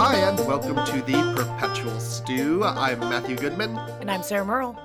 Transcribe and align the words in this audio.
Hi, 0.00 0.14
and 0.14 0.38
welcome 0.46 0.76
to 0.76 1.02
the 1.02 1.34
Perpetual 1.34 1.98
Stew. 1.98 2.62
I'm 2.62 3.00
Matthew 3.00 3.34
Goodman. 3.34 3.76
And 4.00 4.08
I'm 4.08 4.22
Sarah 4.22 4.44
Merle. 4.44 4.80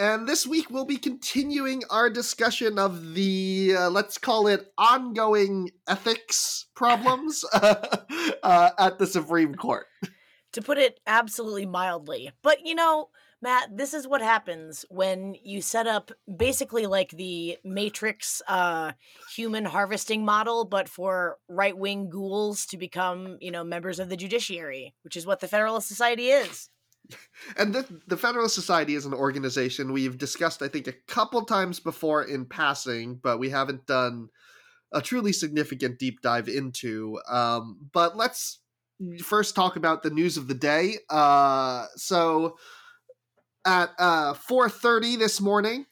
And 0.00 0.26
this 0.26 0.48
week 0.48 0.68
we'll 0.68 0.84
be 0.84 0.96
continuing 0.96 1.84
our 1.90 2.10
discussion 2.10 2.76
of 2.76 3.14
the, 3.14 3.76
uh, 3.78 3.88
let's 3.88 4.18
call 4.18 4.48
it, 4.48 4.72
ongoing 4.76 5.70
ethics 5.86 6.66
problems 6.74 7.44
uh, 7.52 8.70
at 8.76 8.98
the 8.98 9.06
Supreme 9.06 9.54
Court. 9.54 9.86
To 10.54 10.60
put 10.60 10.76
it 10.76 10.98
absolutely 11.06 11.66
mildly. 11.66 12.32
But 12.42 12.66
you 12.66 12.74
know, 12.74 13.10
Matt, 13.40 13.76
this 13.76 13.94
is 13.94 14.08
what 14.08 14.20
happens 14.20 14.84
when 14.88 15.36
you 15.44 15.62
set 15.62 15.86
up 15.86 16.10
basically 16.36 16.86
like 16.86 17.10
the 17.10 17.56
Matrix 17.64 18.42
uh, 18.48 18.92
human 19.34 19.64
harvesting 19.64 20.24
model, 20.24 20.64
but 20.64 20.88
for 20.88 21.38
right 21.48 21.76
wing 21.76 22.10
ghouls 22.10 22.66
to 22.66 22.76
become, 22.76 23.38
you 23.40 23.52
know, 23.52 23.62
members 23.62 24.00
of 24.00 24.08
the 24.08 24.16
judiciary, 24.16 24.94
which 25.02 25.16
is 25.16 25.24
what 25.24 25.38
the 25.38 25.46
Federalist 25.46 25.86
Society 25.86 26.28
is. 26.28 26.68
And 27.56 27.74
the, 27.74 27.86
the 28.06 28.16
Federalist 28.16 28.54
Society 28.54 28.94
is 28.94 29.06
an 29.06 29.14
organization 29.14 29.92
we've 29.92 30.18
discussed, 30.18 30.60
I 30.60 30.68
think, 30.68 30.88
a 30.88 30.94
couple 31.06 31.42
times 31.44 31.80
before 31.80 32.24
in 32.24 32.44
passing, 32.44 33.20
but 33.22 33.38
we 33.38 33.50
haven't 33.50 33.86
done 33.86 34.28
a 34.92 35.00
truly 35.00 35.32
significant 35.32 35.98
deep 35.98 36.20
dive 36.22 36.48
into. 36.48 37.18
Um, 37.28 37.78
but 37.92 38.16
let's 38.16 38.60
first 39.22 39.54
talk 39.54 39.76
about 39.76 40.02
the 40.02 40.10
news 40.10 40.36
of 40.36 40.48
the 40.48 40.54
day. 40.54 40.96
Uh, 41.08 41.86
so 41.96 42.56
at 43.68 43.90
uh 43.98 44.34
4:30 44.34 45.18
this 45.18 45.40
morning. 45.40 45.86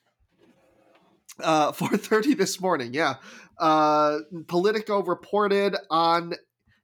Uh 1.38 1.72
4:30 1.72 2.36
this 2.36 2.60
morning, 2.60 2.94
yeah. 2.94 3.16
Uh 3.58 4.20
Politico 4.48 5.02
reported 5.02 5.76
on 5.90 6.34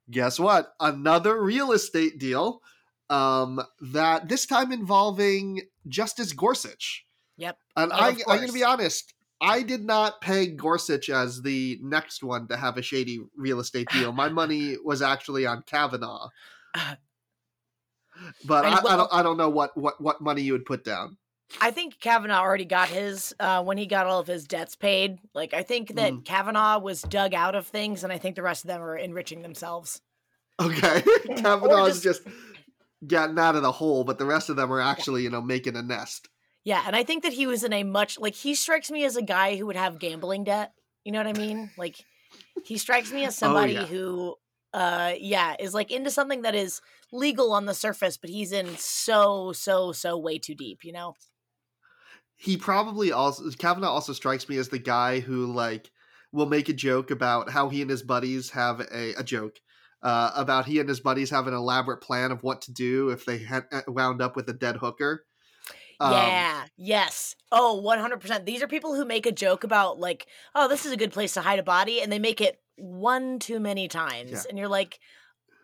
guess 0.09 0.39
what? 0.39 0.73
Another 0.79 1.41
real 1.41 1.71
estate 1.71 2.19
deal 2.19 2.61
um 3.09 3.61
that 3.81 4.29
this 4.29 4.45
time 4.45 4.71
involving 4.71 5.61
Justice 5.87 6.31
Gorsuch. 6.31 7.05
Yep. 7.37 7.57
And 7.75 7.91
I 7.91 8.09
I'm 8.09 8.17
going 8.25 8.47
to 8.47 8.53
be 8.53 8.63
honest, 8.63 9.13
I 9.41 9.63
did 9.63 9.83
not 9.83 10.21
peg 10.21 10.57
Gorsuch 10.57 11.09
as 11.09 11.41
the 11.41 11.79
next 11.81 12.23
one 12.23 12.47
to 12.49 12.55
have 12.57 12.77
a 12.77 12.83
shady 12.83 13.19
real 13.35 13.59
estate 13.59 13.87
deal. 13.91 14.11
My 14.11 14.29
money 14.29 14.77
was 14.83 15.01
actually 15.01 15.47
on 15.47 15.63
Kavanaugh. 15.65 16.29
But 18.45 18.65
I, 18.65 18.77
I, 18.77 18.97
don't 18.97 19.13
I 19.13 19.23
don't 19.23 19.37
know 19.37 19.49
what, 19.49 19.75
what, 19.77 19.99
what 20.01 20.21
money 20.21 20.41
you 20.41 20.53
would 20.53 20.65
put 20.65 20.83
down. 20.83 21.17
I 21.61 21.71
think 21.71 21.99
Kavanaugh 21.99 22.39
already 22.39 22.65
got 22.65 22.89
his 22.89 23.35
uh, 23.39 23.63
when 23.63 23.77
he 23.77 23.85
got 23.85 24.07
all 24.07 24.19
of 24.19 24.27
his 24.27 24.45
debts 24.45 24.75
paid. 24.75 25.19
Like 25.33 25.53
I 25.53 25.63
think 25.63 25.95
that 25.95 26.13
mm. 26.13 26.25
Kavanaugh 26.25 26.79
was 26.79 27.01
dug 27.01 27.33
out 27.33 27.55
of 27.55 27.67
things, 27.67 28.03
and 28.03 28.11
I 28.11 28.17
think 28.17 28.35
the 28.35 28.41
rest 28.41 28.63
of 28.63 28.69
them 28.69 28.81
are 28.81 28.97
enriching 28.97 29.41
themselves. 29.41 30.01
Okay, 30.59 31.03
Kavanaugh 31.37 31.85
is 31.85 32.01
just... 32.01 32.23
just 32.25 32.35
getting 33.05 33.37
out 33.37 33.55
of 33.55 33.61
the 33.61 33.71
hole, 33.71 34.03
but 34.03 34.17
the 34.17 34.25
rest 34.25 34.49
of 34.49 34.55
them 34.55 34.71
are 34.71 34.79
actually 34.79 35.21
yeah. 35.21 35.25
you 35.25 35.29
know 35.31 35.41
making 35.41 35.75
a 35.75 35.81
nest. 35.81 36.29
Yeah, 36.63 36.81
and 36.85 36.95
I 36.95 37.03
think 37.03 37.23
that 37.23 37.33
he 37.33 37.45
was 37.45 37.63
in 37.63 37.73
a 37.73 37.83
much 37.83 38.17
like 38.17 38.35
he 38.35 38.55
strikes 38.55 38.89
me 38.89 39.03
as 39.03 39.15
a 39.15 39.21
guy 39.21 39.55
who 39.55 39.65
would 39.65 39.75
have 39.75 39.99
gambling 39.99 40.45
debt. 40.45 40.71
You 41.03 41.11
know 41.11 41.19
what 41.19 41.27
I 41.27 41.39
mean? 41.39 41.71
Like 41.77 41.97
he 42.63 42.77
strikes 42.77 43.11
me 43.11 43.25
as 43.25 43.35
oh, 43.35 43.45
somebody 43.45 43.77
oh, 43.77 43.81
yeah. 43.81 43.87
who 43.87 44.35
uh 44.73 45.13
yeah 45.19 45.55
is 45.59 45.73
like 45.73 45.91
into 45.91 46.09
something 46.09 46.41
that 46.41 46.55
is 46.55 46.81
legal 47.11 47.51
on 47.53 47.65
the 47.65 47.73
surface 47.73 48.17
but 48.17 48.29
he's 48.29 48.51
in 48.51 48.75
so 48.77 49.51
so 49.53 49.91
so 49.91 50.17
way 50.17 50.37
too 50.37 50.55
deep 50.55 50.83
you 50.83 50.91
know 50.91 51.13
he 52.35 52.57
probably 52.57 53.11
also 53.11 53.49
kavanaugh 53.51 53.89
also 53.89 54.13
strikes 54.13 54.49
me 54.49 54.57
as 54.57 54.69
the 54.69 54.79
guy 54.79 55.19
who 55.19 55.45
like 55.45 55.91
will 56.31 56.47
make 56.47 56.69
a 56.69 56.73
joke 56.73 57.11
about 57.11 57.49
how 57.49 57.69
he 57.69 57.81
and 57.81 57.91
his 57.91 58.01
buddies 58.01 58.49
have 58.49 58.79
a, 58.79 59.13
a 59.17 59.23
joke 59.23 59.59
uh, 60.01 60.31
about 60.35 60.65
he 60.65 60.79
and 60.79 60.89
his 60.89 60.99
buddies 60.99 61.29
have 61.29 61.47
an 61.47 61.53
elaborate 61.53 62.01
plan 62.01 62.31
of 62.31 62.43
what 62.43 62.61
to 62.61 62.73
do 62.73 63.09
if 63.09 63.25
they 63.25 63.37
had 63.37 63.65
uh, 63.71 63.81
wound 63.87 64.21
up 64.21 64.35
with 64.35 64.49
a 64.49 64.53
dead 64.53 64.75
hooker 64.77 65.25
um, 65.99 66.11
yeah, 66.11 66.65
yes. 66.75 67.35
Oh, 67.51 67.81
100%. 67.81 68.45
These 68.45 68.61
are 68.61 68.67
people 68.67 68.95
who 68.95 69.05
make 69.05 69.25
a 69.25 69.31
joke 69.31 69.63
about, 69.63 69.99
like, 69.99 70.27
oh, 70.55 70.67
this 70.67 70.85
is 70.85 70.91
a 70.91 70.97
good 70.97 71.13
place 71.13 71.33
to 71.35 71.41
hide 71.41 71.59
a 71.59 71.63
body, 71.63 72.01
and 72.01 72.11
they 72.11 72.19
make 72.19 72.41
it 72.41 72.59
one 72.83 73.39
too 73.39 73.59
many 73.59 73.87
times. 73.87 74.31
Yeah. 74.31 74.41
And 74.49 74.57
you're 74.57 74.67
like, 74.67 74.99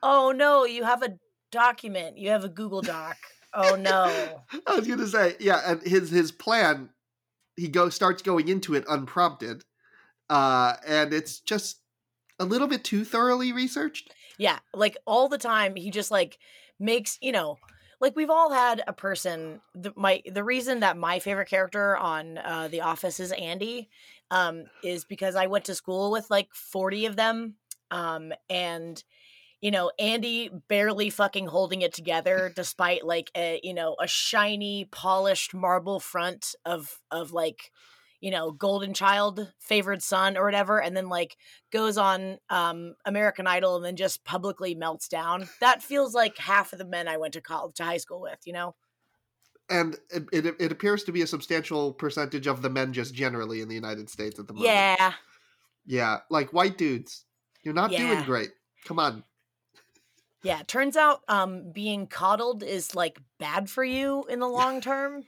oh 0.01 0.31
no, 0.31 0.65
you 0.65 0.83
have 0.83 1.03
a 1.03 1.17
document, 1.51 2.17
you 2.17 2.29
have 2.29 2.43
a 2.43 2.49
Google 2.49 2.81
Doc. 2.81 3.17
oh 3.53 3.75
no. 3.75 4.43
I 4.67 4.75
was 4.75 4.87
gonna 4.87 5.07
say, 5.07 5.35
yeah, 5.39 5.61
and 5.65 5.81
his 5.81 6.09
his 6.09 6.31
plan, 6.31 6.89
he 7.55 7.67
go 7.67 7.89
starts 7.89 8.21
going 8.21 8.47
into 8.47 8.73
it 8.73 8.85
unprompted. 8.87 9.63
Uh, 10.29 10.75
and 10.87 11.11
it's 11.11 11.39
just 11.39 11.81
a 12.39 12.45
little 12.45 12.67
bit 12.67 12.83
too 12.83 13.03
thoroughly 13.03 13.51
researched. 13.51 14.13
Yeah, 14.37 14.59
like 14.73 14.97
all 15.05 15.27
the 15.27 15.37
time 15.37 15.75
he 15.75 15.91
just 15.91 16.11
like 16.11 16.37
makes, 16.79 17.17
you 17.21 17.33
know, 17.33 17.57
like 17.99 18.15
we've 18.15 18.29
all 18.29 18.51
had 18.51 18.81
a 18.87 18.93
person 18.93 19.59
the, 19.75 19.91
my 19.95 20.21
the 20.31 20.43
reason 20.43 20.79
that 20.79 20.97
my 20.97 21.19
favorite 21.19 21.49
character 21.49 21.97
on 21.97 22.37
uh, 22.37 22.67
the 22.69 22.81
office 22.81 23.19
is 23.19 23.31
andy 23.33 23.89
um, 24.31 24.65
is 24.83 25.05
because 25.05 25.35
i 25.35 25.47
went 25.47 25.65
to 25.65 25.75
school 25.75 26.11
with 26.11 26.29
like 26.29 26.49
40 26.53 27.05
of 27.05 27.15
them 27.15 27.55
um, 27.91 28.31
and 28.49 29.03
you 29.61 29.71
know 29.71 29.91
andy 29.99 30.49
barely 30.67 31.09
fucking 31.09 31.47
holding 31.47 31.81
it 31.81 31.93
together 31.93 32.51
despite 32.55 33.05
like 33.05 33.29
a 33.35 33.59
you 33.63 33.73
know 33.73 33.95
a 34.01 34.07
shiny 34.07 34.85
polished 34.91 35.53
marble 35.53 35.99
front 35.99 36.55
of 36.65 36.99
of 37.11 37.31
like 37.31 37.71
you 38.21 38.31
know, 38.31 38.51
golden 38.51 38.93
child, 38.93 39.51
favored 39.59 40.03
son 40.03 40.37
or 40.37 40.43
whatever, 40.43 40.81
and 40.81 40.95
then 40.95 41.09
like 41.09 41.37
goes 41.71 41.97
on 41.97 42.37
um 42.49 42.95
American 43.05 43.47
Idol 43.47 43.77
and 43.77 43.85
then 43.85 43.95
just 43.95 44.23
publicly 44.25 44.75
melts 44.75 45.07
down. 45.07 45.47
That 45.61 45.81
feels 45.81 46.13
like 46.13 46.37
half 46.37 46.73
of 46.73 46.79
the 46.79 46.85
men 46.85 47.07
I 47.07 47.17
went 47.17 47.33
to 47.33 47.41
college 47.41 47.75
to 47.75 47.85
high 47.85 47.97
school 47.97 48.21
with, 48.21 48.39
you 48.45 48.53
know? 48.53 48.75
And 49.69 49.95
it, 50.09 50.27
it, 50.31 50.55
it 50.59 50.71
appears 50.71 51.03
to 51.03 51.11
be 51.11 51.21
a 51.21 51.27
substantial 51.27 51.93
percentage 51.93 52.47
of 52.47 52.61
the 52.61 52.69
men 52.69 52.93
just 52.93 53.13
generally 53.13 53.61
in 53.61 53.67
the 53.67 53.75
United 53.75 54.09
States 54.09 54.39
at 54.39 54.47
the 54.47 54.53
moment. 54.53 54.71
Yeah. 54.71 55.13
Yeah. 55.85 56.17
Like 56.29 56.53
white 56.53 56.77
dudes. 56.77 57.25
You're 57.63 57.73
not 57.73 57.91
yeah. 57.91 57.99
doing 57.99 58.23
great. 58.23 58.49
Come 58.85 58.99
on. 58.99 59.23
Yeah, 60.41 60.61
turns 60.65 60.95
out 60.95 61.21
um 61.27 61.71
being 61.71 62.07
coddled 62.07 62.63
is 62.63 62.95
like 62.95 63.19
bad 63.39 63.69
for 63.69 63.83
you 63.83 64.25
in 64.29 64.39
the 64.39 64.47
long 64.47 64.79
term. 64.81 65.25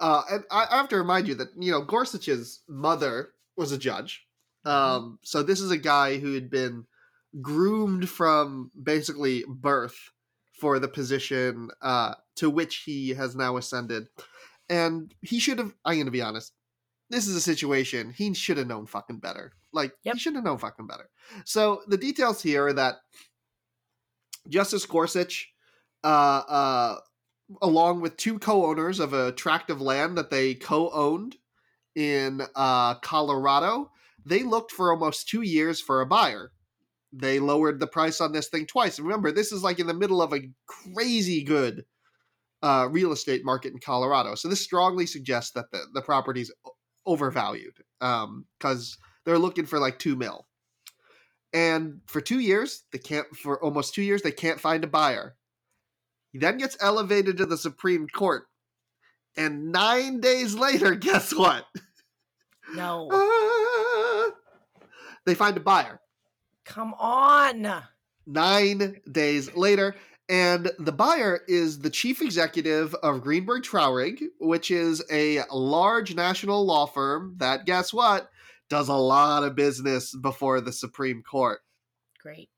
Uh, 0.00 0.22
and 0.30 0.44
I, 0.50 0.66
I 0.70 0.76
have 0.78 0.88
to 0.90 0.96
remind 0.96 1.28
you 1.28 1.34
that 1.36 1.48
you 1.58 1.70
know 1.70 1.82
Gorsuch's 1.82 2.60
mother 2.68 3.30
was 3.56 3.72
a 3.72 3.78
judge. 3.78 4.26
Mm-hmm. 4.66 4.76
Um, 4.76 5.18
so 5.22 5.42
this 5.42 5.60
is 5.60 5.70
a 5.70 5.76
guy 5.76 6.18
who 6.18 6.34
had 6.34 6.50
been 6.50 6.86
groomed 7.40 8.08
from 8.08 8.70
basically 8.80 9.44
birth 9.48 10.10
for 10.62 10.78
the 10.78 10.86
position 10.86 11.70
uh, 11.82 12.14
to 12.36 12.48
which 12.48 12.84
he 12.86 13.10
has 13.10 13.34
now 13.34 13.56
ascended. 13.56 14.06
And 14.70 15.12
he 15.20 15.40
should 15.40 15.58
have. 15.58 15.74
I'm 15.84 15.96
going 15.96 16.06
to 16.06 16.12
be 16.12 16.22
honest. 16.22 16.52
This 17.10 17.26
is 17.26 17.34
a 17.34 17.40
situation 17.40 18.14
he 18.16 18.32
should 18.32 18.58
have 18.58 18.68
known 18.68 18.86
fucking 18.86 19.18
better. 19.18 19.50
Like 19.72 19.92
yep. 20.04 20.14
he 20.14 20.20
should 20.20 20.36
have 20.36 20.44
known 20.44 20.58
fucking 20.58 20.86
better. 20.86 21.10
So 21.44 21.82
the 21.88 21.96
details 21.96 22.40
here 22.40 22.68
are 22.68 22.72
that 22.74 22.98
Justice 24.48 24.86
Gorsuch 24.86 25.52
uh, 26.04 26.42
uh, 26.48 26.96
along 27.60 28.00
with 28.00 28.16
two 28.16 28.38
co-owners 28.38 29.00
of 29.00 29.12
a 29.12 29.32
tract 29.32 29.68
of 29.68 29.80
land 29.80 30.16
that 30.16 30.30
they 30.30 30.54
co-owned 30.54 31.34
in 31.96 32.40
uh, 32.54 32.94
Colorado. 33.00 33.90
They 34.24 34.44
looked 34.44 34.70
for 34.70 34.92
almost 34.92 35.28
two 35.28 35.42
years 35.42 35.80
for 35.80 36.00
a 36.00 36.06
buyer. 36.06 36.52
They 37.12 37.38
lowered 37.38 37.78
the 37.78 37.86
price 37.86 38.20
on 38.20 38.32
this 38.32 38.48
thing 38.48 38.66
twice. 38.66 38.98
And 38.98 39.06
remember, 39.06 39.32
this 39.32 39.52
is 39.52 39.62
like 39.62 39.78
in 39.78 39.86
the 39.86 39.94
middle 39.94 40.22
of 40.22 40.32
a 40.32 40.48
crazy 40.66 41.42
good 41.42 41.84
uh, 42.62 42.88
real 42.90 43.12
estate 43.12 43.44
market 43.44 43.72
in 43.72 43.78
Colorado. 43.78 44.34
So 44.34 44.48
this 44.48 44.62
strongly 44.62 45.06
suggests 45.06 45.52
that 45.52 45.70
the, 45.72 45.82
the 45.92 46.02
property's 46.02 46.50
overvalued 47.04 47.76
because 48.00 48.24
um, 48.24 49.10
they're 49.24 49.38
looking 49.38 49.66
for 49.66 49.78
like 49.78 49.98
two 49.98 50.16
mil. 50.16 50.46
And 51.52 52.00
for 52.06 52.20
two 52.22 52.40
years, 52.40 52.84
they 52.92 52.98
can't. 52.98 53.26
For 53.36 53.62
almost 53.62 53.94
two 53.94 54.02
years, 54.02 54.22
they 54.22 54.32
can't 54.32 54.60
find 54.60 54.84
a 54.84 54.86
buyer. 54.86 55.36
He 56.30 56.38
then 56.38 56.56
gets 56.56 56.78
elevated 56.80 57.36
to 57.36 57.46
the 57.46 57.58
Supreme 57.58 58.08
Court. 58.08 58.44
And 59.36 59.70
nine 59.70 60.20
days 60.20 60.54
later, 60.54 60.94
guess 60.94 61.34
what? 61.34 61.66
No. 62.74 63.08
they 65.26 65.34
find 65.34 65.56
a 65.56 65.60
buyer. 65.60 66.00
Come 66.64 66.94
on. 66.94 67.82
Nine 68.26 69.00
days 69.10 69.54
later. 69.54 69.94
And 70.28 70.70
the 70.78 70.92
buyer 70.92 71.40
is 71.48 71.80
the 71.80 71.90
chief 71.90 72.22
executive 72.22 72.94
of 72.94 73.20
Greenberg 73.20 73.64
Traurig, 73.64 74.22
which 74.40 74.70
is 74.70 75.02
a 75.10 75.42
large 75.50 76.14
national 76.14 76.64
law 76.64 76.86
firm 76.86 77.34
that, 77.38 77.66
guess 77.66 77.92
what, 77.92 78.30
does 78.70 78.88
a 78.88 78.94
lot 78.94 79.44
of 79.44 79.54
business 79.54 80.14
before 80.16 80.60
the 80.60 80.72
Supreme 80.72 81.22
Court. 81.22 81.60
Great. 82.22 82.48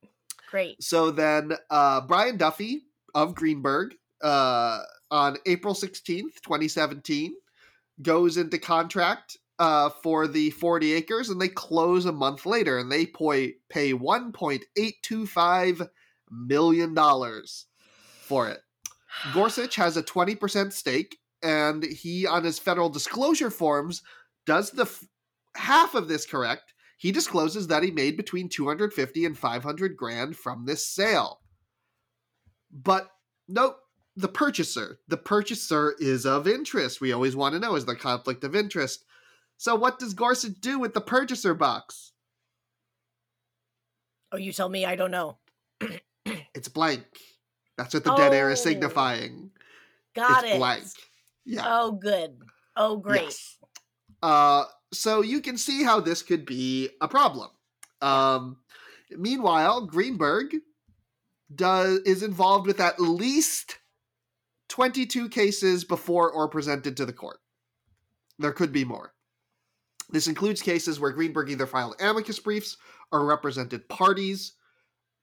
Great. 0.50 0.80
So 0.82 1.10
then 1.10 1.54
uh, 1.70 2.02
Brian 2.02 2.36
Duffy 2.36 2.82
of 3.14 3.34
Greenberg 3.34 3.96
uh, 4.22 4.80
on 5.10 5.36
April 5.46 5.74
16th, 5.74 6.40
2017, 6.44 7.34
goes 8.02 8.36
into 8.36 8.58
contract 8.58 9.38
uh, 9.58 9.90
for 10.02 10.26
the 10.26 10.50
40 10.50 10.92
acres 10.94 11.30
and 11.30 11.40
they 11.40 11.48
close 11.48 12.04
a 12.06 12.12
month 12.12 12.44
later 12.46 12.78
and 12.78 12.90
they 12.90 13.06
pay, 13.06 13.54
pay 13.68 13.92
$1.825 13.92 15.88
million 16.30 16.94
for 18.22 18.48
it. 18.48 18.60
Gorsuch 19.32 19.76
has 19.76 19.96
a 19.96 20.02
20% 20.02 20.72
stake, 20.72 21.18
and 21.42 21.84
he, 21.84 22.26
on 22.26 22.42
his 22.42 22.58
federal 22.58 22.88
disclosure 22.88 23.50
forms, 23.50 24.02
does 24.44 24.70
the 24.72 24.82
f- 24.82 25.04
half 25.56 25.94
of 25.94 26.08
this 26.08 26.26
correct. 26.26 26.74
He 26.96 27.12
discloses 27.12 27.68
that 27.68 27.82
he 27.82 27.90
made 27.90 28.16
between 28.16 28.48
250 28.48 29.24
and 29.24 29.38
500 29.38 29.96
grand 29.96 30.36
from 30.36 30.64
this 30.64 30.86
sale. 30.86 31.40
But 32.72 33.10
nope, 33.46 33.76
the 34.16 34.28
purchaser. 34.28 34.98
The 35.08 35.16
purchaser 35.16 35.94
is 35.98 36.26
of 36.26 36.48
interest. 36.48 37.00
We 37.00 37.12
always 37.12 37.36
want 37.36 37.54
to 37.54 37.60
know 37.60 37.76
is 37.76 37.84
the 37.84 37.96
conflict 37.96 38.42
of 38.44 38.56
interest. 38.56 39.04
So 39.64 39.74
what 39.74 39.98
does 39.98 40.12
Gorsuch 40.12 40.60
do 40.60 40.78
with 40.78 40.92
the 40.92 41.00
purchaser 41.00 41.54
box? 41.54 42.12
Oh, 44.30 44.36
you 44.36 44.52
tell 44.52 44.68
me. 44.68 44.84
I 44.84 44.94
don't 44.94 45.10
know. 45.10 45.38
It's 46.54 46.68
blank. 46.68 47.04
That's 47.78 47.94
what 47.94 48.04
the 48.04 48.14
dead 48.14 48.34
air 48.34 48.50
is 48.50 48.60
Oh. 48.60 48.64
signifying. 48.64 49.52
Got 50.14 50.44
it's 50.44 50.52
it. 50.54 50.58
blank. 50.58 50.84
Yeah. 51.46 51.62
Oh, 51.66 51.92
good. 51.92 52.36
Oh, 52.76 52.98
great. 52.98 53.22
Yes. 53.22 53.56
Uh, 54.22 54.64
so 54.92 55.22
you 55.22 55.40
can 55.40 55.56
see 55.56 55.82
how 55.82 55.98
this 55.98 56.22
could 56.22 56.44
be 56.44 56.90
a 57.00 57.08
problem. 57.08 57.48
Um, 58.02 58.58
meanwhile, 59.12 59.86
Greenberg 59.86 60.56
does 61.54 62.00
is 62.00 62.22
involved 62.22 62.66
with 62.66 62.80
at 62.80 63.00
least 63.00 63.78
22 64.68 65.30
cases 65.30 65.84
before 65.84 66.30
or 66.30 66.48
presented 66.48 66.98
to 66.98 67.06
the 67.06 67.14
court. 67.14 67.38
There 68.38 68.52
could 68.52 68.70
be 68.70 68.84
more. 68.84 69.14
This 70.10 70.26
includes 70.26 70.62
cases 70.62 71.00
where 71.00 71.12
Greenberg 71.12 71.50
either 71.50 71.66
filed 71.66 71.96
amicus 72.00 72.38
briefs 72.38 72.76
or 73.12 73.24
represented 73.24 73.88
parties. 73.88 74.52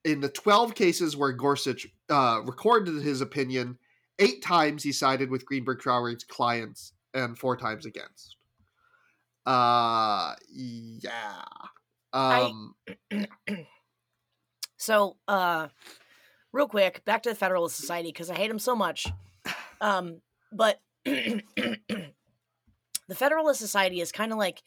In 0.04 0.20
the 0.20 0.28
12 0.28 0.74
cases 0.74 1.16
where 1.16 1.32
Gorsuch 1.32 1.86
uh, 2.10 2.40
recorded 2.44 3.02
his 3.02 3.20
opinion, 3.20 3.78
eight 4.18 4.42
times 4.42 4.82
he 4.82 4.92
sided 4.92 5.30
with 5.30 5.46
Greenberg 5.46 5.78
Traurig's 5.78 6.24
clients 6.24 6.92
and 7.14 7.38
four 7.38 7.56
times 7.56 7.86
against. 7.86 8.36
Uh, 9.46 10.34
yeah. 10.50 11.44
Um, 12.12 12.74
So, 14.82 15.16
uh, 15.28 15.68
real 16.52 16.66
quick, 16.66 17.04
back 17.04 17.22
to 17.22 17.28
the 17.28 17.36
Federalist 17.36 17.76
Society 17.76 18.08
because 18.08 18.30
I 18.30 18.34
hate 18.34 18.48
them 18.48 18.58
so 18.58 18.74
much. 18.74 19.06
Um, 19.80 20.20
but 20.50 20.80
the 23.08 23.14
Federalist 23.14 23.60
Society 23.60 24.00
is 24.00 24.12
kind 24.12 24.32
of 24.32 24.38
like, 24.38 24.62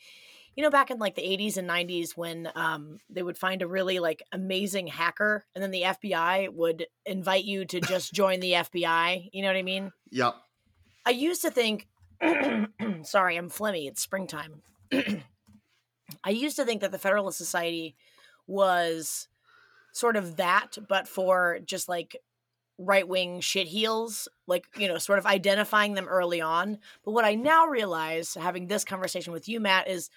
you 0.55 0.63
know, 0.63 0.69
back 0.69 0.91
in 0.91 0.99
like 0.99 1.15
the 1.15 1.21
80s 1.21 1.57
and 1.57 1.69
90s 1.69 2.11
when 2.11 2.49
um, 2.55 2.97
they 3.09 3.23
would 3.23 3.37
find 3.37 3.61
a 3.61 3.67
really 3.67 3.99
like 3.99 4.23
amazing 4.31 4.87
hacker 4.87 5.45
and 5.53 5.63
then 5.63 5.71
the 5.71 5.81
FBI 5.81 6.53
would 6.53 6.87
invite 7.05 7.43
you 7.43 7.65
to 7.65 7.81
just 7.81 8.13
join 8.13 8.39
the 8.39 8.53
FBI. 8.53 9.29
You 9.33 9.41
know 9.41 9.49
what 9.49 9.57
I 9.57 9.63
mean? 9.63 9.91
yep. 10.11 10.35
I 11.05 11.11
used 11.11 11.43
to 11.43 11.51
think, 11.51 11.87
sorry, 13.03 13.37
I'm 13.37 13.49
phlegmy. 13.49 13.87
It's 13.87 14.01
springtime. 14.01 14.63
I 16.23 16.29
used 16.29 16.55
to 16.55 16.65
think 16.65 16.81
that 16.81 16.91
the 16.91 16.97
Federalist 16.97 17.37
Society 17.37 17.95
was 18.47 19.27
sort 19.91 20.15
of 20.15 20.37
that, 20.37 20.77
but 20.87 21.07
for 21.07 21.59
just 21.63 21.87
like 21.87 22.17
right 22.77 23.07
wing 23.07 23.39
shit 23.39 23.67
heels, 23.67 24.27
like, 24.47 24.65
you 24.77 24.87
know, 24.87 24.97
sort 24.97 25.19
of 25.19 25.25
identifying 25.25 25.93
them 25.93 26.07
early 26.07 26.41
on. 26.41 26.79
But 27.03 27.11
what 27.11 27.25
I 27.25 27.35
now 27.35 27.67
realize, 27.67 28.33
having 28.33 28.67
this 28.67 28.83
conversation 28.83 29.33
with 29.33 29.47
you, 29.47 29.59
Matt, 29.59 29.87
is 29.87 30.09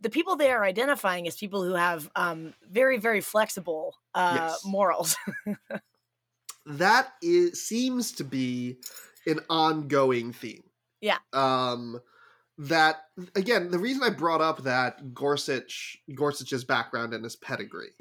the 0.00 0.10
people 0.10 0.36
they 0.36 0.50
are 0.50 0.64
identifying 0.64 1.26
as 1.28 1.36
people 1.36 1.62
who 1.62 1.74
have 1.74 2.10
um, 2.16 2.54
very, 2.70 2.98
very 2.98 3.20
flexible 3.20 3.96
uh, 4.14 4.32
Yes. 4.34 4.64
morals. 4.64 5.16
that 6.66 7.12
is 7.22 7.66
seems 7.66 8.12
to 8.12 8.24
be 8.24 8.78
an 9.26 9.40
ongoing 9.48 10.32
theme. 10.32 10.64
Yeah. 11.00 11.18
Um 11.32 12.00
that 12.58 13.04
again, 13.34 13.70
the 13.70 13.78
reason 13.78 14.02
I 14.02 14.10
brought 14.10 14.40
up 14.40 14.62
that 14.64 15.14
Gorsuch 15.14 15.98
Gorsuch's 16.14 16.64
background 16.64 17.14
and 17.14 17.24
his 17.24 17.36
pedigree 17.36 17.92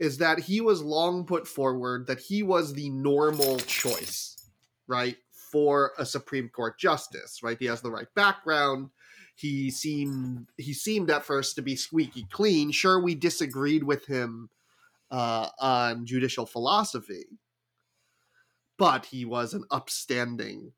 is 0.00 0.16
that 0.18 0.40
he 0.40 0.60
was 0.62 0.82
long 0.82 1.26
put 1.26 1.46
forward 1.46 2.06
that 2.06 2.18
he 2.18 2.42
was 2.42 2.72
the 2.72 2.88
normal 2.88 3.58
choice, 3.58 4.50
right, 4.88 5.16
for 5.30 5.92
a 5.98 6.06
Supreme 6.06 6.48
Court 6.48 6.78
justice, 6.78 7.42
right? 7.42 7.58
He 7.60 7.66
has 7.66 7.82
the 7.82 7.90
right 7.90 8.12
background. 8.14 8.90
He 9.36 9.70
seemed 9.70 10.48
he 10.56 10.72
seemed 10.72 11.10
at 11.10 11.24
first 11.24 11.54
to 11.56 11.62
be 11.62 11.76
squeaky 11.76 12.26
clean. 12.30 12.72
Sure, 12.72 12.98
we 13.00 13.14
disagreed 13.14 13.84
with 13.84 14.06
him 14.06 14.48
uh, 15.10 15.50
on 15.58 16.06
judicial 16.06 16.46
philosophy, 16.46 17.26
but 18.78 19.06
he 19.06 19.24
was 19.24 19.52
an 19.52 19.64
upstanding, 19.70 20.72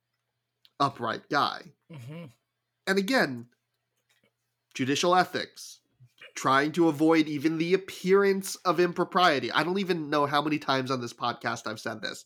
upright 0.80 1.28
guy. 1.30 1.72
Mhm. 1.90 2.32
And 2.88 2.98
again, 2.98 3.48
judicial 4.74 5.14
ethics, 5.14 5.81
trying 6.34 6.72
to 6.72 6.88
avoid 6.88 7.28
even 7.28 7.58
the 7.58 7.74
appearance 7.74 8.56
of 8.56 8.80
impropriety. 8.80 9.50
I 9.52 9.62
don't 9.62 9.78
even 9.78 10.10
know 10.10 10.26
how 10.26 10.42
many 10.42 10.58
times 10.58 10.90
on 10.90 11.00
this 11.00 11.12
podcast 11.12 11.66
I've 11.66 11.80
said 11.80 12.00
this, 12.02 12.24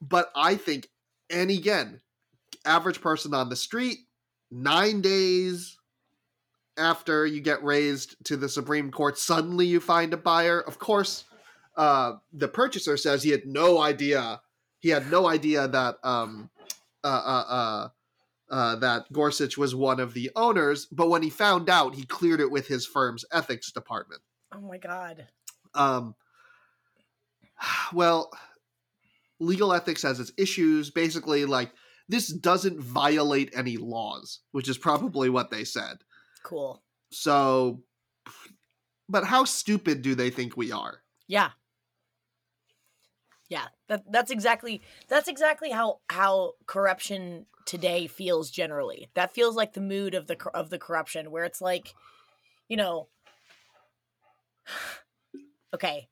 but 0.00 0.30
I 0.34 0.56
think, 0.56 0.88
and 1.30 1.50
again, 1.50 2.00
average 2.64 3.00
person 3.00 3.34
on 3.34 3.48
the 3.48 3.56
street, 3.56 3.98
nine 4.50 5.00
days 5.00 5.76
after 6.76 7.26
you 7.26 7.40
get 7.40 7.64
raised 7.64 8.16
to 8.24 8.36
the 8.36 8.48
Supreme 8.48 8.90
Court, 8.90 9.18
suddenly 9.18 9.66
you 9.66 9.80
find 9.80 10.12
a 10.12 10.18
buyer. 10.18 10.60
Of 10.60 10.78
course, 10.78 11.24
uh, 11.76 12.14
the 12.32 12.48
purchaser 12.48 12.96
says 12.96 13.22
he 13.22 13.30
had 13.30 13.46
no 13.46 13.80
idea. 13.80 14.40
He 14.80 14.90
had 14.90 15.10
no 15.10 15.26
idea 15.26 15.68
that 15.68 15.96
um, 16.02 16.50
uh, 17.02 17.08
uh, 17.08 17.88
uh, 18.50 18.76
that 18.76 19.12
Gorsuch 19.12 19.56
was 19.56 19.74
one 19.74 20.00
of 20.00 20.14
the 20.14 20.30
owners. 20.36 20.86
But 20.86 21.08
when 21.08 21.22
he 21.22 21.30
found 21.30 21.68
out, 21.68 21.94
he 21.94 22.04
cleared 22.04 22.40
it 22.40 22.50
with 22.50 22.68
his 22.68 22.86
firm's 22.86 23.24
ethics 23.32 23.72
department. 23.72 24.22
Oh 24.54 24.60
my 24.60 24.78
God. 24.78 25.26
Um, 25.74 26.14
well, 27.92 28.30
legal 29.40 29.72
ethics 29.72 30.02
has 30.02 30.20
its 30.20 30.32
issues. 30.38 30.90
Basically, 30.90 31.44
like 31.44 31.72
this 32.08 32.28
doesn't 32.28 32.80
violate 32.80 33.52
any 33.54 33.76
laws, 33.76 34.40
which 34.52 34.68
is 34.68 34.78
probably 34.78 35.28
what 35.28 35.50
they 35.50 35.64
said. 35.64 35.98
Cool. 36.42 36.82
So, 37.10 37.82
but 39.08 39.24
how 39.24 39.44
stupid 39.44 40.02
do 40.02 40.14
they 40.14 40.30
think 40.30 40.56
we 40.56 40.72
are? 40.72 41.02
Yeah. 41.26 41.50
Yeah, 43.48 43.66
that 43.88 44.02
that's 44.10 44.30
exactly 44.30 44.82
that's 45.08 45.28
exactly 45.28 45.70
how 45.70 46.00
how 46.10 46.54
corruption 46.66 47.46
today 47.64 48.06
feels 48.06 48.50
generally. 48.50 49.08
That 49.14 49.34
feels 49.34 49.54
like 49.54 49.72
the 49.74 49.80
mood 49.80 50.14
of 50.14 50.26
the 50.26 50.36
of 50.52 50.70
the 50.70 50.78
corruption 50.78 51.30
where 51.30 51.44
it's 51.44 51.60
like, 51.60 51.94
you 52.68 52.76
know, 52.76 53.08
okay. 55.74 56.08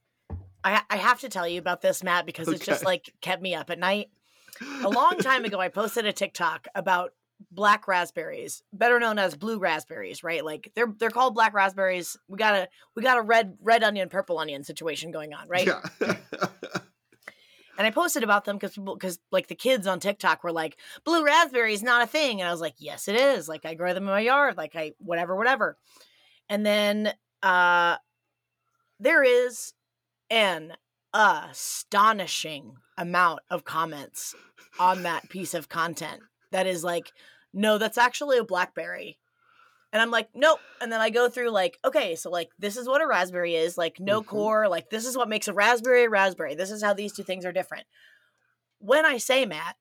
I 0.62 0.82
I 0.88 0.96
have 0.96 1.20
to 1.20 1.28
tell 1.28 1.48
you 1.48 1.58
about 1.58 1.80
this, 1.80 2.04
Matt, 2.04 2.26
because 2.26 2.48
it's 2.48 2.64
just 2.64 2.84
like 2.84 3.12
kept 3.20 3.42
me 3.42 3.54
up 3.54 3.70
at 3.70 3.78
night. 3.78 4.10
A 4.82 4.88
long 4.88 5.18
time 5.18 5.44
ago 5.44 5.58
I 5.58 5.68
posted 5.68 6.06
a 6.06 6.12
TikTok 6.12 6.68
about 6.74 7.12
black 7.50 7.88
raspberries, 7.88 8.62
better 8.72 8.98
known 9.00 9.18
as 9.18 9.36
blue 9.36 9.58
raspberries, 9.58 10.22
right? 10.22 10.44
Like 10.44 10.70
they're 10.74 10.92
they're 10.98 11.10
called 11.10 11.34
black 11.34 11.52
raspberries. 11.52 12.16
We 12.28 12.38
got 12.38 12.54
a 12.54 12.68
we 12.94 13.02
got 13.02 13.18
a 13.18 13.22
red 13.22 13.56
red 13.60 13.82
onion 13.82 14.08
purple 14.08 14.38
onion 14.38 14.64
situation 14.64 15.10
going 15.10 15.34
on, 15.34 15.48
right? 15.48 15.66
Yeah. 15.66 16.14
And 17.76 17.86
I 17.86 17.90
posted 17.90 18.22
about 18.22 18.44
them 18.44 18.56
because 18.56 18.76
because 18.76 19.18
like 19.32 19.48
the 19.48 19.54
kids 19.54 19.86
on 19.86 20.00
TikTok 20.00 20.44
were 20.44 20.52
like, 20.52 20.76
blue 21.04 21.24
raspberry 21.24 21.74
is 21.74 21.82
not 21.82 22.02
a 22.02 22.06
thing. 22.06 22.40
And 22.40 22.48
I 22.48 22.52
was 22.52 22.60
like, 22.60 22.74
yes, 22.78 23.08
it 23.08 23.16
is. 23.16 23.48
Like 23.48 23.64
I 23.64 23.74
grow 23.74 23.94
them 23.94 24.04
in 24.04 24.10
my 24.10 24.20
yard, 24.20 24.56
like 24.56 24.76
I, 24.76 24.92
whatever, 24.98 25.36
whatever. 25.36 25.76
And 26.48 26.64
then 26.64 27.12
uh 27.42 27.96
there 29.00 29.24
is 29.24 29.72
an 30.30 30.74
astonishing 31.12 32.74
amount 32.96 33.40
of 33.50 33.64
comments 33.64 34.34
on 34.78 35.02
that 35.02 35.28
piece 35.28 35.54
of 35.54 35.68
content 35.68 36.20
that 36.52 36.66
is 36.66 36.84
like, 36.84 37.12
no, 37.52 37.78
that's 37.78 37.98
actually 37.98 38.38
a 38.38 38.44
blackberry. 38.44 39.18
And 39.94 40.02
I'm 40.02 40.10
like, 40.10 40.28
nope. 40.34 40.58
And 40.80 40.90
then 40.92 41.00
I 41.00 41.08
go 41.08 41.28
through 41.28 41.50
like, 41.50 41.78
okay, 41.84 42.16
so 42.16 42.28
like 42.28 42.50
this 42.58 42.76
is 42.76 42.88
what 42.88 43.00
a 43.00 43.06
raspberry 43.06 43.54
is, 43.54 43.78
like 43.78 44.00
no 44.00 44.20
Mhm. 44.22 44.26
core, 44.26 44.68
like 44.68 44.90
this 44.90 45.06
is 45.06 45.16
what 45.16 45.28
makes 45.28 45.46
a 45.46 45.54
raspberry 45.54 46.04
a 46.04 46.10
raspberry. 46.10 46.56
This 46.56 46.72
is 46.72 46.82
how 46.82 46.94
these 46.94 47.12
two 47.12 47.22
things 47.22 47.46
are 47.46 47.52
different. 47.52 47.86
When 48.80 49.06
I 49.06 49.18
say 49.18 49.46
Matt, 49.46 49.76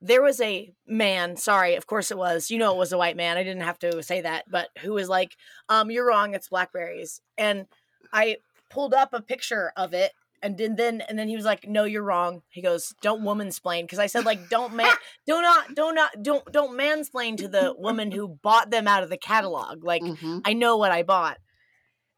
there 0.00 0.22
was 0.22 0.40
a 0.40 0.74
man, 0.86 1.36
sorry, 1.36 1.74
of 1.74 1.86
course 1.86 2.10
it 2.10 2.16
was, 2.16 2.50
you 2.50 2.56
know 2.56 2.72
it 2.72 2.78
was 2.78 2.92
a 2.92 2.98
white 2.98 3.16
man. 3.16 3.36
I 3.36 3.42
didn't 3.42 3.62
have 3.62 3.78
to 3.80 4.02
say 4.02 4.22
that, 4.22 4.44
but 4.50 4.70
who 4.80 4.94
was 4.94 5.08
like, 5.10 5.36
um, 5.68 5.90
you're 5.90 6.06
wrong, 6.06 6.34
it's 6.34 6.48
blackberries. 6.48 7.20
And 7.36 7.66
I 8.14 8.38
pulled 8.70 8.94
up 8.94 9.12
a 9.12 9.20
picture 9.20 9.70
of 9.76 9.92
it 9.92 10.12
and 10.46 10.56
then 10.58 10.76
then 10.76 11.00
and 11.02 11.18
then 11.18 11.28
he 11.28 11.36
was 11.36 11.44
like, 11.44 11.66
"No, 11.68 11.84
you're 11.84 12.02
wrong." 12.02 12.42
He 12.48 12.62
goes, 12.62 12.94
"Don't 13.02 13.22
womansplain," 13.22 13.82
because 13.82 13.98
I 13.98 14.06
said 14.06 14.24
like, 14.24 14.48
"Don't 14.48 14.74
man, 14.74 14.92
do 15.26 15.40
not, 15.42 15.74
do 15.74 15.92
not, 15.92 16.22
don't 16.22 16.50
don't 16.52 16.78
mansplain 16.78 17.36
to 17.38 17.48
the 17.48 17.74
woman 17.76 18.10
who 18.12 18.28
bought 18.28 18.70
them 18.70 18.88
out 18.88 19.02
of 19.02 19.10
the 19.10 19.18
catalog." 19.18 19.84
Like, 19.84 20.02
Mhm. 20.02 20.42
I 20.44 20.52
know 20.54 20.76
what 20.76 20.92
I 20.92 21.02
bought. 21.02 21.38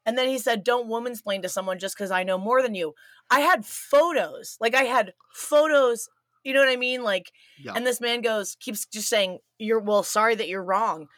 And 0.06 0.16
then 0.16 0.28
he 0.28 0.38
said, 0.38 0.64
Don't 0.64 0.88
woman 0.88 1.12
explain 1.12 1.42
to 1.42 1.49
someone 1.50 1.78
just 1.78 1.94
because 1.97 2.11
I 2.11 2.23
know 2.23 2.38
more 2.38 2.62
than 2.62 2.75
you. 2.75 2.94
I 3.30 3.40
had 3.40 3.66
photos. 3.66 4.56
Like 4.58 4.75
I 4.75 4.85
had 4.85 5.12
photos. 5.35 6.08
You 6.44 6.54
know 6.54 6.61
what 6.61 6.68
I 6.70 6.76
mean? 6.76 7.02
Like, 7.02 7.30
Yeah. 7.62 7.73
and 7.76 7.87
this 7.87 8.00
man 8.00 8.23
goes, 8.23 8.56
keeps 8.58 8.87
just 8.87 9.08
saying, 9.11 9.40
You're 9.58 9.80
well, 9.80 10.02
sorry 10.02 10.35
that 10.37 10.49
you're 10.49 10.64
wrong. 10.64 11.08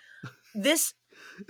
This 0.55 0.95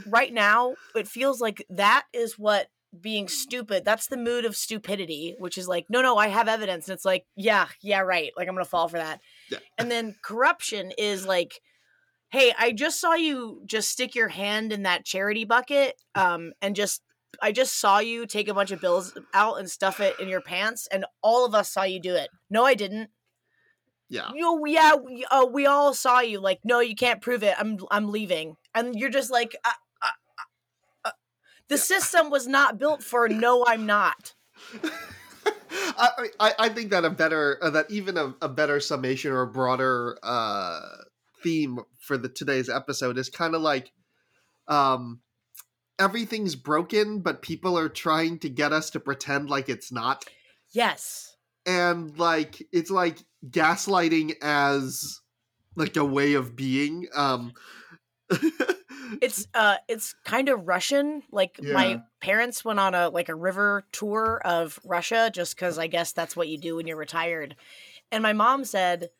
right 0.06 0.32
now, 0.34 0.74
it 0.94 1.08
feels 1.08 1.40
like 1.40 1.64
that 1.70 2.04
is 2.12 2.38
what 2.38 2.68
being 2.98 3.28
stupid, 3.28 3.84
that's 3.84 4.08
the 4.08 4.16
mood 4.16 4.44
of 4.44 4.56
stupidity, 4.56 5.36
which 5.38 5.56
is 5.56 5.68
like, 5.68 5.86
no, 5.88 6.02
no, 6.02 6.16
I 6.16 6.28
have 6.28 6.48
evidence. 6.48 6.88
And 6.88 6.94
it's 6.94 7.04
like, 7.04 7.24
yeah, 7.36 7.68
yeah, 7.82 8.00
right. 8.00 8.32
Like 8.36 8.48
I'm 8.48 8.54
gonna 8.54 8.64
fall 8.64 8.88
for 8.88 8.96
that. 8.98 9.20
Yeah. 9.50 9.58
And 9.78 9.90
then 9.90 10.16
corruption 10.22 10.92
is 10.98 11.24
like, 11.26 11.60
hey, 12.30 12.52
I 12.58 12.72
just 12.72 13.00
saw 13.00 13.14
you 13.14 13.62
just 13.66 13.90
stick 13.90 14.14
your 14.14 14.28
hand 14.28 14.72
in 14.72 14.82
that 14.84 15.04
charity 15.04 15.44
bucket, 15.44 16.00
um, 16.14 16.52
and 16.60 16.74
just 16.74 17.02
I 17.40 17.52
just 17.52 17.78
saw 17.78 18.00
you 18.00 18.26
take 18.26 18.48
a 18.48 18.54
bunch 18.54 18.72
of 18.72 18.80
bills 18.80 19.16
out 19.34 19.60
and 19.60 19.70
stuff 19.70 20.00
it 20.00 20.18
in 20.18 20.28
your 20.28 20.40
pants, 20.40 20.88
and 20.90 21.04
all 21.22 21.46
of 21.46 21.54
us 21.54 21.70
saw 21.70 21.84
you 21.84 22.00
do 22.00 22.14
it. 22.14 22.28
No, 22.50 22.64
I 22.64 22.74
didn't. 22.74 23.10
yeah. 24.08 24.30
You, 24.34 24.62
yeah, 24.66 24.94
we, 24.96 25.24
uh, 25.30 25.46
we 25.46 25.66
all 25.66 25.94
saw 25.94 26.20
you. 26.20 26.40
Like, 26.40 26.58
no, 26.64 26.80
you 26.80 26.96
can't 26.96 27.22
prove 27.22 27.44
it. 27.44 27.54
I'm, 27.56 27.78
I'm 27.90 28.10
leaving, 28.10 28.56
and 28.74 28.94
you're 28.96 29.10
just 29.10 29.30
like, 29.30 29.56
uh. 29.64 29.70
The 31.70 31.76
Yeah. 31.76 31.82
system 31.82 32.28
was 32.30 32.46
not 32.46 32.78
built 32.78 33.02
for 33.02 33.26
no, 33.28 33.64
I'm 33.66 33.86
not. 33.86 34.34
I, 35.96 36.28
I 36.38 36.54
I 36.58 36.68
think 36.68 36.90
that 36.90 37.04
a 37.04 37.10
better 37.10 37.58
uh, 37.62 37.70
that 37.70 37.90
even 37.90 38.16
a, 38.18 38.34
a 38.42 38.48
better 38.48 38.80
summation 38.80 39.30
or 39.32 39.42
a 39.42 39.46
broader 39.46 40.18
uh 40.22 40.80
theme 41.42 41.78
for 41.98 42.18
the 42.18 42.28
today's 42.28 42.68
episode 42.68 43.16
is 43.16 43.30
kind 43.30 43.54
of 43.54 43.62
like 43.62 43.92
um 44.68 45.20
everything's 45.98 46.54
broken 46.56 47.20
but 47.20 47.40
people 47.42 47.78
are 47.78 47.88
trying 47.88 48.38
to 48.40 48.48
get 48.50 48.72
us 48.72 48.90
to 48.90 49.00
pretend 49.00 49.48
like 49.48 49.68
it's 49.68 49.90
not 49.92 50.24
Yes. 50.72 51.36
and 51.66 52.18
like 52.18 52.62
it's 52.72 52.90
like 52.90 53.18
gaslighting 53.48 54.34
as 54.42 55.20
like 55.76 55.96
a 55.96 56.04
way 56.04 56.34
of 56.34 56.56
being 56.56 57.06
um 57.14 57.52
it's 59.20 59.46
uh 59.54 59.76
it's 59.88 60.14
kind 60.24 60.48
of 60.48 60.66
russian 60.66 61.22
like 61.30 61.60
Yeah. 61.60 61.72
my 61.72 62.02
parents 62.20 62.64
went 62.64 62.78
on 62.80 62.94
a 62.94 63.08
like 63.10 63.28
a 63.28 63.34
river 63.34 63.84
tour 63.92 64.40
of 64.44 64.78
russia 64.84 65.30
just 65.32 65.54
because 65.56 65.78
i 65.78 65.86
guess 65.86 66.12
that's 66.12 66.36
what 66.36 66.48
you 66.48 66.58
do 66.58 66.76
when 66.76 66.86
you're 66.86 66.96
retired. 66.96 67.56
And 68.12 68.22
my 68.22 68.32
mom 68.34 68.64
said 68.64 69.10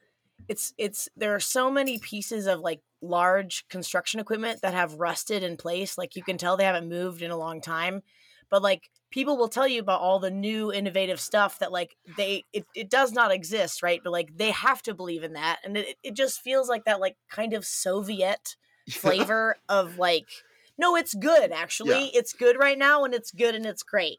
it's 0.49 0.75
it's 0.79 1.09
there 1.17 1.35
are 1.35 1.41
so 1.41 1.71
many 1.71 1.99
pieces 1.99 2.47
of 2.47 2.61
like 2.61 2.83
large 3.03 3.67
construction 3.69 4.21
equipment 4.21 4.61
that 4.63 4.75
have 4.75 4.95
rusted 4.95 5.43
in 5.43 5.57
place 5.57 5.97
like 5.97 6.17
you 6.17 6.23
can 6.23 6.39
tell 6.39 6.57
they 6.57 6.65
haven't 6.65 6.89
moved 6.89 7.23
in 7.23 7.31
a 7.31 7.37
long 7.37 7.61
time 7.61 8.03
but 8.51 8.63
like 8.63 8.91
people 9.11 9.37
will 9.39 9.49
tell 9.49 9.67
you 9.67 9.81
about 9.81 10.01
all 10.01 10.19
the 10.19 10.31
new 10.31 10.73
innovative 10.73 11.21
stuff 11.21 11.59
that 11.61 11.73
like 11.73 11.97
they 12.17 12.45
it, 12.53 12.67
it 12.75 12.91
does 12.91 13.13
not 13.13 13.33
exist 13.33 13.83
right? 13.83 14.01
But 14.03 14.13
like 14.13 14.37
they 14.37 14.51
have 14.51 14.83
to 14.83 14.95
believe 14.95 15.23
in 15.23 15.35
that. 15.35 15.61
And 15.65 15.77
it, 15.77 15.97
it 16.03 16.15
just 16.15 16.41
feels 16.41 16.69
like 16.69 16.85
that 16.85 17.01
like 17.01 17.17
kind 17.31 17.53
of 17.55 17.65
soviet 17.65 18.57
flavor 18.99 19.57
of 19.69 19.99
like 19.99 20.27
no 20.79 20.97
it's 20.97 21.15
good 21.15 21.53
actually 21.53 21.91
Yeah. 21.91 22.19
it's 22.21 22.33
good 22.33 22.57
right 22.59 22.79
now 22.79 23.05
and 23.05 23.15
it's 23.15 23.31
good 23.31 23.55
and 23.55 23.67
it's 23.67 23.83
great 23.83 24.19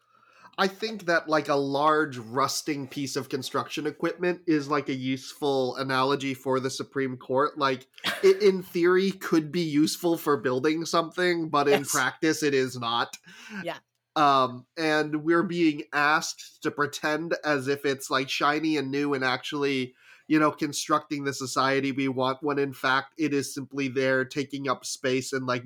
I 0.58 0.68
think 0.68 1.06
that 1.06 1.30
like 1.30 1.48
a 1.48 1.56
large 1.56 2.18
rusting 2.18 2.86
piece 2.88 3.16
of 3.16 3.30
construction 3.30 3.88
equipment 3.88 4.42
is 4.46 4.68
like 4.68 4.90
a 4.90 4.94
useful 4.94 5.76
analogy 5.78 6.34
for 6.34 6.60
the 6.60 6.70
Supreme 6.70 7.16
Court. 7.18 7.58
Like 7.58 7.88
it 8.24 8.44
in 8.44 8.62
theory 8.62 9.12
could 9.12 9.52
be 9.52 9.62
useful 9.62 10.18
for 10.18 10.38
building 10.38 10.86
something, 10.86 11.50
but 11.50 11.68
in 11.68 11.86
practice 11.86 12.44
it 12.44 12.54
is 12.54 12.78
not. 12.78 13.18
Yeah. 13.64 13.78
Um 14.16 14.66
and 14.78 15.24
we're 15.24 15.44
being 15.44 15.84
asked 15.94 16.62
to 16.64 16.70
pretend 16.70 17.34
as 17.46 17.70
if 17.70 17.86
it's 17.86 18.12
like 18.12 18.30
shiny 18.30 18.76
and 18.76 18.92
new 18.92 19.14
and 19.14 19.24
actually 19.24 19.96
you 20.32 20.40
know 20.40 20.50
constructing 20.50 21.26
the 21.26 21.34
society 21.34 21.92
we 21.92 22.08
want 22.08 22.42
when 22.42 22.58
in 22.58 22.72
fact 22.72 23.14
it 23.18 23.34
is 23.34 23.54
simply 23.54 23.90
there 23.90 24.24
taking 24.24 24.70
up 24.70 24.86
space 24.86 25.34
and 25.34 25.46
like 25.46 25.66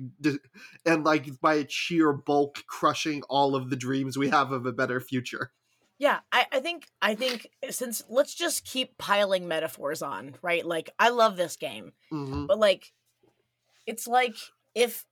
and 0.84 1.04
like 1.04 1.40
by 1.40 1.54
its 1.54 1.72
sheer 1.72 2.12
bulk 2.12 2.64
crushing 2.66 3.22
all 3.30 3.54
of 3.54 3.70
the 3.70 3.76
dreams 3.76 4.18
we 4.18 4.28
have 4.28 4.50
of 4.50 4.66
a 4.66 4.72
better 4.72 5.00
future. 5.00 5.52
Yeah 6.00 6.18
I, 6.32 6.46
I 6.50 6.58
think 6.58 6.88
i 7.00 7.14
think 7.14 7.48
since 7.70 8.02
let's 8.08 8.34
just 8.34 8.64
keep 8.64 8.98
piling 8.98 9.46
metaphors 9.46 10.02
on 10.02 10.34
right? 10.42 10.66
Like 10.66 10.90
i 10.98 11.10
love 11.10 11.36
this 11.36 11.56
game 11.56 11.92
hmm 12.10 12.46
but 12.46 12.58
like 12.58 12.92
it's 13.86 14.08
like 14.08 14.34
if 14.74 15.04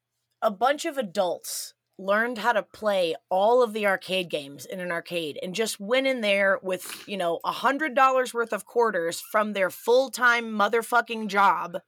a 0.42 0.50
bunch 0.50 0.84
of 0.84 0.98
adults 0.98 1.74
learned 1.98 2.38
how 2.38 2.52
to 2.52 2.62
play 2.62 3.14
all 3.30 3.62
of 3.62 3.72
the 3.72 3.86
arcade 3.86 4.28
games 4.28 4.66
in 4.66 4.80
an 4.80 4.90
arcade 4.90 5.38
and 5.42 5.54
just 5.54 5.78
went 5.78 6.06
in 6.06 6.20
there 6.20 6.58
with 6.62 7.06
you 7.06 7.16
know 7.16 7.38
a 7.44 7.52
hundred 7.52 7.94
dollars 7.94 8.34
worth 8.34 8.52
of 8.52 8.66
quarters 8.66 9.20
from 9.20 9.52
their 9.52 9.70
full-time 9.70 10.46
motherfucking 10.46 11.28
job 11.28 11.78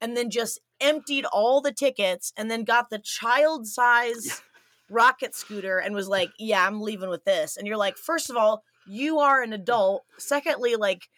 and 0.00 0.16
then 0.16 0.30
just 0.30 0.60
emptied 0.80 1.24
all 1.32 1.60
the 1.60 1.72
tickets 1.72 2.32
and 2.36 2.50
then 2.50 2.62
got 2.62 2.88
the 2.88 3.00
child 3.00 3.66
size 3.66 4.42
rocket 4.90 5.34
scooter 5.34 5.78
and 5.78 5.94
was 5.94 6.08
like 6.08 6.30
yeah 6.38 6.66
i'm 6.66 6.80
leaving 6.80 7.08
with 7.08 7.24
this. 7.24 7.56
And 7.56 7.66
you're 7.66 7.76
like 7.76 7.96
first 7.96 8.30
of 8.30 8.36
all 8.36 8.62
you 8.86 9.18
are 9.18 9.42
an 9.42 9.52
adult. 9.52 10.04
Secondly 10.18 10.76
like 10.76 11.08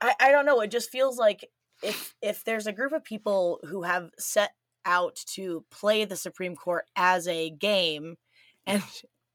i, 0.00 0.14
I 0.18 0.30
don't 0.30 0.46
know. 0.46 0.60
It 0.60 0.70
just 0.70 0.90
feels 0.90 1.18
like 1.18 1.48
if 1.82 2.14
if 2.22 2.44
there's 2.44 2.66
a 2.66 2.72
group 2.72 2.92
of 2.92 3.04
people 3.04 3.60
who 3.64 3.82
have 3.82 4.10
set 4.18 4.52
out 4.84 5.16
to 5.34 5.64
play 5.70 6.04
the 6.04 6.16
Supreme 6.16 6.56
Court 6.56 6.86
as 6.96 7.28
a 7.28 7.50
game 7.50 8.16
and 8.66 8.82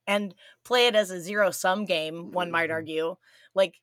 and 0.08 0.36
play 0.64 0.88
it 0.88 0.96
as 0.96 1.10
a 1.12 1.20
zero 1.20 1.52
sum 1.52 1.86
game, 1.86 2.32
one 2.32 2.52
might 2.52 2.70
Mhm. 2.70 2.74
argue, 2.74 3.16
like 3.56 3.76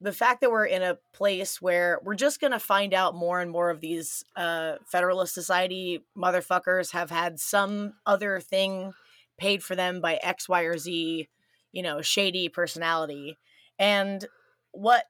the 0.00 0.12
fact 0.12 0.40
that 0.40 0.50
we're 0.50 0.64
in 0.66 0.82
a 0.82 0.98
place 1.12 1.60
where 1.60 2.00
we're 2.02 2.14
just 2.14 2.40
going 2.40 2.52
to 2.52 2.58
find 2.58 2.94
out 2.94 3.14
more 3.14 3.40
and 3.40 3.50
more 3.50 3.68
of 3.70 3.80
these 3.80 4.24
uh, 4.36 4.76
Federalist 4.86 5.34
Society 5.34 6.04
motherfuckers 6.16 6.92
have 6.92 7.10
had 7.10 7.38
some 7.38 7.94
other 8.06 8.40
thing 8.40 8.94
paid 9.38 9.62
for 9.62 9.76
them 9.76 10.00
by 10.00 10.16
X, 10.22 10.48
Y, 10.48 10.62
or 10.62 10.78
Z, 10.78 11.28
you 11.72 11.82
know, 11.82 12.00
shady 12.00 12.48
personality. 12.48 13.38
And 13.78 14.26
what 14.72 15.04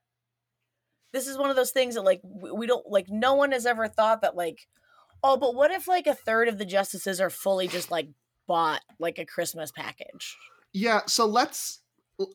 this 1.13 1.27
is 1.27 1.37
one 1.37 1.49
of 1.49 1.55
those 1.55 1.71
things 1.71 1.95
that 1.95 2.03
like 2.03 2.21
we 2.23 2.65
don't 2.67 2.87
like 2.89 3.07
no 3.09 3.35
one 3.35 3.51
has 3.51 3.65
ever 3.65 3.87
thought 3.87 4.21
that 4.21 4.35
like 4.35 4.67
oh 5.23 5.37
but 5.37 5.55
what 5.55 5.71
if 5.71 5.87
like 5.87 6.07
a 6.07 6.15
third 6.15 6.47
of 6.47 6.57
the 6.57 6.65
justices 6.65 7.21
are 7.21 7.29
fully 7.29 7.67
just 7.67 7.91
like 7.91 8.07
bought 8.47 8.81
like 8.99 9.19
a 9.19 9.25
christmas 9.25 9.71
package? 9.71 10.35
Yeah 10.73 11.01
so 11.05 11.25
let's 11.25 11.81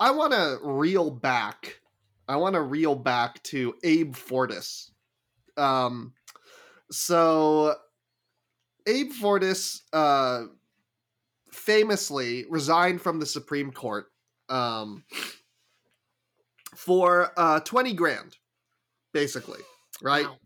i 0.00 0.10
want 0.10 0.32
to 0.32 0.58
reel 0.62 1.10
back 1.10 1.80
i 2.28 2.36
want 2.36 2.54
to 2.54 2.62
reel 2.62 2.94
back 2.94 3.42
to 3.44 3.74
abe 3.84 4.14
fortas. 4.14 4.90
Um 5.56 6.12
so 6.90 7.74
abe 8.86 9.10
fortas 9.12 9.80
uh 9.92 10.44
famously 11.52 12.44
resigned 12.50 13.00
from 13.00 13.18
the 13.18 13.26
supreme 13.26 13.72
court 13.72 14.06
um 14.50 15.04
for 16.76 17.32
uh 17.36 17.60
20 17.60 17.94
grand 17.94 18.36
basically 19.12 19.60
right? 20.02 20.26
Wow. 20.26 20.38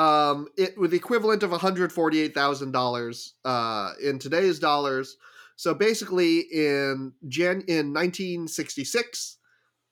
Um 0.00 0.48
it 0.56 0.78
with 0.78 0.92
the 0.92 0.96
equivalent 0.96 1.42
of 1.42 1.50
$148,000 1.50 3.32
uh 3.44 3.92
in 4.02 4.18
today's 4.18 4.58
dollars. 4.58 5.16
So 5.56 5.74
basically 5.74 6.38
in 6.38 7.12
Jan 7.28 7.62
in 7.68 7.92
1966 7.92 9.36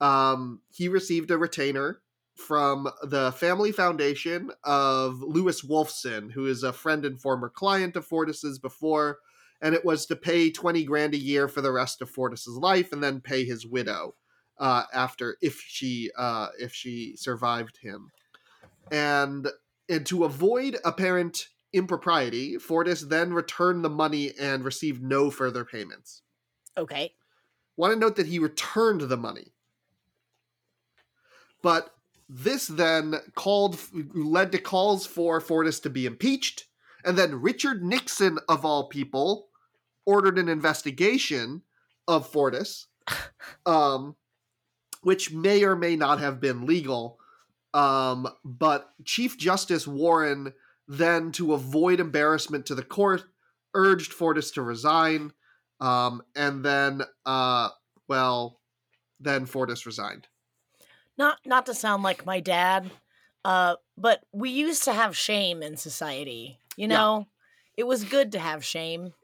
um 0.01 0.61
he 0.71 0.89
received 0.89 1.31
a 1.31 1.37
retainer 1.37 2.01
from 2.37 2.89
the 3.03 3.33
family 3.33 3.71
foundation 3.73 4.51
of 4.65 5.21
Louis 5.21 5.61
Wolfson 5.63 6.33
who 6.33 6.47
is 6.47 6.63
a 6.63 6.73
friend 6.73 7.05
and 7.05 7.21
former 7.21 7.51
client 7.51 7.95
of 7.97 8.07
Fortas's 8.07 8.59
before 8.59 9.19
and 9.61 9.75
it 9.75 9.85
was 9.85 10.07
to 10.07 10.17
pay 10.17 10.51
20 10.51 10.85
grand 10.85 11.13
a 11.13 11.19
year 11.19 11.49
for 11.49 11.61
the 11.61 11.73
rest 11.73 12.01
of 12.01 12.09
Fortas's 12.09 12.57
life 12.57 12.93
and 12.93 13.03
then 13.03 13.21
pay 13.21 13.45
his 13.45 13.67
widow 13.67 14.15
uh 14.59 14.85
after 14.95 15.37
if 15.43 15.61
she 15.61 16.11
uh 16.17 16.49
if 16.59 16.73
she 16.73 17.15
survived 17.17 17.77
him. 17.83 18.11
And 18.91 19.49
and 19.89 20.07
to 20.07 20.25
avoid 20.25 20.79
apparent 20.85 21.49
impropriety, 21.73 22.57
Fortas 22.57 23.09
then 23.09 23.33
returned 23.33 23.85
the 23.85 23.91
money 23.91 24.33
and 24.39 24.65
received 24.65 25.03
no 25.03 25.31
further 25.31 25.65
payments. 25.65 26.23
okay 26.77 27.13
Want 27.77 27.93
to 27.93 27.99
note 27.99 28.17
that 28.17 28.27
he 28.27 28.41
returned 28.41 29.03
the 29.03 29.17
money. 29.17 29.53
But 31.63 31.95
this 32.29 32.67
then 32.67 33.15
called 33.37 33.79
led 34.15 34.51
to 34.53 34.59
calls 34.59 35.07
for 35.07 35.41
Fortas 35.41 35.81
to 35.83 35.91
be 35.91 36.05
impeached, 36.05 36.65
and 37.05 37.17
then 37.17 37.41
Richard 37.41 37.85
Nixon 37.85 38.39
of 38.49 38.65
all 38.65 38.89
people 38.89 39.49
ordered 40.05 40.39
an 40.39 40.49
investigation 40.49 41.63
of 42.09 42.31
Fortas, 42.31 42.87
um, 43.67 44.17
which 45.03 45.33
may 45.33 45.63
or 45.63 45.77
may 45.77 45.97
not 45.97 46.19
have 46.19 46.41
been 46.41 46.67
legal. 46.67 47.19
Um, 47.79 48.29
but 48.45 48.93
Chief 49.05 49.39
Justice 49.39 49.87
Warren 49.87 50.53
then, 50.89 51.33
to 51.33 51.53
avoid 51.53 52.01
embarrassment 52.01 52.67
to 52.67 52.75
the 52.75 52.83
court, 52.83 53.23
urged 53.75 54.13
Fortas 54.13 54.53
to 54.55 54.63
resign. 54.63 55.33
Um, 55.81 56.23
and 56.35 56.65
then, 56.65 57.03
uh, 57.25 57.69
well, 58.09 58.61
then 59.21 59.47
Fortas 59.47 59.87
resigned. 59.87 60.29
Not 61.17 61.39
not 61.45 61.67
to 61.67 61.75
sound 61.75 62.03
like 62.03 62.25
my 62.27 62.41
dad, 62.41 62.91
uh, 63.45 63.77
but 63.97 64.25
we 64.33 64.51
used 64.51 64.85
to 64.85 64.93
have 64.93 65.17
shame 65.17 65.63
in 65.63 65.77
society. 65.77 66.59
You 66.77 66.89
Yeah. 66.89 66.97
know, 66.97 67.27
it 67.77 67.85
was 67.85 68.05
good 68.05 68.33
to 68.33 68.39
have 68.39 68.65
shame. 68.65 69.15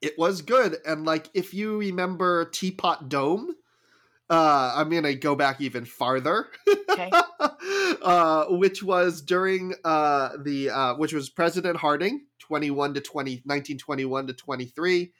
It 0.00 0.18
was 0.18 0.42
good, 0.42 0.78
and 0.86 1.04
like 1.04 1.28
if 1.34 1.54
you 1.54 1.78
remember 1.78 2.44
Teapot 2.50 3.08
Dome, 3.08 3.56
uh, 4.28 4.72
I'm 4.74 4.90
gonna 4.90 5.14
go 5.14 5.34
back 5.34 5.60
even 5.60 5.84
farther. 5.84 6.48
Okay. 6.90 7.10
uh, 8.02 8.46
which 8.48 8.82
was 8.82 9.22
during 9.22 9.74
uh, 9.84 10.30
the 10.42 10.70
uh, 10.70 10.94
which 10.96 11.12
was 11.12 11.28
President 11.28 11.76
Harding, 11.76 12.26
21 12.40 12.94
to 12.94 13.00
20, 13.00 13.30
1921 13.44 14.26
to 14.28 14.32
23. 14.32 15.12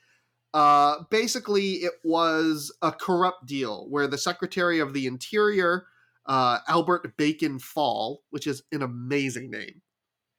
Uh, 0.54 1.04
basically, 1.10 1.72
it 1.74 1.92
was 2.02 2.74
a 2.82 2.90
corrupt 2.90 3.46
deal 3.46 3.86
where 3.90 4.06
the 4.06 4.18
Secretary 4.18 4.78
of 4.78 4.94
the 4.94 5.06
Interior, 5.06 5.86
uh, 6.24 6.58
Albert 6.66 7.16
Bacon 7.16 7.58
Fall, 7.58 8.22
which 8.30 8.46
is 8.46 8.62
an 8.72 8.82
amazing 8.82 9.50
name, 9.50 9.82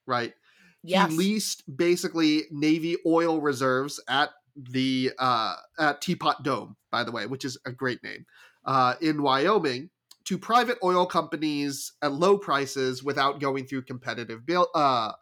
right? 0.06 0.34
Yes. 0.82 1.10
He 1.10 1.16
leased 1.16 1.76
basically 1.76 2.44
Navy 2.50 2.96
oil 3.06 3.40
reserves 3.40 4.00
at 4.08 4.30
the 4.56 5.12
uh, 5.18 5.54
at 5.78 6.00
Teapot 6.00 6.42
Dome, 6.42 6.76
by 6.90 7.04
the 7.04 7.12
way, 7.12 7.26
which 7.26 7.44
is 7.44 7.58
a 7.64 7.70
great 7.70 8.02
name, 8.02 8.26
uh, 8.68 8.94
in 9.00 9.22
Wyoming 9.22 9.88
to 10.24 10.36
private 10.38 10.76
oil 10.84 11.06
companies 11.06 11.92
at 12.02 12.12
low 12.12 12.36
prices 12.36 13.02
without 13.02 13.40
going 13.40 13.66
through 13.66 13.82
competitive 13.82 14.44
bill, 14.44 14.68
uh, 14.74 15.12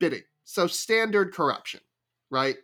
bidding. 0.00 0.22
So 0.44 0.66
standard 0.66 1.34
corruption, 1.34 1.80
right? 2.30 2.56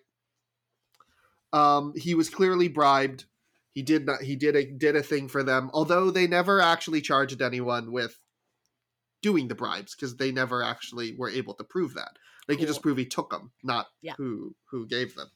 Um, 1.52 1.92
he 1.94 2.14
was 2.14 2.30
clearly 2.30 2.68
bribed. 2.68 3.26
He 3.72 3.82
did 3.82 4.06
not. 4.06 4.22
He 4.22 4.34
did 4.34 4.56
a 4.56 4.64
did 4.64 4.96
a 4.96 5.02
thing 5.02 5.28
for 5.28 5.42
them, 5.42 5.70
although 5.74 6.10
they 6.10 6.26
never 6.26 6.60
actually 6.60 7.02
charged 7.02 7.42
anyone 7.42 7.92
with 7.92 8.18
doing 9.22 9.48
the 9.48 9.54
bribes 9.54 9.94
because 9.94 10.16
they 10.16 10.32
never 10.32 10.62
actually 10.62 11.14
were 11.16 11.28
able 11.28 11.54
to 11.54 11.64
prove 11.64 11.94
that. 11.94 12.16
They 12.48 12.56
could 12.56 12.66
just 12.66 12.82
prove 12.82 12.96
he 12.96 13.04
took 13.04 13.30
them, 13.30 13.52
not 13.62 13.86
Yeah. 14.00 14.14
who 14.16 14.54
who 14.70 14.86
gave 14.86 15.14
them. 15.14 15.28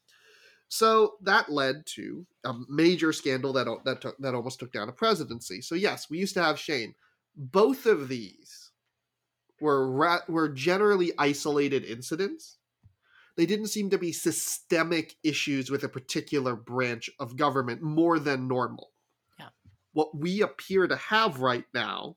So 0.68 1.14
that 1.22 1.50
led 1.50 1.86
to 1.94 2.26
a 2.44 2.54
major 2.68 3.12
scandal 3.12 3.52
that 3.52 3.66
that 3.84 4.00
took, 4.00 4.18
that 4.18 4.34
almost 4.34 4.58
took 4.58 4.72
down 4.72 4.88
a 4.88 4.92
presidency. 4.92 5.60
So 5.60 5.74
yes, 5.74 6.10
we 6.10 6.18
used 6.18 6.34
to 6.34 6.42
have 6.42 6.58
shame. 6.58 6.94
Both 7.36 7.86
of 7.86 8.08
these 8.08 8.70
were 9.60 9.90
ra- 9.90 10.24
were 10.28 10.48
generally 10.48 11.12
isolated 11.18 11.84
incidents. 11.84 12.58
They 13.36 13.46
didn't 13.46 13.68
seem 13.68 13.90
to 13.90 13.98
be 13.98 14.12
systemic 14.12 15.16
issues 15.24 15.70
with 15.70 15.82
a 15.82 15.88
particular 15.88 16.54
branch 16.54 17.10
of 17.18 17.36
government 17.36 17.82
more 17.82 18.18
than 18.18 18.46
normal. 18.46 18.92
Yeah. 19.38 19.48
What 19.92 20.16
we 20.16 20.42
appear 20.42 20.86
to 20.86 20.96
have 20.96 21.40
right 21.40 21.64
now 21.74 22.16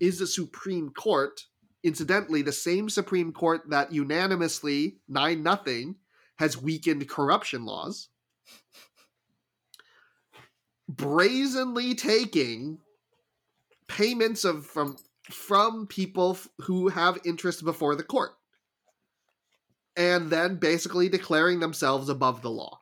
is 0.00 0.20
a 0.20 0.26
Supreme 0.26 0.90
Court, 0.90 1.40
incidentally, 1.84 2.42
the 2.42 2.52
same 2.52 2.88
Supreme 2.88 3.32
Court 3.32 3.62
that 3.70 3.92
unanimously, 3.92 4.98
9 5.08 5.42
nothing, 5.42 5.94
has 6.36 6.60
weakened 6.60 7.08
corruption 7.08 7.64
laws, 7.64 8.08
brazenly 10.88 11.94
taking 11.94 12.78
payments 13.88 14.44
of 14.44 14.66
from 14.66 14.96
from 15.30 15.86
people 15.86 16.36
who 16.62 16.88
have 16.88 17.18
interest 17.24 17.64
before 17.64 17.94
the 17.94 18.02
court 18.02 18.32
and 19.96 20.30
then 20.30 20.56
basically 20.56 21.08
declaring 21.08 21.60
themselves 21.60 22.08
above 22.08 22.42
the 22.42 22.50
law. 22.50 22.80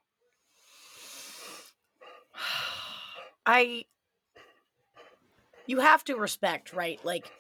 I 3.47 3.85
you 5.67 5.81
have 5.81 6.05
to 6.05 6.17
respect, 6.17 6.73
right? 6.73 6.99
Like 7.05 7.31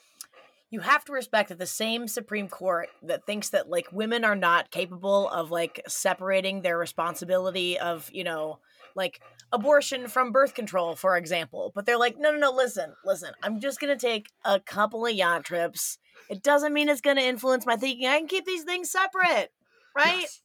you 0.70 0.80
have 0.80 1.04
to 1.04 1.12
respect 1.12 1.48
that 1.48 1.58
the 1.58 1.66
same 1.66 2.06
Supreme 2.06 2.48
Court 2.48 2.88
that 3.02 3.26
thinks 3.26 3.50
that 3.50 3.68
like 3.68 3.92
women 3.92 4.24
are 4.24 4.36
not 4.36 4.70
capable 4.70 5.28
of 5.28 5.50
like 5.50 5.82
separating 5.88 6.62
their 6.62 6.78
responsibility 6.78 7.78
of, 7.78 8.08
you 8.12 8.22
know, 8.22 8.60
like 8.94 9.20
abortion 9.52 10.06
from 10.06 10.30
birth 10.30 10.54
control, 10.54 10.94
for 10.94 11.16
example. 11.16 11.72
But 11.74 11.86
they're 11.86 11.98
like, 11.98 12.16
no, 12.18 12.30
no, 12.30 12.38
no, 12.38 12.52
listen, 12.52 12.94
listen, 13.04 13.32
I'm 13.42 13.60
just 13.60 13.80
gonna 13.80 13.98
take 13.98 14.28
a 14.44 14.60
couple 14.60 15.04
of 15.04 15.12
yacht 15.12 15.44
trips. 15.44 15.98
It 16.28 16.42
doesn't 16.42 16.72
mean 16.72 16.88
it's 16.88 17.00
gonna 17.00 17.20
influence 17.22 17.66
my 17.66 17.76
thinking. 17.76 18.06
I 18.06 18.18
can 18.18 18.28
keep 18.28 18.44
these 18.44 18.64
things 18.64 18.90
separate, 18.90 19.50
right? 19.96 20.20
Yes. 20.20 20.42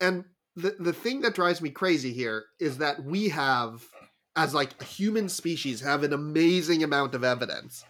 And 0.00 0.24
the 0.54 0.76
the 0.78 0.92
thing 0.92 1.22
that 1.22 1.34
drives 1.34 1.62
me 1.62 1.70
crazy 1.70 2.12
here 2.12 2.44
is 2.60 2.78
that 2.78 3.02
we 3.02 3.30
have 3.30 3.86
as 4.36 4.52
like 4.52 4.74
a 4.80 4.84
human 4.84 5.30
species 5.30 5.80
have 5.80 6.02
an 6.02 6.12
amazing 6.12 6.82
amount 6.82 7.14
of 7.14 7.24
evidence 7.24 7.84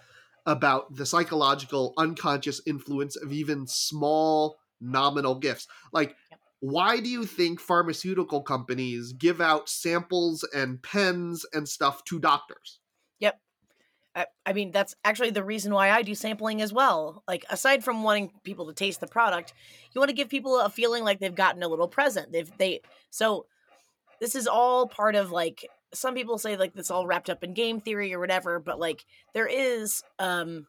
about 0.47 0.95
the 0.95 1.07
psychological 1.07 1.95
unconscious 1.97 2.61
influence 2.67 3.17
of 3.17 3.33
even 3.33 3.67
small 3.67 4.59
nominal 4.81 5.37
gifts. 5.37 5.69
Like 5.93 6.17
Yep. 6.31 6.41
why 6.61 7.01
do 7.01 7.09
you 7.09 7.25
think 7.25 7.61
pharmaceutical 7.61 8.43
companies 8.43 9.13
give 9.13 9.41
out 9.41 9.69
samples 9.69 10.47
and 10.55 10.83
pens 10.83 11.47
and 11.53 11.69
stuff 11.69 12.05
to 12.05 12.19
doctors? 12.19 12.81
I, 14.15 14.27
I 14.45 14.53
mean, 14.53 14.73
that's 14.73 14.95
actually 15.05 15.31
the 15.31 15.45
reason 15.45 15.73
why 15.73 15.91
I 15.91 16.03
do 16.03 16.15
sampling 16.15 16.61
as 16.61 16.73
well. 16.73 17.23
Like, 17.27 17.45
aside 17.49 17.83
from 17.83 18.03
wanting 18.03 18.33
people 18.43 18.67
to 18.67 18.75
taste 18.75 19.01
the 19.01 19.07
product, 19.07 19.55
you 19.93 20.01
want 20.01 20.11
to 20.11 20.15
give 20.15 20.29
people 20.29 20.61
a 20.61 20.69
feeling 20.69 21.05
like 21.05 21.19
they've 21.19 21.35
gotten 21.35 21.63
a 21.63 21.69
little 21.69 21.89
present. 21.89 22.33
They've 22.33 22.51
they 22.59 22.81
so 23.11 23.47
this 24.21 24.35
is 24.35 24.47
all 24.47 24.87
part 24.87 25.15
of 25.15 25.31
like 25.31 25.69
some 25.95 26.15
people 26.15 26.39
say 26.39 26.57
like 26.57 26.75
this 26.75 26.91
all 26.91 27.07
wrapped 27.07 27.31
up 27.31 27.45
in 27.45 27.55
game 27.55 27.81
theory 27.81 28.15
or 28.15 28.19
whatever, 28.21 28.59
but 28.59 28.79
like 28.81 29.05
there 29.35 29.47
is 29.47 30.03
um 30.19 30.67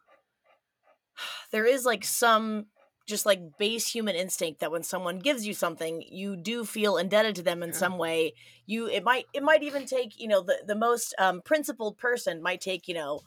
there 1.52 1.66
is 1.66 1.86
like 1.86 2.04
some 2.04 2.66
just 3.06 3.26
like 3.26 3.58
base 3.58 3.88
human 3.88 4.16
instinct 4.16 4.62
that 4.62 4.72
when 4.72 4.84
someone 4.84 5.20
gives 5.20 5.46
you 5.46 5.54
something 5.54 6.02
you 6.10 6.38
do 6.38 6.64
feel 6.64 6.96
indebted 6.96 7.36
to 7.36 7.42
them 7.44 7.62
in 7.62 7.70
Yeah. 7.70 7.76
some 7.76 7.98
way 7.98 8.34
you 8.66 8.88
it 8.88 9.04
might 9.04 9.26
it 9.34 9.44
might 9.44 9.62
even 9.64 9.86
take 9.86 10.18
you 10.20 10.28
know 10.28 10.42
the 10.42 10.64
the 10.66 10.76
most 10.76 11.14
um 11.20 11.42
principled 11.42 11.98
person 11.98 12.42
might 12.42 12.62
take 12.62 12.88
you 12.88 12.94
know 12.94 13.20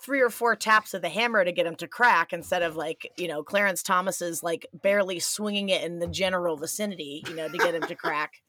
three 0.00 0.20
or 0.22 0.30
four 0.30 0.56
taps 0.56 0.94
of 0.94 1.02
the 1.02 1.08
hammer 1.10 1.44
to 1.44 1.52
get 1.52 1.66
him 1.66 1.74
to 1.76 1.86
crack 1.88 2.32
instead 2.32 2.62
of 2.62 2.74
like 2.74 3.10
you 3.18 3.28
know 3.28 3.42
clarence 3.42 3.82
thomas's 3.82 4.42
like 4.42 4.66
barely 4.72 5.18
swinging 5.20 5.68
it 5.68 5.82
in 5.84 5.98
the 5.98 6.06
general 6.06 6.56
vicinity 6.56 7.22
you 7.28 7.34
know 7.34 7.48
to 7.48 7.58
get 7.58 7.74
him 7.74 7.82
to 7.82 7.94
crack 7.94 8.40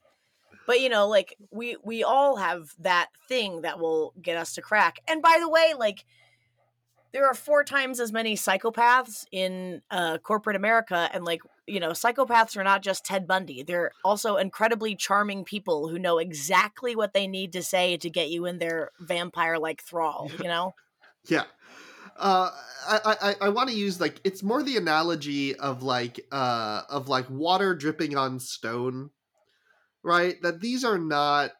but 0.69 0.81
you 0.81 0.87
know 0.87 1.07
like 1.07 1.35
we 1.49 1.75
we 1.83 2.03
all 2.03 2.35
have 2.35 2.75
that 2.77 3.07
thing 3.27 3.63
that 3.63 3.79
will 3.79 4.13
get 4.21 4.37
us 4.37 4.53
to 4.53 4.61
crack 4.61 4.99
and 5.07 5.19
by 5.19 5.39
the 5.41 5.49
way 5.49 5.73
like 5.75 6.05
there 7.11 7.25
are 7.25 7.33
four 7.33 7.63
times 7.63 7.99
as 7.99 8.11
many 8.11 8.35
psychopaths 8.35 9.25
in 9.31 9.81
uh, 9.89 10.19
corporate 10.19 10.55
America, 10.55 11.09
and 11.11 11.25
like 11.25 11.41
you 11.65 11.79
know, 11.79 11.89
psychopaths 11.89 12.55
are 12.55 12.63
not 12.63 12.83
just 12.83 13.03
Ted 13.03 13.27
Bundy. 13.27 13.63
They're 13.63 13.91
also 14.05 14.37
incredibly 14.37 14.95
charming 14.95 15.43
people 15.43 15.87
who 15.87 15.97
know 15.97 16.19
exactly 16.19 16.95
what 16.95 17.13
they 17.13 17.25
need 17.25 17.53
to 17.53 17.63
say 17.63 17.97
to 17.97 18.11
get 18.11 18.29
you 18.29 18.45
in 18.45 18.59
their 18.59 18.91
vampire-like 18.99 19.81
thrall. 19.81 20.29
You 20.39 20.47
know, 20.47 20.75
Yeah. 21.27 21.45
Uh, 22.15 22.51
I, 22.87 23.17
I, 23.21 23.35
I 23.45 23.49
want 23.49 23.69
to 23.69 23.75
use 23.75 24.01
like 24.01 24.19
it's 24.25 24.43
more 24.43 24.61
the 24.61 24.75
analogy 24.75 25.55
of 25.55 25.83
like 25.83 26.19
uh 26.31 26.81
of 26.89 27.07
like 27.07 27.29
water 27.29 27.73
dripping 27.73 28.17
on 28.17 28.39
stone, 28.39 29.09
right? 30.03 30.41
That 30.41 30.61
these 30.61 30.83
are 30.83 30.97
not, 30.97 31.51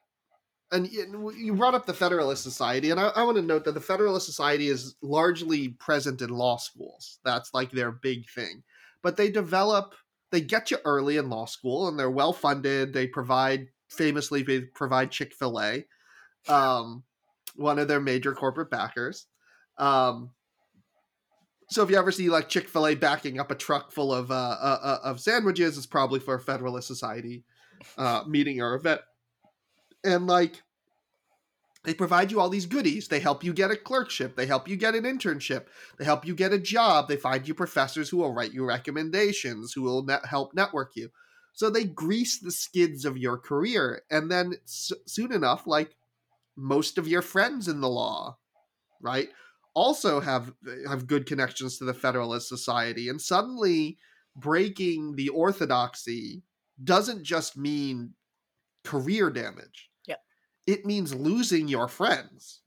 and 0.71 0.87
you 0.91 1.55
brought 1.55 1.73
up 1.73 1.85
the 1.85 1.93
Federalist 1.93 2.43
Society, 2.43 2.91
and 2.91 2.99
I, 2.99 3.07
I 3.07 3.23
want 3.23 3.37
to 3.37 3.43
note 3.43 3.65
that 3.65 3.73
the 3.73 3.81
Federalist 3.81 4.25
Society 4.25 4.67
is 4.67 4.95
largely 5.01 5.69
present 5.69 6.21
in 6.21 6.29
law 6.29 6.57
schools. 6.57 7.19
That's 7.23 7.53
like 7.53 7.71
their 7.71 7.91
big 7.91 8.29
thing, 8.29 8.63
but 9.01 9.17
they 9.17 9.31
develop, 9.31 9.95
they 10.31 10.41
get 10.41 10.71
you 10.71 10.77
early 10.85 11.17
in 11.17 11.29
law 11.29 11.45
school, 11.45 11.87
and 11.87 11.97
they're 11.97 12.11
well 12.11 12.33
funded. 12.33 12.93
They 12.93 13.07
provide 13.07 13.67
famously 13.89 14.43
they 14.43 14.61
provide 14.61 15.11
Chick 15.11 15.33
Fil 15.33 15.59
A, 15.59 15.85
um, 16.47 17.03
one 17.55 17.79
of 17.79 17.87
their 17.87 17.99
major 17.99 18.33
corporate 18.33 18.69
backers. 18.69 19.25
Um, 19.77 20.31
so 21.69 21.83
if 21.83 21.89
you 21.89 21.97
ever 21.97 22.11
see 22.11 22.29
like 22.29 22.49
Chick 22.49 22.67
Fil 22.67 22.87
A 22.87 22.95
backing 22.95 23.39
up 23.39 23.51
a 23.51 23.55
truck 23.55 23.91
full 23.91 24.13
of 24.13 24.31
uh, 24.31 24.57
uh, 24.61 24.79
uh, 24.81 24.99
of 25.03 25.19
sandwiches, 25.19 25.77
it's 25.77 25.85
probably 25.87 26.19
for 26.19 26.35
a 26.35 26.39
Federalist 26.39 26.87
Society 26.87 27.43
uh, 27.97 28.23
meeting 28.27 28.61
or 28.61 28.75
event. 28.75 29.01
And 30.03 30.27
like, 30.27 30.61
they 31.85 31.93
provide 31.93 32.31
you 32.31 32.39
all 32.39 32.49
these 32.49 32.65
goodies. 32.65 33.07
They 33.07 33.19
help 33.19 33.43
you 33.43 33.53
get 33.53 33.71
a 33.71 33.77
clerkship. 33.77 34.35
They 34.35 34.45
help 34.45 34.67
you 34.67 34.75
get 34.75 34.95
an 34.95 35.03
internship. 35.03 35.67
They 35.97 36.05
help 36.05 36.25
you 36.25 36.35
get 36.35 36.53
a 36.53 36.59
job. 36.59 37.07
They 37.07 37.15
find 37.15 37.47
you 37.47 37.53
professors 37.53 38.09
who 38.09 38.17
will 38.17 38.33
write 38.33 38.53
you 38.53 38.65
recommendations, 38.65 39.73
who 39.73 39.83
will 39.83 40.03
net- 40.03 40.25
help 40.25 40.53
network 40.53 40.91
you. 40.95 41.09
So 41.53 41.69
they 41.69 41.85
grease 41.85 42.39
the 42.39 42.51
skids 42.51 43.05
of 43.05 43.17
your 43.17 43.37
career, 43.37 44.03
and 44.11 44.29
then 44.29 44.55
s- 44.65 44.91
soon 45.07 45.31
enough, 45.31 45.65
like 45.67 45.95
most 46.55 46.97
of 46.97 47.07
your 47.07 47.21
friends 47.21 47.67
in 47.67 47.81
the 47.81 47.89
law, 47.89 48.37
right? 49.01 49.29
also 49.73 50.19
have 50.19 50.53
have 50.87 51.07
good 51.07 51.25
connections 51.25 51.77
to 51.77 51.85
the 51.85 51.93
Federalist 51.93 52.49
Society, 52.49 53.07
and 53.07 53.21
suddenly 53.21 53.97
breaking 54.35 55.15
the 55.15 55.29
orthodoxy 55.29 56.43
doesn't 56.83 57.23
just 57.23 57.57
mean 57.57 58.13
career 58.83 59.29
damage. 59.29 59.89
Yeah. 60.05 60.15
It 60.67 60.85
means 60.85 61.13
losing 61.13 61.67
your 61.67 61.87
friends. 61.87 62.61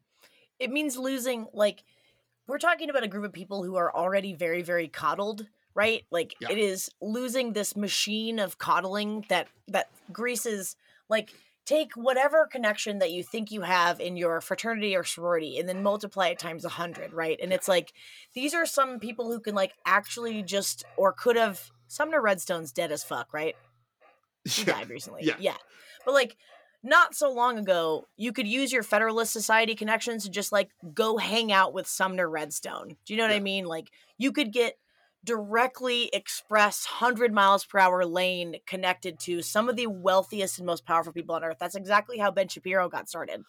It 0.58 0.70
means 0.70 0.96
losing 0.96 1.46
like 1.52 1.82
we're 2.46 2.58
talking 2.58 2.90
about 2.90 3.04
a 3.04 3.08
group 3.08 3.24
of 3.24 3.32
people 3.32 3.62
who 3.62 3.76
are 3.76 3.94
already 3.94 4.34
very 4.34 4.62
very 4.62 4.88
coddled, 4.88 5.46
right? 5.74 6.04
Like 6.10 6.34
Yeah. 6.40 6.50
it 6.50 6.58
is 6.58 6.90
losing 7.00 7.52
this 7.52 7.76
machine 7.76 8.38
of 8.38 8.58
coddling 8.58 9.24
that 9.28 9.48
that 9.68 9.90
greases 10.12 10.76
like 11.08 11.30
take 11.64 11.92
whatever 11.94 12.46
connection 12.50 12.98
that 12.98 13.12
you 13.12 13.22
think 13.22 13.52
you 13.52 13.62
have 13.62 14.00
in 14.00 14.16
your 14.16 14.40
fraternity 14.40 14.96
or 14.96 15.04
sorority 15.04 15.58
and 15.58 15.68
then 15.68 15.80
multiply 15.82 16.26
it 16.28 16.38
times 16.38 16.64
a 16.64 16.68
hundred, 16.68 17.12
right? 17.12 17.38
And 17.40 17.52
it's 17.52 17.68
like 17.68 17.92
these 18.34 18.52
are 18.52 18.66
some 18.66 18.98
people 18.98 19.30
who 19.30 19.40
can 19.40 19.54
like 19.54 19.72
actually 19.86 20.42
just 20.42 20.84
or 20.96 21.12
could 21.12 21.36
have 21.36 21.70
Sumner 21.86 22.20
Redstone's 22.22 22.72
dead 22.72 22.90
as 22.90 23.04
fuck, 23.04 23.32
right? 23.32 23.54
He 24.48 24.62
Yeah. 24.62 24.74
died 24.74 24.88
recently. 24.90 25.22
Yeah. 25.24 25.36
Yeah. 25.38 25.56
But 26.04 26.14
like 26.14 26.36
not 26.82 27.14
so 27.14 27.30
long 27.30 27.58
ago, 27.58 28.08
you 28.16 28.32
could 28.32 28.46
use 28.48 28.72
your 28.72 28.82
Federalist 28.82 29.32
Society 29.32 29.74
connections 29.74 30.24
to 30.24 30.30
just 30.30 30.50
like 30.50 30.70
go 30.94 31.16
hang 31.16 31.52
out 31.52 31.72
with 31.72 31.86
Sumner 31.86 32.28
Redstone. 32.28 32.96
Do 33.06 33.14
you 33.14 33.16
know 33.16 33.24
what 33.24 33.32
I 33.36 33.40
mean? 33.40 33.64
Like 33.66 33.90
you 34.18 34.32
could 34.32 34.52
get 34.52 34.74
directly 35.24 36.10
express 36.12 36.84
100 37.00 37.32
miles 37.32 37.64
per 37.64 37.78
hour 37.78 38.04
lane 38.04 38.56
connected 38.66 39.20
to 39.20 39.40
some 39.42 39.68
of 39.68 39.76
the 39.76 39.86
wealthiest 39.86 40.58
and 40.58 40.66
most 40.66 40.84
powerful 40.84 41.12
people 41.12 41.36
on 41.36 41.44
earth. 41.44 41.58
That's 41.60 41.76
exactly 41.76 42.18
how 42.18 42.32
Ben 42.32 42.48
Shapiro 42.48 42.88
got 42.88 43.08
started. 43.08 43.44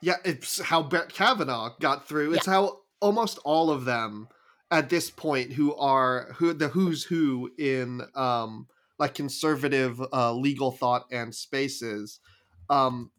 Yeah, 0.00 0.16
it's 0.24 0.58
how 0.62 0.82
Brett 0.82 1.12
Kavanaugh 1.12 1.74
got 1.78 2.08
through. 2.08 2.32
It's 2.32 2.46
how 2.46 2.78
almost 3.00 3.38
all 3.44 3.70
of 3.70 3.84
them 3.84 4.28
at 4.70 4.88
this 4.88 5.10
point 5.10 5.52
who 5.52 5.74
are 5.74 6.32
who 6.36 6.54
the 6.54 6.68
who's 6.68 7.04
who 7.04 7.50
in 7.58 8.00
um 8.14 8.66
like 9.00 9.14
conservative 9.14 10.00
uh, 10.12 10.32
legal 10.32 10.70
thought 10.70 11.06
and 11.10 11.34
spaces 11.34 12.20
um 12.68 13.10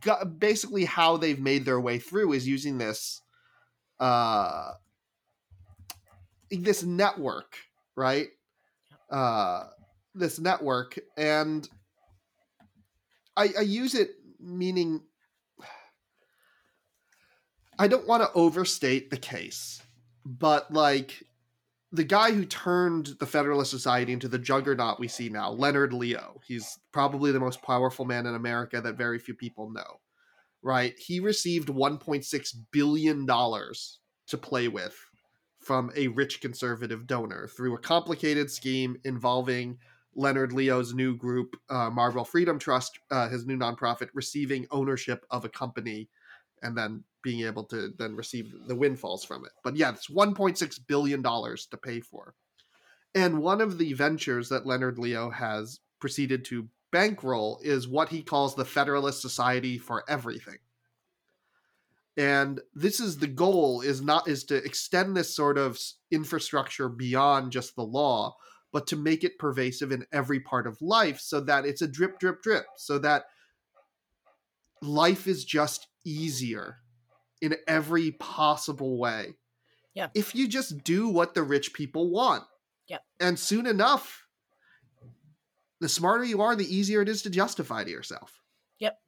got, 0.00 0.38
basically 0.38 0.84
how 0.84 1.16
they've 1.16 1.40
made 1.40 1.64
their 1.64 1.80
way 1.80 1.98
through 1.98 2.32
is 2.32 2.46
using 2.46 2.78
this 2.78 3.20
uh 3.98 4.72
this 6.50 6.84
network, 6.84 7.56
right? 7.96 8.28
Uh 9.10 9.64
this 10.14 10.38
network 10.38 10.98
and 11.16 11.68
I, 13.36 13.52
I 13.58 13.62
use 13.62 13.94
it 13.94 14.10
meaning 14.38 15.00
I 17.76 17.88
don't 17.88 18.06
want 18.06 18.22
to 18.22 18.30
overstate 18.34 19.10
the 19.10 19.16
case, 19.16 19.82
but 20.24 20.72
like 20.72 21.24
the 21.94 22.04
guy 22.04 22.32
who 22.32 22.44
turned 22.44 23.14
the 23.20 23.26
Federalist 23.26 23.70
Society 23.70 24.12
into 24.12 24.26
the 24.26 24.38
juggernaut 24.38 24.98
we 24.98 25.06
see 25.06 25.28
now, 25.28 25.50
Leonard 25.52 25.92
Leo, 25.92 26.40
he's 26.44 26.78
probably 26.90 27.30
the 27.30 27.38
most 27.38 27.62
powerful 27.62 28.04
man 28.04 28.26
in 28.26 28.34
America 28.34 28.80
that 28.80 28.96
very 28.96 29.18
few 29.18 29.34
people 29.34 29.70
know, 29.70 30.00
right? 30.60 30.98
He 30.98 31.20
received 31.20 31.68
$1.6 31.68 32.54
billion 32.72 33.26
to 33.26 34.38
play 34.38 34.66
with 34.66 34.96
from 35.60 35.92
a 35.94 36.08
rich 36.08 36.40
conservative 36.40 37.06
donor 37.06 37.46
through 37.46 37.76
a 37.76 37.80
complicated 37.80 38.50
scheme 38.50 38.96
involving 39.04 39.78
Leonard 40.16 40.52
Leo's 40.52 40.94
new 40.94 41.16
group, 41.16 41.56
uh, 41.70 41.90
Marble 41.90 42.24
Freedom 42.24 42.58
Trust, 42.58 42.98
uh, 43.12 43.28
his 43.28 43.46
new 43.46 43.56
nonprofit, 43.56 44.08
receiving 44.14 44.66
ownership 44.72 45.24
of 45.30 45.44
a 45.44 45.48
company 45.48 46.08
and 46.62 46.76
then 46.76 47.04
being 47.24 47.46
able 47.46 47.64
to 47.64 47.92
then 47.98 48.14
receive 48.14 48.54
the 48.68 48.76
windfalls 48.76 49.24
from 49.24 49.44
it. 49.44 49.52
But 49.64 49.76
yeah, 49.76 49.90
it's 49.90 50.08
1.6 50.08 50.78
billion 50.86 51.22
dollars 51.22 51.66
to 51.72 51.76
pay 51.76 52.00
for. 52.00 52.34
And 53.14 53.40
one 53.40 53.60
of 53.60 53.78
the 53.78 53.94
ventures 53.94 54.48
that 54.50 54.66
Leonard 54.66 54.98
Leo 54.98 55.30
has 55.30 55.80
proceeded 56.00 56.44
to 56.46 56.68
bankroll 56.92 57.60
is 57.62 57.88
what 57.88 58.10
he 58.10 58.22
calls 58.22 58.54
the 58.54 58.64
Federalist 58.64 59.22
Society 59.22 59.78
for 59.78 60.04
Everything. 60.08 60.58
And 62.16 62.60
this 62.74 63.00
is 63.00 63.18
the 63.18 63.26
goal 63.26 63.80
is 63.80 64.00
not 64.00 64.28
is 64.28 64.44
to 64.44 64.56
extend 64.56 65.16
this 65.16 65.34
sort 65.34 65.58
of 65.58 65.80
infrastructure 66.12 66.88
beyond 66.88 67.50
just 67.50 67.74
the 67.74 67.82
law, 67.82 68.36
but 68.72 68.86
to 68.88 68.96
make 68.96 69.24
it 69.24 69.38
pervasive 69.38 69.90
in 69.90 70.04
every 70.12 70.40
part 70.40 70.66
of 70.66 70.80
life 70.80 71.18
so 71.18 71.40
that 71.40 71.64
it's 71.64 71.82
a 71.82 71.88
drip 71.88 72.20
drip 72.20 72.42
drip 72.42 72.66
so 72.76 72.98
that 72.98 73.24
life 74.82 75.26
is 75.26 75.44
just 75.44 75.88
easier 76.04 76.78
in 77.44 77.56
every 77.68 78.12
possible 78.12 78.96
way. 78.96 79.34
Yeah. 79.92 80.08
If 80.14 80.34
you 80.34 80.48
just 80.48 80.82
do 80.82 81.08
what 81.08 81.34
the 81.34 81.42
rich 81.42 81.74
people 81.74 82.10
want. 82.10 82.42
Yep. 82.88 83.02
And 83.20 83.38
soon 83.38 83.66
enough, 83.66 84.26
the 85.80 85.88
smarter 85.88 86.24
you 86.24 86.40
are, 86.40 86.56
the 86.56 86.74
easier 86.74 87.02
it 87.02 87.08
is 87.08 87.22
to 87.22 87.30
justify 87.30 87.84
to 87.84 87.90
yourself. 87.90 88.40
Yep. 88.78 88.98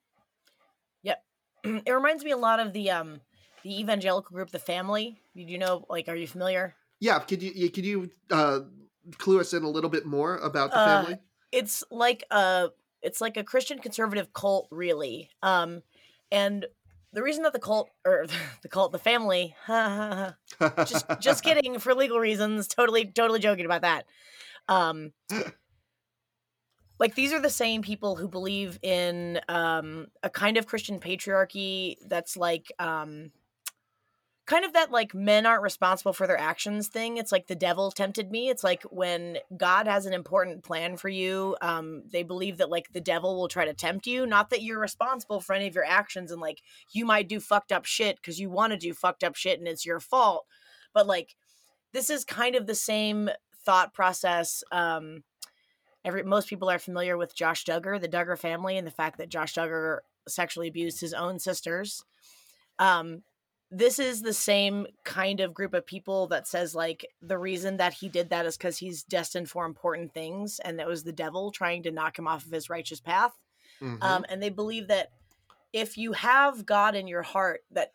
Yep. 1.03 1.25
it 1.65 1.91
reminds 1.93 2.25
me 2.25 2.31
a 2.33 2.37
lot 2.37 2.61
of 2.61 2.73
the 2.73 2.91
um 2.91 3.21
the 3.63 3.81
evangelical 3.81 4.35
group 4.35 4.51
the 4.51 4.59
family. 4.59 5.19
Do 5.35 5.43
you 5.43 5.59
know 5.59 5.85
like 5.89 6.09
are 6.09 6.17
you 6.17 6.27
familiar? 6.27 6.75
Yeah, 7.01 7.19
could 7.21 7.43
you 7.43 7.53
you- 7.55 7.71
could 7.71 7.87
you 7.87 8.11
uh 8.31 8.61
clue 9.19 9.41
us 9.41 9.55
in 9.55 9.63
a 9.63 9.71
little 9.71 9.91
bit 9.91 10.05
more 10.05 10.37
about 10.37 10.71
the 10.73 10.79
Uh, 10.79 11.03
family? 11.03 11.19
it's 11.53 11.83
like 11.91 12.25
a 12.31 12.69
it's 13.03 13.21
like 13.21 13.37
a 13.37 13.45
Christian 13.45 13.79
conservative 13.79 14.33
cult, 14.33 14.69
really. 14.71 15.31
Um, 15.43 15.83
and 16.31 16.67
the 17.17 17.23
reason 17.23 17.45
that 17.45 17.55
the 17.55 17.59
cult 17.59 17.89
or 18.05 18.27
the 18.63 18.69
cult, 18.69 18.93
the 18.93 18.99
family, 18.99 19.57
just 20.85 21.07
just 21.19 21.43
kidding 21.43 21.79
for 21.81 21.95
legal 21.95 22.21
reasons. 22.21 22.69
Totally, 22.69 23.07
totally 23.07 23.41
joking 23.41 23.65
about 23.65 23.81
that. 23.81 24.05
Um, 24.69 25.13
like 26.99 27.15
these 27.15 27.33
are 27.33 27.41
the 27.41 27.51
same 27.51 27.81
people 27.81 28.17
who 28.17 28.29
believe 28.29 28.79
in 28.83 29.41
um 29.49 30.09
a 30.23 30.29
kind 30.31 30.59
of 30.59 30.67
Christian 30.67 31.01
patriarchy 31.01 31.97
that's 32.07 32.37
like 32.37 32.71
um 32.79 33.33
kind 34.47 34.65
of 34.65 34.73
that 34.75 34.93
like 34.93 35.13
men 35.13 35.45
aren't 35.45 35.63
responsible 35.63 36.13
for 36.13 36.27
their 36.27 36.39
actions 36.39 36.87
thing. 36.87 37.17
It's 37.17 37.33
like 37.33 37.49
the 37.49 37.57
devil 37.57 37.91
tempted 37.91 38.31
me. 38.31 38.49
It's 38.49 38.63
like 38.65 38.83
when 38.85 39.39
god 39.57 39.87
has 39.89 40.07
an 40.07 40.13
important 40.13 40.63
plan 40.63 40.97
for 40.97 41.09
you 41.09 41.57
um 41.61 42.05
they 42.11 42.23
believe 42.23 42.59
that 42.59 42.71
like 42.71 42.93
the 42.93 43.01
devil 43.01 43.37
will 43.37 43.49
try 43.49 43.65
to 43.65 43.75
tempt 43.75 44.07
you. 44.07 44.25
Not 44.25 44.51
that 44.51 44.63
you're 44.63 44.79
responsible 44.79 45.41
for 45.41 45.53
any 45.53 45.67
of 45.67 45.75
your 45.75 45.85
actions 45.85 46.31
and 46.31 46.41
like 46.41 46.63
you 46.93 47.05
might 47.05 47.29
do 47.29 47.41
fucked 47.41 47.73
up 47.73 47.85
shit 47.85 48.17
because 48.17 48.41
you 48.41 48.49
want 48.49 48.73
to 48.73 48.79
do 48.79 48.95
fucked 48.95 49.25
up 49.25 49.35
shit 49.35 49.59
and 49.59 49.69
it's 49.69 49.85
your 49.85 50.01
fault. 50.01 50.47
But 50.95 51.07
like 51.07 51.37
this 51.93 52.09
is 52.09 52.25
kind 52.25 52.55
of 52.55 52.67
the 52.67 52.75
same 52.75 53.29
thought 53.65 53.93
process 53.93 54.63
um 54.71 55.25
every 56.05 56.23
most 56.23 56.49
people 56.49 56.71
are 56.71 56.79
familiar 56.79 57.17
with 57.17 57.35
Josh 57.35 57.65
Duggar 57.65 58.01
the 58.01 58.09
Duggar 58.09 58.39
family 58.39 58.77
and 58.77 58.87
the 58.87 58.93
fact 58.93 59.19
that 59.19 59.29
Josh 59.29 59.55
Duggar 59.55 59.99
sexually 60.29 60.69
abused 60.69 61.01
his 61.01 61.13
own 61.13 61.41
sisters. 61.41 62.05
Um 62.79 63.23
this 63.71 63.99
is 63.99 64.23
the 64.23 64.33
same 64.33 64.87
kind 65.05 65.41
of 65.41 65.53
group 65.53 65.75
of 65.75 65.85
people 65.85 66.29
that 66.29 66.47
says 66.47 66.75
like 66.75 67.05
the 67.21 67.39
reason 67.39 67.79
that 67.79 67.95
he 67.95 68.09
did 68.09 68.31
that 68.31 68.47
is 68.47 68.57
because 68.57 68.79
he's 68.79 69.03
destined 69.03 69.51
for 69.51 69.65
important 69.67 70.15
things 70.15 70.61
and 70.61 70.79
that 70.79 70.87
was 70.87 71.03
the 71.03 71.13
devil 71.13 71.51
trying 71.51 71.83
to 71.83 71.91
knock 71.91 72.19
him 72.19 72.29
off 72.29 72.45
of 72.47 72.53
his 72.53 72.71
righteous 72.71 73.01
path. 73.01 73.37
Mhm. 73.81 74.03
um, 74.03 74.25
and 74.29 74.43
they 74.43 74.49
believe 74.49 74.89
that 74.89 75.11
if 75.73 75.99
you 75.99 76.13
have 76.13 76.65
god 76.65 76.95
in 76.95 77.07
your 77.07 77.23
heart 77.23 77.65
that 77.71 77.93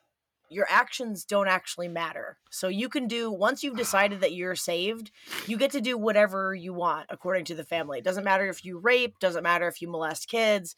your 0.49 0.67
actions 0.69 1.23
don't 1.23 1.47
actually 1.47 1.87
matter. 1.87 2.37
So 2.49 2.67
you 2.67 2.89
can 2.89 3.07
do 3.07 3.31
once 3.31 3.63
you've 3.63 3.77
decided 3.77 4.19
that 4.19 4.33
you're 4.33 4.55
saved 4.55 5.09
you 5.47 5.57
get 5.57 5.71
to 5.71 5.81
do 5.81 5.97
whatever 5.97 6.53
you 6.53 6.73
want 6.73 7.07
according 7.09 7.45
to 7.45 7.55
the 7.55 7.63
family. 7.63 7.99
It 7.99 8.03
doesn't 8.03 8.25
matter 8.25 8.47
if 8.49 8.65
you 8.65 8.77
rape 8.77 9.17
doesn't 9.19 9.43
matter 9.43 9.67
if 9.69 9.81
you 9.81 9.87
molest 9.89 10.27
kids. 10.27 10.75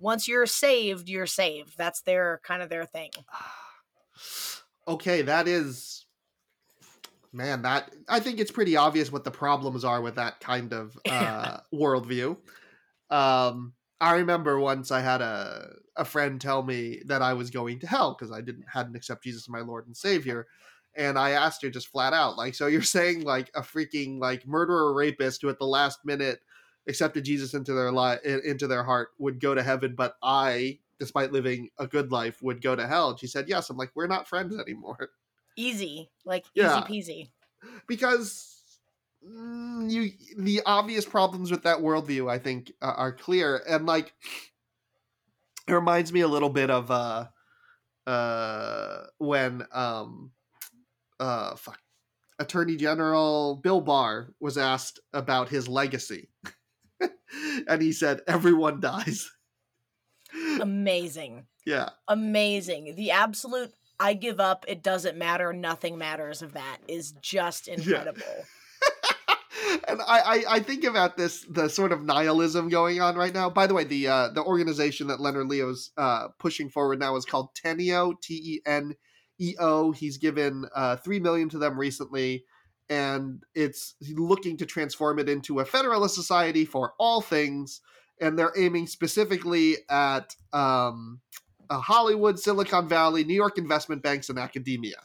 Once 0.00 0.26
you're 0.26 0.44
saved 0.46 1.08
you're 1.08 1.26
saved. 1.26 1.78
That's 1.78 2.00
their 2.02 2.40
kind 2.42 2.62
of 2.62 2.68
their 2.68 2.84
thing 2.84 3.10
okay, 4.86 5.22
that 5.22 5.48
is 5.48 6.06
man, 7.32 7.62
that 7.62 7.92
I 8.08 8.20
think 8.20 8.38
it's 8.38 8.52
pretty 8.52 8.76
obvious 8.76 9.10
what 9.10 9.24
the 9.24 9.30
problems 9.30 9.84
are 9.84 10.00
with 10.00 10.16
that 10.16 10.40
kind 10.40 10.72
of 10.72 10.98
uh 11.08 11.58
worldview. 11.74 12.36
Um 13.10 13.74
I 14.00 14.16
remember 14.16 14.58
once 14.58 14.90
I 14.90 15.00
had 15.00 15.20
a 15.20 15.74
a 15.96 16.04
friend 16.04 16.40
tell 16.40 16.62
me 16.62 17.02
that 17.06 17.22
I 17.22 17.34
was 17.34 17.50
going 17.50 17.78
to 17.80 17.86
hell 17.86 18.16
because 18.18 18.32
I 18.32 18.40
didn't 18.40 18.64
hadn't 18.68 18.96
accept 18.96 19.24
Jesus 19.24 19.44
as 19.44 19.48
my 19.48 19.60
Lord 19.60 19.86
and 19.86 19.96
Savior. 19.96 20.46
And 20.96 21.18
I 21.18 21.30
asked 21.30 21.62
her 21.62 21.70
just 21.70 21.88
flat 21.88 22.12
out, 22.12 22.36
like, 22.36 22.54
so 22.54 22.66
you're 22.68 22.82
saying 22.98 23.22
like 23.22 23.50
a 23.54 23.62
freaking 23.62 24.20
like 24.20 24.46
murderer 24.46 24.92
rapist 24.92 25.42
who 25.42 25.48
at 25.48 25.58
the 25.58 25.66
last 25.66 26.04
minute 26.04 26.40
accepted 26.86 27.24
Jesus 27.24 27.54
into 27.54 27.72
their 27.72 27.90
life 27.90 28.20
into 28.22 28.66
their 28.66 28.84
heart 28.84 29.10
would 29.18 29.40
go 29.40 29.54
to 29.54 29.62
heaven, 29.62 29.94
but 29.96 30.16
I, 30.22 30.78
despite 30.98 31.32
living 31.32 31.70
a 31.78 31.86
good 31.86 32.12
life, 32.12 32.42
would 32.42 32.62
go 32.62 32.76
to 32.76 32.86
hell. 32.86 33.10
And 33.10 33.20
she 33.20 33.26
said, 33.26 33.48
Yes. 33.48 33.70
I'm 33.70 33.76
like, 33.76 33.92
we're 33.94 34.06
not 34.06 34.28
friends 34.28 34.56
anymore. 34.58 35.10
easy 35.56 36.10
like 36.24 36.46
Yeah. 36.54 36.66
easy 36.66 36.82
peasy 36.82 37.30
because 37.86 38.80
mm, 39.26 39.90
you 39.90 40.10
the 40.38 40.62
obvious 40.66 41.04
problems 41.06 41.50
with 41.50 41.62
that 41.62 41.78
worldview 41.78 42.30
i 42.30 42.38
think 42.38 42.72
uh, 42.82 42.94
are 42.96 43.12
clear 43.12 43.62
and 43.68 43.86
like 43.86 44.14
it 45.66 45.72
reminds 45.72 46.12
me 46.12 46.20
a 46.20 46.28
little 46.28 46.50
bit 46.50 46.70
of 46.70 46.90
uh 46.90 47.26
uh 48.06 49.04
when 49.18 49.66
um 49.72 50.32
uh 51.20 51.56
fuck 51.56 51.80
attorney 52.38 52.76
general 52.76 53.56
bill 53.56 53.80
barr 53.80 54.34
was 54.40 54.58
asked 54.58 55.00
about 55.12 55.48
his 55.48 55.68
legacy 55.68 56.30
and 57.68 57.82
he 57.82 57.92
said 57.92 58.20
everyone 58.26 58.80
dies 58.80 59.30
Amazing. 60.60 61.46
Yeah. 61.66 61.90
Amazing. 62.08 62.94
The 62.96 63.10
absolute 63.10 63.72
I 63.98 64.14
give 64.14 64.40
up, 64.40 64.64
it 64.68 64.82
doesn't 64.82 65.16
matter, 65.16 65.52
nothing 65.52 65.98
matters 65.98 66.42
of 66.42 66.54
that 66.54 66.78
is 66.88 67.12
just 67.20 67.68
incredible. 67.68 68.22
and 69.88 70.00
I, 70.02 70.20
I, 70.20 70.44
I 70.50 70.60
think 70.60 70.84
about 70.84 71.16
this 71.16 71.44
the 71.48 71.68
sort 71.68 71.92
of 71.92 72.02
nihilism 72.02 72.68
going 72.68 73.00
on 73.00 73.16
right 73.16 73.32
now. 73.32 73.50
By 73.50 73.66
the 73.66 73.74
way, 73.74 73.84
the 73.84 74.08
uh, 74.08 74.28
the 74.30 74.42
organization 74.42 75.06
that 75.08 75.20
Leonard 75.20 75.48
Leo's 75.48 75.90
uh, 75.96 76.28
pushing 76.38 76.68
forward 76.68 76.98
now 76.98 77.16
is 77.16 77.24
called 77.24 77.50
Teneo, 77.54 78.14
T 78.20 78.34
E 78.34 78.60
N 78.66 78.94
E 79.38 79.54
O. 79.58 79.92
He's 79.92 80.18
given 80.18 80.66
uh, 80.74 80.96
three 80.96 81.20
million 81.20 81.48
to 81.50 81.58
them 81.58 81.78
recently, 81.78 82.44
and 82.88 83.42
it's 83.54 83.94
looking 84.12 84.56
to 84.58 84.66
transform 84.66 85.18
it 85.18 85.28
into 85.28 85.60
a 85.60 85.64
federalist 85.64 86.14
society 86.14 86.64
for 86.64 86.94
all 86.98 87.20
things. 87.20 87.80
And 88.24 88.38
they're 88.38 88.52
aiming 88.56 88.86
specifically 88.86 89.76
at 89.90 90.34
um, 90.52 91.20
uh, 91.68 91.78
Hollywood, 91.78 92.38
Silicon 92.38 92.88
Valley, 92.88 93.22
New 93.24 93.34
York 93.34 93.58
investment 93.58 94.02
banks, 94.02 94.28
and 94.30 94.38
academia. 94.38 94.96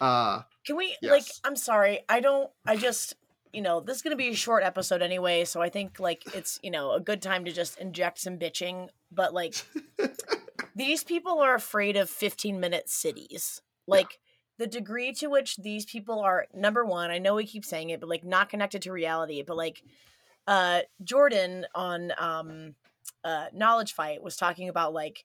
Uh, 0.00 0.42
Can 0.66 0.76
we 0.76 0.96
Yes. 1.02 1.10
like 1.10 1.24
I'm 1.44 1.56
sorry, 1.56 2.00
I 2.08 2.20
don't 2.20 2.50
I 2.66 2.76
just 2.76 3.14
you 3.52 3.62
know, 3.62 3.80
this 3.80 3.96
is 3.96 4.02
going 4.02 4.12
to 4.12 4.16
be 4.16 4.28
a 4.28 4.34
short 4.34 4.62
episode 4.62 5.02
anyway, 5.02 5.44
so 5.44 5.60
I 5.60 5.68
think 5.68 5.98
like 5.98 6.34
it's, 6.34 6.60
you 6.62 6.70
know, 6.70 6.92
a 6.92 7.00
good 7.00 7.20
time 7.20 7.44
to 7.44 7.52
just 7.52 7.78
inject 7.78 8.20
some 8.20 8.38
bitching, 8.38 8.88
but 9.10 9.34
like 9.34 9.54
these 10.76 11.02
people 11.02 11.40
are 11.40 11.54
afraid 11.54 11.96
of 11.96 12.08
15 12.08 12.60
minute 12.60 12.88
cities. 12.88 13.60
Like 13.86 14.20
the 14.58 14.66
degree 14.66 15.12
to 15.14 15.26
which 15.26 15.56
these 15.56 15.84
people 15.84 16.20
are 16.20 16.46
number 16.54 16.84
1, 16.84 17.10
I 17.10 17.18
know 17.18 17.34
we 17.34 17.44
keep 17.44 17.64
saying 17.64 17.90
it, 17.90 17.98
but 17.98 18.08
like 18.08 18.24
not 18.24 18.48
connected 18.50 18.82
to 18.82 18.92
reality, 18.92 19.42
but 19.42 19.56
like 19.56 19.82
uh 20.50 20.80
Jordan 21.02 21.64
on 21.74 22.12
um 22.18 22.74
uh 23.24 23.46
Knowledge 23.54 23.94
Fight 23.94 24.22
was 24.22 24.36
talking 24.36 24.68
about 24.68 24.92
like 24.92 25.24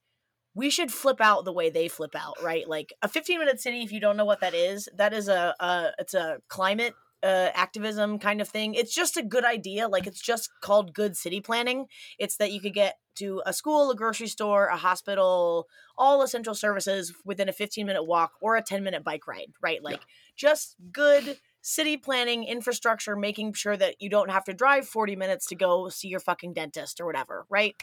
we 0.54 0.70
should 0.70 0.92
flip 0.92 1.20
out 1.20 1.44
the 1.44 1.52
way 1.52 1.70
they 1.70 1.90
flip 1.90 2.16
out, 2.16 2.42
right? 2.42 2.68
Like 2.68 2.94
a 3.02 3.10
15 3.10 3.40
minute 3.40 3.60
city, 3.60 3.82
if 3.82 3.92
you 3.92 4.00
don't 4.00 4.16
know 4.16 4.24
what 4.24 4.40
that 4.40 4.54
is, 4.54 4.88
that 4.96 5.14
is 5.14 5.28
a, 5.28 5.54
a 5.60 5.92
it's 6.00 6.14
a 6.14 6.38
climate 6.48 6.94
uh, 7.26 7.50
activism 7.56 8.20
kind 8.20 8.40
of 8.40 8.48
thing. 8.48 8.76
It's 8.76 8.94
just 8.94 9.18
a 9.18 9.24
good 9.24 9.44
idea. 9.44 9.88
Like 9.88 10.08
it's 10.08 10.22
just 10.22 10.50
called 10.62 10.94
good 10.94 11.18
city 11.18 11.42
planning. 11.42 11.88
It's 12.20 12.38
that 12.38 12.52
you 12.52 12.62
could 12.62 12.74
get 12.74 12.98
to 13.16 13.42
a 13.46 13.54
school, 13.54 13.90
a 13.90 13.96
grocery 13.96 14.28
store, 14.28 14.68
a 14.68 14.78
hospital, 14.78 15.68
all 15.98 16.22
essential 16.22 16.54
services 16.54 17.14
within 17.26 17.50
a 17.50 17.54
15 17.54 17.86
minute 17.86 18.04
walk 18.04 18.34
or 18.42 18.56
a 18.56 18.62
10 18.62 18.84
minute 18.84 19.04
bike 19.04 19.28
ride, 19.28 19.52
right? 19.62 19.84
Like 19.84 20.02
just 20.36 20.76
good 20.92 21.38
city 21.68 21.98
planning 21.98 22.44
infrastructure, 22.44 23.16
making 23.16 23.54
sure 23.54 23.76
that 23.76 24.00
you 24.00 24.10
don't 24.10 24.30
have 24.30 24.44
to 24.46 24.54
drive 24.54 24.88
40 24.88 25.16
minutes 25.16 25.48
to 25.48 25.56
go 25.56 25.90
see 25.90 26.10
your 26.10 26.20
fucking 26.20 26.54
dentist 26.54 27.02
or 27.02 27.06
whatever, 27.06 27.46
right? 27.50 27.76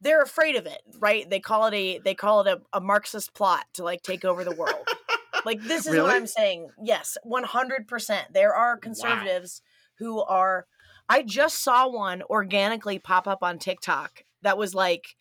they're 0.00 0.22
afraid 0.22 0.56
of 0.56 0.66
it, 0.66 0.80
right? 0.98 1.28
They 1.28 1.40
call 1.40 1.66
it 1.66 1.74
a 1.74 1.98
they 1.98 2.14
call 2.14 2.42
it 2.42 2.46
a, 2.46 2.60
a 2.76 2.80
Marxist 2.80 3.34
plot 3.34 3.64
to 3.74 3.82
like 3.82 4.02
take 4.02 4.24
over 4.24 4.44
the 4.44 4.54
world. 4.54 4.86
like 5.44 5.60
this 5.62 5.86
is 5.86 5.96
what 5.96 6.10
I'm 6.10 6.26
saying. 6.26 6.68
Yes, 6.82 7.16
100%. 7.26 8.20
There 8.32 8.54
are 8.54 8.76
conservatives 8.76 9.62
who 9.98 10.22
are 10.22 10.66
I 11.08 11.22
just 11.22 11.62
saw 11.62 11.88
one 11.88 12.22
organically 12.22 12.98
pop 12.98 13.26
up 13.26 13.42
on 13.42 13.58
TikTok 13.58 14.24
that 14.42 14.58
was 14.58 14.74
like 14.74 15.16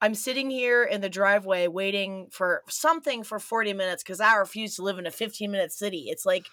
I'm 0.00 0.14
sitting 0.14 0.48
here 0.48 0.84
in 0.84 1.00
the 1.00 1.08
driveway 1.08 1.66
waiting 1.66 2.28
for 2.30 2.62
something 2.68 3.24
for 3.24 3.38
40 3.38 3.72
minutes 3.74 4.02
cuz 4.02 4.20
I 4.20 4.36
refuse 4.36 4.76
to 4.76 4.82
live 4.82 4.98
in 4.98 5.06
a 5.06 5.10
15 5.10 5.50
minute 5.50 5.72
city. 5.72 6.06
It's 6.08 6.24
like 6.24 6.46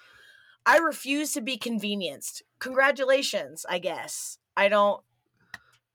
I 0.65 0.77
refuse 0.77 1.33
to 1.33 1.41
be 1.41 1.57
convenienced. 1.57 2.41
Congratulations, 2.59 3.65
I 3.69 3.79
guess. 3.79 4.37
I 4.57 4.67
don't 4.69 5.01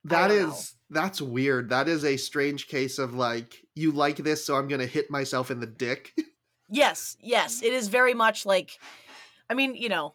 That 0.05 0.29
don't 0.29 0.49
know. 0.51 0.59
that's 0.91 1.21
weird. 1.21 1.71
That 1.71 1.89
is 1.89 2.05
a 2.05 2.17
strange 2.17 2.69
case 2.69 2.99
of 2.99 3.15
like 3.15 3.65
you 3.75 3.91
like 3.93 4.17
this, 4.19 4.45
so 4.45 4.57
I'm 4.57 4.69
gonna 4.69 4.87
hit 4.87 5.11
myself 5.11 5.51
in 5.51 5.61
the 5.61 5.67
dick. 5.67 6.13
Yes, 6.73 7.17
yes, 7.21 7.65
it 7.65 7.73
is 7.73 7.89
very 7.89 8.15
much 8.15 8.47
like. 8.47 8.79
I 9.51 9.55
mean, 9.55 9.75
you 9.75 9.89
know, 9.89 10.15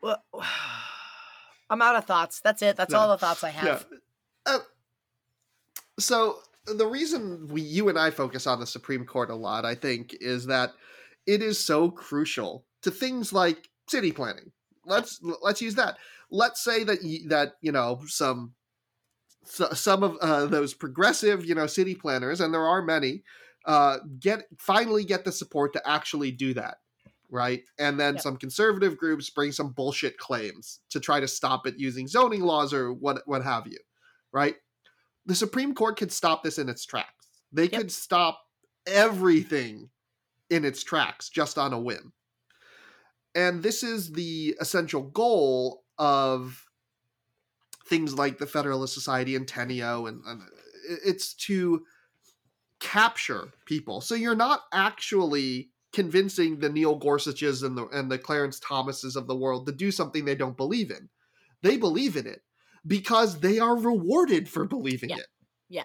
well, 0.00 0.24
I'm 1.68 1.82
out 1.82 1.96
of 1.96 2.06
thoughts. 2.06 2.40
That's 2.40 2.62
it. 2.62 2.76
That's 2.78 2.94
Yeah. 2.94 2.98
all 3.00 3.08
the 3.10 3.18
thoughts 3.18 3.44
I 3.44 3.50
have. 3.66 3.86
Uh, 4.46 4.60
so 5.98 6.38
the 6.64 6.86
reason 6.86 7.46
we 7.48 7.60
you 7.60 7.90
and 7.90 7.98
I 7.98 8.10
focus 8.10 8.46
on 8.46 8.58
the 8.58 8.66
Supreme 8.66 9.04
Court 9.04 9.28
a 9.28 9.34
lot, 9.34 9.66
I 9.66 9.74
think, 9.74 10.16
is 10.18 10.46
that 10.46 10.72
it 11.26 11.42
is 11.42 11.62
so 11.62 11.90
crucial 11.90 12.64
to 12.82 12.90
things 12.90 13.32
like 13.32 13.68
city 13.88 14.12
planning. 14.12 14.52
Let's 14.84 15.20
let's 15.42 15.60
use 15.62 15.74
that. 15.76 15.98
Let's 16.30 16.62
say 16.62 16.84
that 16.84 16.98
y- 17.02 17.20
that 17.28 17.54
you 17.60 17.72
know 17.72 18.00
some 18.06 18.54
so, 19.44 19.68
some 19.70 20.02
of 20.02 20.16
uh, 20.20 20.46
those 20.46 20.74
progressive 20.74 21.44
you 21.44 21.54
know 21.54 21.66
city 21.66 21.94
planners, 21.94 22.40
and 22.40 22.52
there 22.52 22.66
are 22.66 22.82
many, 22.82 23.22
uh, 23.66 23.98
get 24.18 24.44
finally 24.58 25.04
get 25.04 25.24
the 25.24 25.32
support 25.32 25.72
to 25.74 25.88
actually 25.88 26.30
do 26.32 26.54
that. 26.54 26.78
Right. 27.30 27.62
And 27.78 27.98
then 28.00 28.14
Yep. 28.14 28.22
some 28.22 28.36
conservative 28.36 28.96
groups 28.98 29.30
bring 29.30 29.52
some 29.52 29.72
bullshit 29.72 30.18
claims 30.18 30.80
to 30.90 30.98
try 30.98 31.20
to 31.20 31.28
stop 31.28 31.66
it 31.66 31.78
using 31.78 32.08
zoning 32.08 32.42
laws 32.42 32.74
or 32.74 32.92
what 32.92 33.22
what 33.26 33.42
have 33.44 33.66
you 33.66 33.78
right? 34.32 34.56
The 35.26 35.34
Supreme 35.34 35.74
Court 35.74 35.96
could 35.96 36.12
stop 36.12 36.42
this 36.42 36.58
in 36.58 36.68
its 36.68 36.84
tracks. 36.84 37.28
They 37.52 37.68
Yep. 37.68 37.72
could 37.72 37.92
stop 37.92 38.40
everything 38.86 39.90
in 40.50 40.64
its 40.64 40.82
tracks 40.84 41.28
just 41.28 41.58
on 41.58 41.72
a 41.72 41.80
whim. 41.80 42.12
And 43.34 43.62
this 43.62 43.82
is 43.82 44.12
the 44.12 44.56
essential 44.60 45.02
goal 45.02 45.84
of 45.98 46.64
things 47.86 48.14
like 48.14 48.38
the 48.38 48.46
Federalist 48.46 48.94
Society 48.94 49.36
and 49.36 49.46
Teneo, 49.46 50.08
and, 50.08 50.22
and 50.24 50.42
uh, 50.42 50.46
it's 51.04 51.34
to 51.34 51.84
capture 52.80 53.52
people. 53.66 54.00
So 54.00 54.14
you're 54.14 54.34
not 54.34 54.62
actually 54.72 55.70
convincing 55.92 56.58
the 56.60 56.68
Neil 56.68 56.96
Gorsuches 56.96 57.62
and 57.62 57.76
the 57.76 57.86
and 57.88 58.10
the 58.10 58.18
Clarence 58.18 58.58
Thomases 58.60 59.16
of 59.16 59.26
the 59.26 59.36
world 59.36 59.66
to 59.66 59.72
do 59.72 59.90
something 59.90 60.24
they 60.24 60.34
don't 60.34 60.56
believe 60.56 60.90
in. 60.90 61.08
They 61.62 61.76
believe 61.76 62.16
in 62.16 62.26
it 62.26 62.42
because 62.86 63.40
they 63.40 63.58
are 63.58 63.76
rewarded 63.76 64.48
for 64.48 64.64
believing 64.64 65.10
Yeah. 65.10 65.16
it. 65.16 65.26
Yeah. 65.68 65.84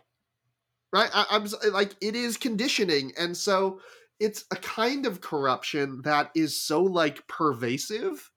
Right? 0.94 1.10
I, 1.14 1.26
I'm 1.32 1.48
like 1.74 1.96
it 2.02 2.16
is 2.16 2.38
conditioning, 2.38 3.12
and 3.18 3.36
so 3.36 3.82
it's 4.20 4.46
a 4.52 4.56
kind 4.56 5.06
of 5.06 5.22
corruption 5.22 6.02
that 6.04 6.32
is 6.36 6.60
so 6.60 6.82
like 6.84 7.28
pervasive, 7.28 8.32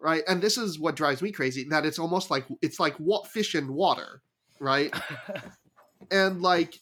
right? 0.00 0.22
And 0.26 0.42
this 0.42 0.58
is 0.58 0.78
what 0.78 0.96
drives 0.96 1.22
me 1.22 1.32
crazy. 1.32 1.64
That 1.68 1.86
it's 1.86 1.98
almost 1.98 2.30
like 2.30 2.46
it's 2.62 2.80
like 2.80 2.96
what 2.96 3.26
fish 3.26 3.54
and 3.54 3.70
water, 3.70 4.22
right? 4.60 4.92
and 6.10 6.42
like 6.42 6.80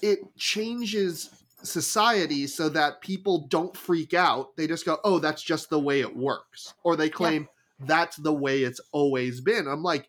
it 0.00 0.20
changes 0.36 1.30
society 1.62 2.46
so 2.46 2.68
that 2.68 3.00
people 3.00 3.46
don't 3.48 3.76
freak 3.76 4.14
out. 4.14 4.56
They 4.56 4.66
just 4.66 4.84
go, 4.84 4.98
"Oh, 5.04 5.18
that's 5.18 5.42
just 5.42 5.70
the 5.70 5.80
way 5.80 6.00
it 6.00 6.16
works," 6.16 6.74
or 6.84 6.96
they 6.96 7.08
claim 7.08 7.48
that's 7.86 8.16
the 8.16 8.32
way 8.32 8.62
it's 8.62 8.80
always 8.92 9.40
been. 9.40 9.66
I'm 9.66 9.82
like, 9.82 10.08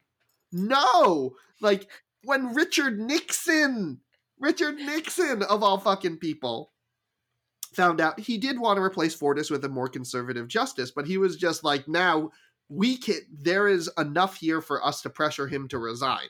no, 0.52 1.36
like 1.62 1.90
when 2.24 2.54
Richard 2.54 3.00
Nixon, 3.00 4.00
Richard 4.40 4.76
Nixon 4.76 5.44
of 5.44 5.64
all 5.64 5.80
fucking 5.80 6.18
people, 6.18 6.72
found 7.76 8.02
out 8.02 8.20
he 8.20 8.38
did 8.38 8.60
want 8.60 8.78
to 8.78 8.84
replace 8.84 9.16
Fortas 9.16 9.52
with 9.52 9.64
a 9.66 9.70
more 9.70 9.88
conservative 9.88 10.48
justice, 10.48 10.92
but 10.92 11.08
he 11.08 11.18
was 11.18 11.36
just 11.36 11.64
like, 11.64 11.88
now 11.88 12.32
we 12.70 12.98
can. 12.98 13.20
There 13.32 13.68
is 13.68 13.90
enough 13.98 14.38
here 14.38 14.62
for 14.62 14.84
us 14.86 15.02
to 15.02 15.10
pressure 15.10 15.48
him 15.48 15.68
to 15.70 15.78
resign. 15.78 16.28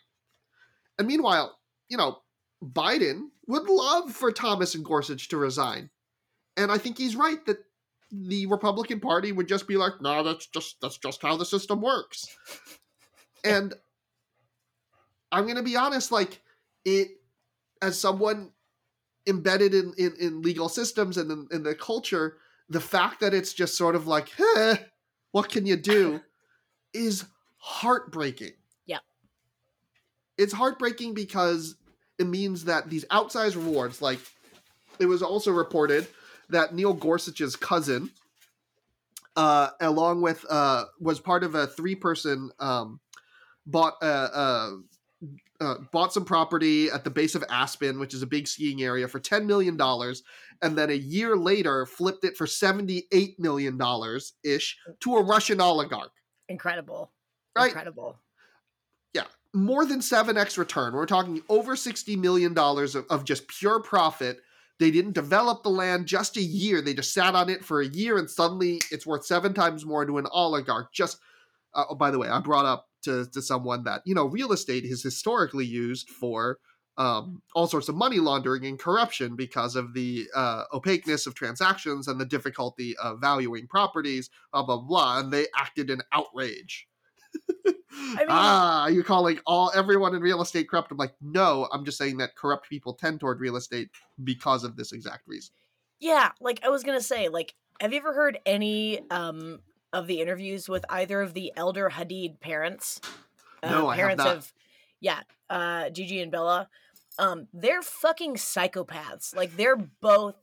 And 0.98 1.08
meanwhile, 1.08 1.58
you 1.90 1.98
know, 1.98 2.20
Biden 2.64 3.28
would 3.48 3.70
love 3.70 4.12
for 4.12 4.32
Thomas 4.32 4.76
and 4.76 4.86
Gorsuch 4.86 5.30
to 5.30 5.38
resign. 5.38 5.90
And 6.56 6.72
I 6.72 6.78
think 6.78 6.98
he's 6.98 7.16
right 7.16 7.44
that 7.46 7.58
the 8.12 8.46
Republican 8.46 9.00
Party 9.00 9.32
would 9.32 9.48
just 9.48 9.68
be 9.68 9.76
like, 9.76 9.94
no, 10.02 10.24
that's 10.24 10.48
just 10.48 10.78
that's 10.82 10.98
just 10.98 11.22
how 11.22 11.36
the 11.36 11.46
system 11.46 11.82
works. 11.82 12.28
And 13.46 13.74
I'm 15.34 15.46
gonna 15.48 15.64
be 15.64 15.76
honest, 15.76 16.10
like 16.10 16.42
it 16.86 17.10
as 17.82 18.00
someone 18.00 18.52
embedded 19.28 19.74
in, 19.74 19.94
in, 19.98 20.14
in 20.20 20.42
legal 20.42 20.70
systems 20.70 21.18
and 21.18 21.32
in, 21.32 21.48
in 21.52 21.64
the 21.64 21.76
culture, 21.76 22.38
the 22.70 22.80
fact 22.80 23.20
that 23.22 23.34
it's 23.34 23.54
just 23.54 23.78
sort 23.78 23.96
of 23.96 24.08
like, 24.08 24.30
eh, 24.40 24.76
what 25.32 25.50
can 25.50 25.66
you 25.66 25.76
do, 25.76 26.22
is 26.94 27.26
heartbreaking. 27.58 28.54
Yeah. 28.86 29.00
It's 30.38 30.54
heartbreaking 30.54 31.14
because 31.14 31.76
it 32.20 32.28
means 32.28 32.66
that 32.66 32.90
these 32.90 33.06
outsized 33.06 33.56
rewards, 33.56 34.02
like 34.02 34.20
it 35.00 35.06
was 35.06 35.22
also 35.22 35.52
reported 35.52 36.08
that 36.50 36.74
Neil 36.74 36.94
Gorsuch's 36.94 37.56
cousin, 37.56 38.10
uh, 39.36 39.70
along 39.82 40.22
with 40.22 40.46
uh, 40.50 40.86
was 41.00 41.20
part 41.20 41.44
of 41.44 41.56
a 41.56 41.68
three 41.68 41.96
person 41.96 42.52
um, 42.60 43.00
bought 43.66 43.96
uh, 44.02 44.30
uh, 44.34 44.70
uh, 45.60 45.76
bought 45.92 46.14
some 46.14 46.26
property 46.26 46.90
at 46.90 47.04
the 47.04 47.10
base 47.10 47.36
of 47.36 47.44
Aspen, 47.50 48.00
which 48.00 48.14
is 48.14 48.22
a 48.22 48.28
big 48.28 48.48
skiing 48.48 48.84
area, 48.84 49.08
for 49.08 49.20
ten 49.20 49.46
million 49.48 49.78
dollars, 49.78 50.24
and 50.62 50.78
then 50.78 50.90
a 50.90 50.94
year 50.94 51.36
later 51.38 51.86
flipped 51.86 52.24
it 52.24 52.38
for 52.38 52.48
seventy 52.48 53.06
eight 53.12 53.40
million 53.40 53.78
dollars 53.78 54.34
ish 54.44 54.78
to 55.02 55.16
a 55.16 55.24
Russian 55.24 55.62
oligarch. 55.62 56.12
Incredible. 56.50 57.12
Right. 57.56 57.68
Incredible. 57.68 58.18
Yeah. 59.14 59.26
More 59.54 59.86
than 59.86 60.00
7x 60.00 60.58
return. 60.58 60.94
We're 60.94 61.06
talking 61.06 61.42
over 61.50 61.76
$60 61.76 62.18
million 62.18 62.58
of, 62.58 63.06
of 63.10 63.24
just 63.24 63.48
pure 63.48 63.80
profit. 63.80 64.40
They 64.80 64.92
didn't 64.92 65.14
develop 65.14 65.64
the 65.64 65.70
land 65.70 66.08
just 66.08 66.36
a 66.36 66.42
year. 66.42 66.82
They 66.82 66.94
just 66.94 67.14
sat 67.14 67.36
on 67.36 67.50
it 67.50 67.64
for 67.64 67.82
a 67.82 67.88
year 67.88 68.18
and 68.18 68.30
suddenly 68.30 68.82
it's 68.92 69.06
worth 69.06 69.26
seven 69.26 69.54
times 69.54 69.86
more 69.86 70.06
to 70.06 70.18
an 70.18 70.26
oligarch. 70.32 70.92
Just, 70.92 71.20
uh, 71.76 71.86
oh, 71.90 71.96
by 71.96 72.10
the 72.10 72.18
way, 72.18 72.28
I 72.28 72.40
brought 72.40 72.66
up 72.66 72.88
to, 73.04 73.26
to 73.32 73.42
someone 73.42 73.84
that, 73.84 74.02
you 74.06 74.16
know, 74.16 74.26
real 74.26 74.52
estate 74.52 74.84
is 74.84 75.04
historically 75.04 75.66
used 75.66 76.10
for 76.10 76.60
um, 76.98 77.42
all 77.56 77.68
sorts 77.68 77.90
of 77.90 77.96
money 77.96 78.20
laundering 78.20 78.66
and 78.66 78.80
corruption 78.80 79.36
because 79.36 79.76
of 79.76 79.94
the 79.94 80.28
uh, 80.36 80.64
opaqueness 80.74 81.26
of 81.26 81.34
transactions 81.34 82.08
and 82.08 82.20
the 82.20 82.26
difficulty 82.26 82.96
of 82.98 83.20
valuing 83.20 83.68
properties, 83.68 84.30
blah, 84.52 84.64
blah, 84.64 84.78
blah. 84.78 85.20
And 85.20 85.32
they 85.32 85.48
acted 85.56 85.90
in 85.90 86.02
outrage. 86.12 86.88
I 87.66 88.16
mean, 88.18 88.28
ah, 88.30 88.88
you're 88.88 89.04
calling 89.04 89.40
all 89.46 89.72
everyone 89.76 90.16
in 90.16 90.22
real 90.22 90.42
estate 90.42 90.70
corrupt. 90.70 90.92
I'm 90.92 90.98
like, 90.98 91.16
no, 91.22 91.68
I'm 91.72 91.86
just 91.86 91.98
saying 91.98 92.18
that 92.18 92.36
corrupt 92.36 92.70
people 92.70 92.94
tend 92.94 93.20
toward 93.20 93.40
real 93.40 93.56
estate 93.56 93.90
because 94.24 94.64
of 94.64 94.76
this 94.76 94.92
exact 94.92 95.28
reason. 95.28 95.54
Yeah, 96.00 96.32
like 96.42 96.60
I 96.64 96.70
was 96.70 96.84
gonna 96.84 97.02
say, 97.02 97.30
like, 97.30 97.54
have 97.80 97.94
you 97.94 98.00
ever 98.00 98.14
heard 98.14 98.40
any 98.46 99.00
um 99.10 99.60
of 99.94 100.08
the 100.08 100.20
interviews 100.20 100.68
with 100.68 100.84
either 100.90 101.22
of 101.22 101.34
the 101.34 101.54
elder 101.56 101.92
Hadid 101.92 102.42
parents? 102.42 103.00
Uh, 103.62 103.70
no, 103.70 103.88
I 103.88 103.96
parents 103.96 104.24
have 104.24 104.30
not. 104.30 104.38
of 104.38 104.54
yeah, 105.00 105.20
uh 105.50 105.90
Gigi 105.90 106.20
and 106.20 106.32
Bella. 106.32 106.68
Um, 107.18 107.48
they're 107.54 107.84
fucking 107.84 108.36
psychopaths. 108.36 109.36
Like 109.36 109.56
they're 109.56 109.78
both 109.78 110.36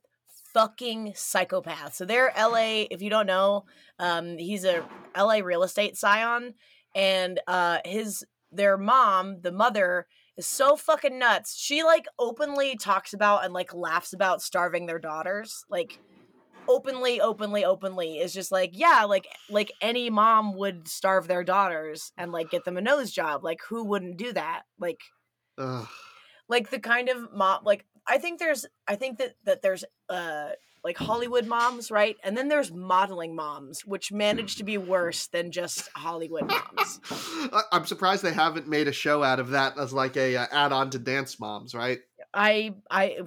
fucking 0.54 1.12
psychopaths. 1.12 1.94
So 1.94 2.04
they're 2.04 2.32
LA, 2.36 2.86
if 2.90 3.02
you 3.02 3.10
don't 3.10 3.26
know, 3.26 3.64
um, 3.98 4.38
he's 4.38 4.64
a 4.64 4.84
LA 5.16 5.40
real 5.44 5.62
estate 5.62 5.96
scion 5.96 6.54
and 6.94 7.40
uh 7.46 7.78
his 7.84 8.24
their 8.52 8.76
mom, 8.76 9.40
the 9.42 9.52
mother, 9.52 10.06
is 10.36 10.46
so 10.46 10.76
fucking 10.76 11.18
nuts. 11.18 11.56
She 11.56 11.82
like 11.82 12.06
openly 12.18 12.76
talks 12.76 13.12
about 13.12 13.44
and 13.44 13.52
like 13.52 13.74
laughs 13.74 14.12
about 14.12 14.42
starving 14.42 14.86
their 14.86 14.98
daughters. 14.98 15.64
Like 15.68 15.98
openly, 16.68 17.20
openly, 17.20 17.64
openly 17.64 18.18
is 18.18 18.32
just 18.32 18.52
like, 18.52 18.70
yeah, 18.72 19.04
like 19.04 19.26
like 19.48 19.72
any 19.80 20.10
mom 20.10 20.56
would 20.56 20.88
starve 20.88 21.28
their 21.28 21.44
daughters 21.44 22.12
and 22.16 22.32
like 22.32 22.50
get 22.50 22.64
them 22.64 22.76
a 22.76 22.80
nose 22.80 23.10
job. 23.10 23.44
Like 23.44 23.60
who 23.68 23.84
wouldn't 23.84 24.16
do 24.16 24.32
that? 24.32 24.62
Like 24.78 25.00
Ugh. 25.58 25.88
like 26.48 26.70
the 26.70 26.80
kind 26.80 27.08
of 27.08 27.32
mom 27.32 27.60
like 27.64 27.84
I 28.06 28.18
think 28.18 28.38
there's 28.38 28.66
I 28.86 28.96
think 28.96 29.18
that 29.18 29.34
that 29.44 29.62
there's 29.62 29.84
uh 30.08 30.50
like 30.82 30.96
Hollywood 30.96 31.46
moms, 31.46 31.90
right? 31.90 32.16
And 32.24 32.36
then 32.36 32.48
there's 32.48 32.72
modeling 32.72 33.34
moms, 33.36 33.84
which 33.84 34.12
manage 34.12 34.56
to 34.56 34.64
be 34.64 34.78
worse 34.78 35.26
than 35.26 35.52
just 35.52 35.90
Hollywood 35.94 36.46
moms. 36.46 37.00
I'm 37.72 37.84
surprised 37.84 38.22
they 38.22 38.32
haven't 38.32 38.66
made 38.66 38.88
a 38.88 38.92
show 38.92 39.22
out 39.22 39.40
of 39.40 39.50
that 39.50 39.78
as 39.78 39.92
like 39.92 40.16
a 40.16 40.36
uh, 40.36 40.46
add-on 40.50 40.90
to 40.90 40.98
Dance 40.98 41.38
Moms, 41.38 41.74
right? 41.74 41.98
I 42.32 42.74
I 42.90 43.18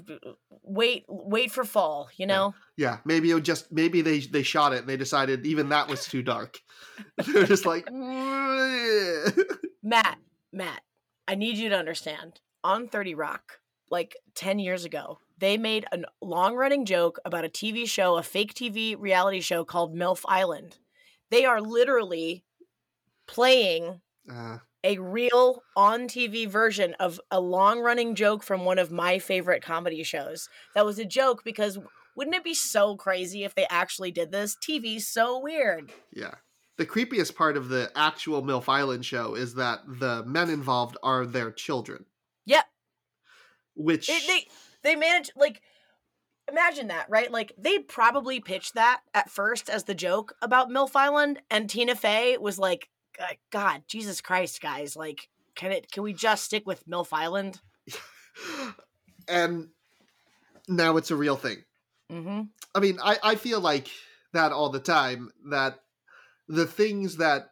wait 0.63 1.05
wait 1.07 1.51
for 1.51 1.63
fall, 1.63 2.09
you 2.17 2.25
know. 2.25 2.53
Yeah, 2.77 2.91
yeah. 2.91 2.97
maybe 3.05 3.31
it 3.31 3.43
just 3.43 3.71
maybe 3.71 4.01
they 4.01 4.19
they 4.19 4.43
shot 4.43 4.73
it 4.73 4.79
and 4.79 4.89
they 4.89 4.97
decided 4.97 5.45
even 5.45 5.69
that 5.69 5.87
was 5.87 6.05
too 6.05 6.21
dark. 6.21 6.59
They're 7.27 7.45
just 7.45 7.65
like 7.65 7.89
Matt, 9.83 10.17
Matt, 10.51 10.81
I 11.27 11.35
need 11.35 11.57
you 11.57 11.69
to 11.69 11.77
understand. 11.77 12.39
On 12.63 12.87
30 12.87 13.15
Rock, 13.15 13.59
like 13.91 14.15
10 14.35 14.59
years 14.59 14.85
ago, 14.85 15.19
they 15.37 15.57
made 15.57 15.85
a 15.91 15.99
long 16.21 16.55
running 16.55 16.85
joke 16.85 17.19
about 17.25 17.43
a 17.43 17.49
TV 17.49 17.85
show, 17.87 18.15
a 18.15 18.23
fake 18.23 18.53
TV 18.53 18.95
reality 18.97 19.41
show 19.41 19.65
called 19.65 19.93
MILF 19.93 20.21
Island. 20.25 20.77
They 21.29 21.43
are 21.43 21.59
literally 21.59 22.45
playing 23.27 23.99
uh. 24.31 24.59
A 24.83 24.97
real 24.97 25.63
on 25.75 26.07
TV 26.07 26.47
version 26.47 26.93
of 26.99 27.19
a 27.31 27.39
long 27.39 27.79
running 27.79 28.15
joke 28.15 28.43
from 28.43 28.65
one 28.65 28.79
of 28.79 28.91
my 28.91 29.19
favorite 29.19 29.63
comedy 29.63 30.03
shows. 30.03 30.49
That 30.75 30.85
was 30.85 30.99
a 30.99 31.05
joke 31.05 31.43
because 31.43 31.79
wouldn't 32.15 32.35
it 32.35 32.43
be 32.43 32.53
so 32.53 32.95
crazy 32.95 33.43
if 33.43 33.55
they 33.55 33.65
actually 33.69 34.11
did 34.11 34.31
this? 34.31 34.55
TV's 34.55 35.07
so 35.07 35.39
weird. 35.39 35.91
Yeah. 36.11 36.35
The 36.77 36.85
creepiest 36.85 37.35
part 37.35 37.55
of 37.55 37.69
the 37.69 37.91
actual 37.95 38.41
MILF 38.41 38.67
Island 38.67 39.05
show 39.05 39.35
is 39.35 39.55
that 39.55 39.79
the 39.87 40.23
men 40.25 40.49
involved 40.49 40.97
are 41.03 41.25
their 41.25 41.51
children. 41.51 42.05
Yep. 42.45 42.65
Which 43.75 44.09
it, 44.09 44.23
they 44.27 44.47
they 44.83 44.95
managed 44.95 45.31
like 45.35 45.61
imagine 46.49 46.87
that, 46.87 47.09
right? 47.09 47.31
Like 47.31 47.53
they'd 47.57 47.87
probably 47.87 48.39
pitched 48.39 48.75
that 48.75 49.01
at 49.13 49.29
first 49.29 49.69
as 49.69 49.83
the 49.83 49.95
joke 49.95 50.35
about 50.41 50.69
MILF 50.69 50.95
Island, 50.95 51.41
and 51.49 51.69
Tina 51.69 51.95
Fey 51.95 52.37
was 52.37 52.59
like, 52.59 52.89
"God, 53.51 53.83
Jesus 53.87 54.21
Christ, 54.21 54.61
guys! 54.61 54.95
Like, 54.95 55.29
can 55.55 55.71
it? 55.71 55.91
Can 55.91 56.03
we 56.03 56.13
just 56.13 56.43
stick 56.43 56.65
with 56.65 56.87
MILF 56.87 57.09
Island?" 57.11 57.59
and 59.27 59.69
now 60.67 60.97
it's 60.97 61.11
a 61.11 61.15
real 61.15 61.35
thing. 61.35 61.63
Mm-hmm. 62.11 62.41
I 62.75 62.79
mean, 62.79 62.99
I 63.03 63.17
I 63.23 63.35
feel 63.35 63.59
like 63.59 63.89
that 64.33 64.51
all 64.51 64.69
the 64.69 64.79
time. 64.79 65.31
That 65.49 65.79
the 66.47 66.65
things 66.65 67.17
that 67.17 67.49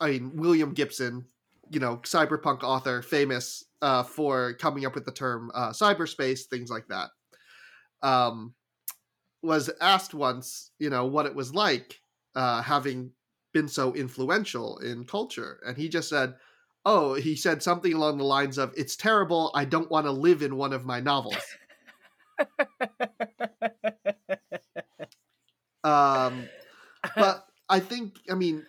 I 0.00 0.10
mean, 0.10 0.36
William 0.36 0.72
Gibson, 0.72 1.26
you 1.70 1.80
know, 1.80 1.98
cyberpunk 1.98 2.62
author, 2.62 3.02
famous 3.02 3.64
uh, 3.82 4.02
for 4.02 4.54
coming 4.54 4.84
up 4.84 4.94
with 4.94 5.04
the 5.04 5.12
term 5.12 5.50
uh, 5.54 5.70
cyberspace, 5.70 6.44
things 6.44 6.70
like 6.70 6.86
that. 6.88 7.10
Um, 8.02 8.54
was 9.42 9.70
asked 9.80 10.12
once, 10.12 10.70
you 10.78 10.90
know, 10.90 11.06
what 11.06 11.26
it 11.26 11.34
was 11.34 11.54
like 11.54 12.00
uh, 12.34 12.62
having 12.62 13.12
been 13.56 13.68
so 13.68 13.94
influential 13.94 14.76
in 14.80 15.06
culture, 15.06 15.58
and 15.66 15.78
he 15.78 15.88
just 15.88 16.10
said, 16.10 16.34
"Oh, 16.84 17.14
he 17.14 17.34
said 17.34 17.62
something 17.62 17.94
along 17.94 18.18
the 18.18 18.24
lines 18.24 18.58
of, 18.58 18.74
"It's 18.76 18.96
terrible. 18.96 19.50
I 19.54 19.64
don't 19.64 19.90
want 19.90 20.04
to 20.04 20.12
live 20.12 20.42
in 20.42 20.56
one 20.56 20.74
of 20.74 20.84
my 20.84 21.00
novels." 21.00 21.42
um, 25.84 26.46
but 27.16 27.46
I 27.70 27.80
think, 27.80 28.18
I 28.30 28.34
mean, 28.34 28.66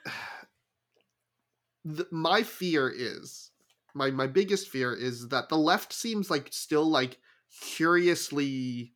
my 2.09 2.43
fear 2.43 2.89
is 2.89 3.51
my 3.93 4.09
my 4.09 4.27
biggest 4.27 4.69
fear 4.69 4.93
is 4.93 5.27
that 5.27 5.49
the 5.49 5.57
left 5.57 5.91
seems 5.91 6.29
like 6.29 6.47
still 6.51 6.89
like 6.89 7.17
curiously 7.61 8.93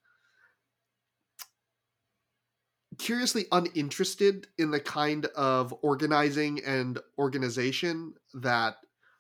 curiously 2.98 3.46
uninterested 3.52 4.48
in 4.58 4.72
the 4.72 4.80
kind 4.80 5.26
of 5.28 5.74
organizing 5.82 6.64
and 6.66 7.00
organization 7.18 8.14
that 8.34 8.76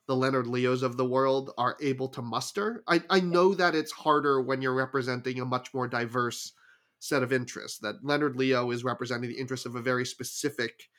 the 0.07 0.15
Leonard 0.15 0.47
Leos 0.47 0.81
of 0.81 0.97
the 0.97 1.05
world 1.05 1.51
are 1.57 1.77
able 1.81 2.09
to 2.09 2.21
muster. 2.21 2.83
I, 2.87 3.01
I 3.09 3.21
know 3.21 3.53
that 3.53 3.75
it's 3.75 3.91
harder 3.91 4.41
when 4.41 4.61
you're 4.61 4.73
representing 4.73 5.39
a 5.39 5.45
much 5.45 5.73
more 5.73 5.87
diverse 5.87 6.51
set 6.99 7.23
of 7.23 7.33
interests, 7.33 7.79
that 7.79 8.03
Leonard 8.03 8.35
Leo 8.35 8.71
is 8.71 8.83
representing 8.83 9.29
the 9.29 9.39
interests 9.39 9.65
of 9.65 9.75
a 9.75 9.81
very 9.81 10.05
specific 10.05 10.89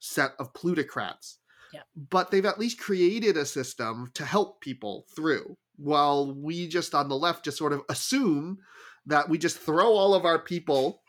set 0.00 0.32
of 0.38 0.52
plutocrats. 0.54 1.38
Yeah. 1.72 1.82
But 2.10 2.30
they've 2.30 2.44
at 2.44 2.58
least 2.58 2.80
created 2.80 3.36
a 3.36 3.46
system 3.46 4.10
to 4.14 4.24
help 4.24 4.60
people 4.60 5.06
through. 5.14 5.56
While 5.76 6.34
we 6.34 6.68
just 6.68 6.94
on 6.94 7.08
the 7.08 7.16
left 7.16 7.44
just 7.44 7.58
sort 7.58 7.72
of 7.72 7.82
assume 7.88 8.58
that 9.06 9.28
we 9.28 9.38
just 9.38 9.58
throw 9.58 9.92
all 9.92 10.14
of 10.14 10.24
our 10.24 10.38
people 10.38 11.02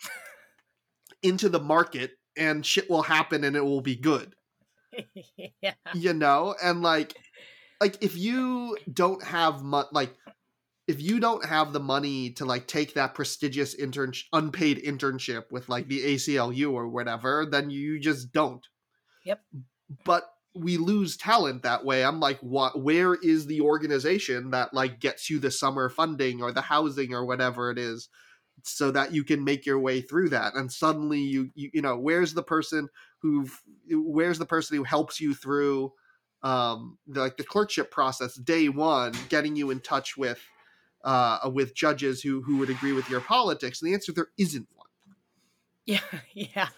into 1.24 1.50
the 1.50 1.60
market 1.60 2.12
and 2.38 2.66
shit 2.66 2.90
will 2.90 3.04
happen 3.04 3.44
and 3.44 3.56
it 3.56 3.64
will 3.64 3.82
be 3.82 3.96
good. 3.96 4.36
yeah. 5.62 5.74
You 5.94 6.14
know, 6.14 6.56
and 6.62 6.82
like 6.82 7.16
like 7.82 7.98
if 8.02 8.16
you 8.16 8.78
don't 8.92 9.24
have 9.24 9.64
much 9.64 9.88
like 9.92 10.14
if 10.88 11.02
you 11.02 11.20
don't 11.20 11.46
have 11.46 11.74
the 11.74 11.80
money 11.80 12.32
to 12.32 12.46
like 12.46 12.68
take 12.68 12.94
that 12.94 13.16
prestigious 13.16 13.74
intern 13.74 14.14
unpaid 14.34 14.84
internship 14.84 15.44
with 15.52 15.70
like 15.70 15.88
the 15.88 16.02
ACLU 16.02 16.72
or 16.72 16.90
whatever, 16.90 17.48
then 17.50 17.70
you 17.70 18.00
just 18.00 18.32
don't. 18.32 18.66
Yep. 19.26 19.41
But 20.06 20.26
we 20.56 20.78
lose 20.78 21.18
talent 21.18 21.64
that 21.64 21.84
way 21.84 22.04
i'm 22.06 22.20
like 22.20 22.39
what 22.39 22.80
where 22.80 23.16
is 23.16 23.47
the 23.47 23.62
organization 23.62 24.52
that 24.52 24.74
like 24.74 25.00
gets 25.00 25.30
you 25.30 25.39
the 25.39 25.50
summer 25.50 25.89
funding 25.89 26.41
or 26.41 26.52
the 26.52 26.62
housing 26.62 27.14
or 27.14 27.26
whatever 27.26 27.72
it 27.72 27.80
is 27.80 28.10
so 28.64 28.91
that 28.91 29.14
you 29.14 29.24
can 29.24 29.43
make 29.43 29.66
your 29.66 29.80
way 29.80 30.01
through 30.01 30.30
that 30.30 30.55
and 30.55 30.72
suddenly 30.72 31.20
you 31.20 31.49
you, 31.53 31.70
you 31.74 31.82
know 31.82 31.97
where's 31.97 32.34
the 32.34 32.43
person 32.43 32.88
who 33.20 33.47
where's 33.91 34.39
the 34.39 34.45
person 34.45 34.78
who 34.78 34.84
helps 34.84 35.20
you 35.20 35.34
through 35.34 35.91
um 36.43 36.97
the, 37.07 37.20
like 37.20 37.38
the 37.38 37.43
clerkship 37.43 37.91
process 37.91 38.36
day 38.36 38.70
one 38.70 39.14
getting 39.30 39.55
you 39.55 39.70
in 39.70 39.80
touch 39.80 40.18
with 40.18 40.39
uh 41.03 41.49
with 41.53 41.76
judges 41.76 42.22
who 42.22 42.41
who 42.41 42.57
would 42.57 42.70
agree 42.70 42.93
with 42.93 43.09
your 43.09 43.22
politics? 43.22 43.82
And 43.82 43.89
the 43.89 43.93
answer 43.93 44.11
there 44.11 44.30
isn't 44.38 44.68
one. 44.76 44.88
Yeah 45.86 45.99
yeah 46.34 46.70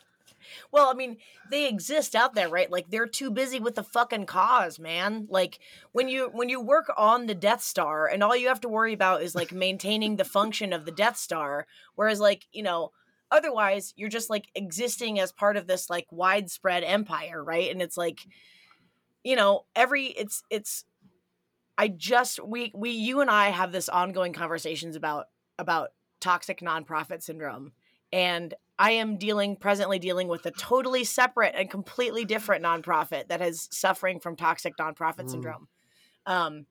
well, 0.71 0.89
I 0.89 0.93
mean, 0.93 1.17
they 1.49 1.67
exist 1.67 2.15
out 2.15 2.35
there, 2.35 2.49
right? 2.49 2.69
Like 2.71 2.89
they're 2.89 3.07
too 3.07 3.31
busy 3.31 3.59
with 3.59 3.75
the 3.75 3.83
fucking 3.83 4.25
cause, 4.25 4.79
man. 4.79 5.27
Like 5.29 5.59
when 5.91 6.07
you 6.07 6.29
when 6.33 6.49
you 6.49 6.61
work 6.61 6.91
on 6.97 7.25
the 7.25 7.35
Death 7.35 7.61
Star 7.61 8.07
and 8.07 8.23
all 8.23 8.35
you 8.35 8.47
have 8.47 8.61
to 8.61 8.69
worry 8.69 8.93
about 8.93 9.21
is 9.21 9.35
like 9.35 9.51
maintaining 9.51 10.15
the 10.15 10.25
function 10.25 10.73
of 10.73 10.85
the 10.85 10.91
Death 10.91 11.17
Star, 11.17 11.67
whereas 11.95 12.19
like, 12.19 12.45
you 12.51 12.63
know, 12.63 12.91
otherwise 13.31 13.93
you're 13.95 14.09
just 14.09 14.29
like 14.29 14.45
existing 14.55 15.19
as 15.19 15.31
part 15.31 15.57
of 15.57 15.67
this 15.67 15.89
like 15.89 16.07
widespread 16.11 16.83
empire, 16.83 17.43
right? 17.43 17.71
And 17.71 17.81
it's 17.81 17.97
like 17.97 18.21
you 19.23 19.35
know, 19.35 19.65
every 19.75 20.05
it's 20.05 20.43
it's 20.49 20.85
I 21.77 21.89
just 21.89 22.39
we 22.45 22.71
we 22.73 22.91
you 22.91 23.21
and 23.21 23.29
I 23.29 23.49
have 23.49 23.71
this 23.71 23.89
ongoing 23.89 24.31
conversations 24.31 24.95
about 24.95 25.25
about 25.57 25.89
toxic 26.21 26.59
nonprofit 26.61 27.21
syndrome 27.21 27.73
and 28.15 28.53
I 28.79 28.91
am 28.91 29.17
dealing 29.17 29.55
presently 29.57 29.99
dealing 29.99 30.27
with 30.27 30.45
a 30.45 30.51
totally 30.51 31.03
separate 31.03 31.53
and 31.55 31.69
completely 31.69 32.25
different 32.25 32.63
nonprofit 32.63 33.27
that 33.27 33.41
is 33.41 33.67
suffering 33.71 34.19
from 34.19 34.35
toxic 34.35 34.75
nonprofit 34.77 35.25
Mm. 35.25 35.29
syndrome. 35.29 35.67
Um 36.25 36.65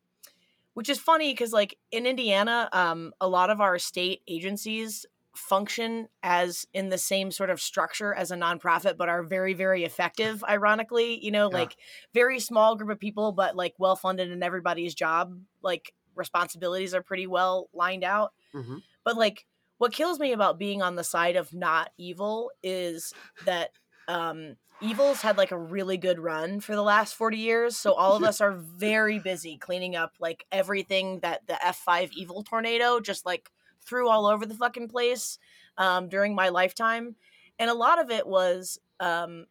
which 0.74 0.88
is 0.88 0.99
funny 0.99 1.32
because 1.32 1.53
like 1.53 1.78
in 1.92 2.05
Indiana, 2.05 2.68
um, 2.72 3.12
a 3.20 3.28
lot 3.28 3.49
of 3.49 3.61
our 3.61 3.78
state 3.78 4.22
agencies 4.26 5.07
function 5.36 6.09
as 6.22 6.66
in 6.72 6.88
the 6.88 6.99
same 6.99 7.30
sort 7.30 7.49
of 7.51 7.61
structure 7.61 8.12
as 8.12 8.32
a 8.32 8.36
nonprofit, 8.36 8.97
but 8.97 9.09
are 9.09 9.22
very, 9.22 9.55
very 9.55 9.84
effective, 9.84 10.42
ironically. 10.45 11.24
You 11.24 11.30
know, 11.30 11.49
Yeah. 11.49 11.59
like 11.59 11.76
very 12.12 12.40
small 12.40 12.74
group 12.74 12.90
of 12.90 12.99
people, 12.99 13.30
but 13.30 13.55
like 13.55 13.74
well 13.78 13.95
funded 13.95 14.32
and 14.32 14.42
everybody's 14.42 14.97
job, 14.97 15.38
like 15.62 15.95
responsibilities 16.16 16.92
are 16.92 17.03
pretty 17.03 17.28
well 17.28 17.68
lined 17.72 18.03
out. 18.03 18.32
Mhm. 18.53 18.82
But 19.05 19.16
like 19.16 19.47
what 19.78 19.92
kills 19.92 20.18
me 20.18 20.32
about 20.32 20.58
being 20.58 20.82
on 20.82 20.94
the 20.94 21.04
side 21.04 21.36
of 21.36 21.52
not 21.52 21.90
evil 21.98 22.50
is 22.62 23.12
that 23.44 23.70
um 24.08 24.56
evil's 24.80 25.22
had 25.22 25.38
like 25.38 25.50
a 25.50 25.58
really 25.58 25.96
good 25.96 26.18
run 26.18 26.60
for 26.60 26.74
the 26.74 26.82
last 26.82 27.14
40 27.14 27.36
years 27.38 27.76
so 27.76 27.92
all 27.92 28.16
of 28.16 28.22
us 28.24 28.40
are 28.40 28.52
very 28.52 29.18
busy 29.18 29.56
cleaning 29.56 29.96
up 29.96 30.14
like 30.20 30.44
everything 30.52 31.20
that 31.20 31.46
the 31.46 31.58
f5 31.64 32.10
evil 32.12 32.42
tornado 32.42 33.00
just 33.00 33.24
like 33.24 33.50
threw 33.80 34.08
all 34.08 34.26
over 34.26 34.46
the 34.46 34.54
fucking 34.54 34.88
place 34.88 35.38
um 35.78 36.08
during 36.08 36.34
my 36.34 36.48
lifetime 36.48 37.16
and 37.58 37.70
a 37.70 37.74
lot 37.74 38.00
of 38.00 38.10
it 38.10 38.26
was 38.26 38.78
um 39.00 39.46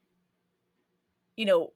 you 1.35 1.45
know 1.45 1.71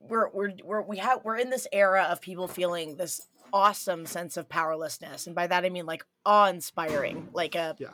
we're 0.00 0.28
we're, 0.30 0.52
we're 0.64 0.82
we 0.82 0.98
have 0.98 1.24
we're 1.24 1.38
in 1.38 1.50
this 1.50 1.66
era 1.72 2.06
of 2.10 2.20
people 2.20 2.48
feeling 2.48 2.96
this 2.96 3.28
awesome 3.52 4.06
sense 4.06 4.36
of 4.36 4.48
powerlessness 4.48 5.26
and 5.26 5.34
by 5.36 5.46
that 5.46 5.64
i 5.64 5.68
mean 5.68 5.86
like 5.86 6.04
awe-inspiring 6.24 7.28
like 7.32 7.54
a 7.54 7.76
Yeah. 7.78 7.88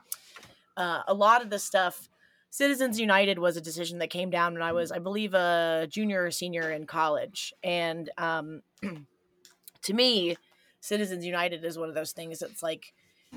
uh, 0.76 1.02
a 1.08 1.14
lot 1.14 1.42
of 1.42 1.50
the 1.50 1.58
stuff 1.58 2.08
citizens 2.50 2.98
united 3.00 3.38
was 3.38 3.56
a 3.56 3.60
decision 3.60 3.98
that 3.98 4.10
came 4.10 4.30
down 4.30 4.54
when 4.54 4.62
i 4.62 4.72
was 4.72 4.92
i 4.92 4.98
believe 4.98 5.34
a 5.34 5.86
junior 5.90 6.24
or 6.24 6.30
senior 6.30 6.70
in 6.70 6.86
college 6.86 7.52
and 7.62 8.10
um 8.18 8.62
to 9.82 9.94
me 9.94 10.36
citizens 10.80 11.24
united 11.24 11.64
is 11.64 11.78
one 11.78 11.88
of 11.88 11.94
those 11.94 12.12
things 12.12 12.38
that's 12.38 12.62
like 12.62 12.92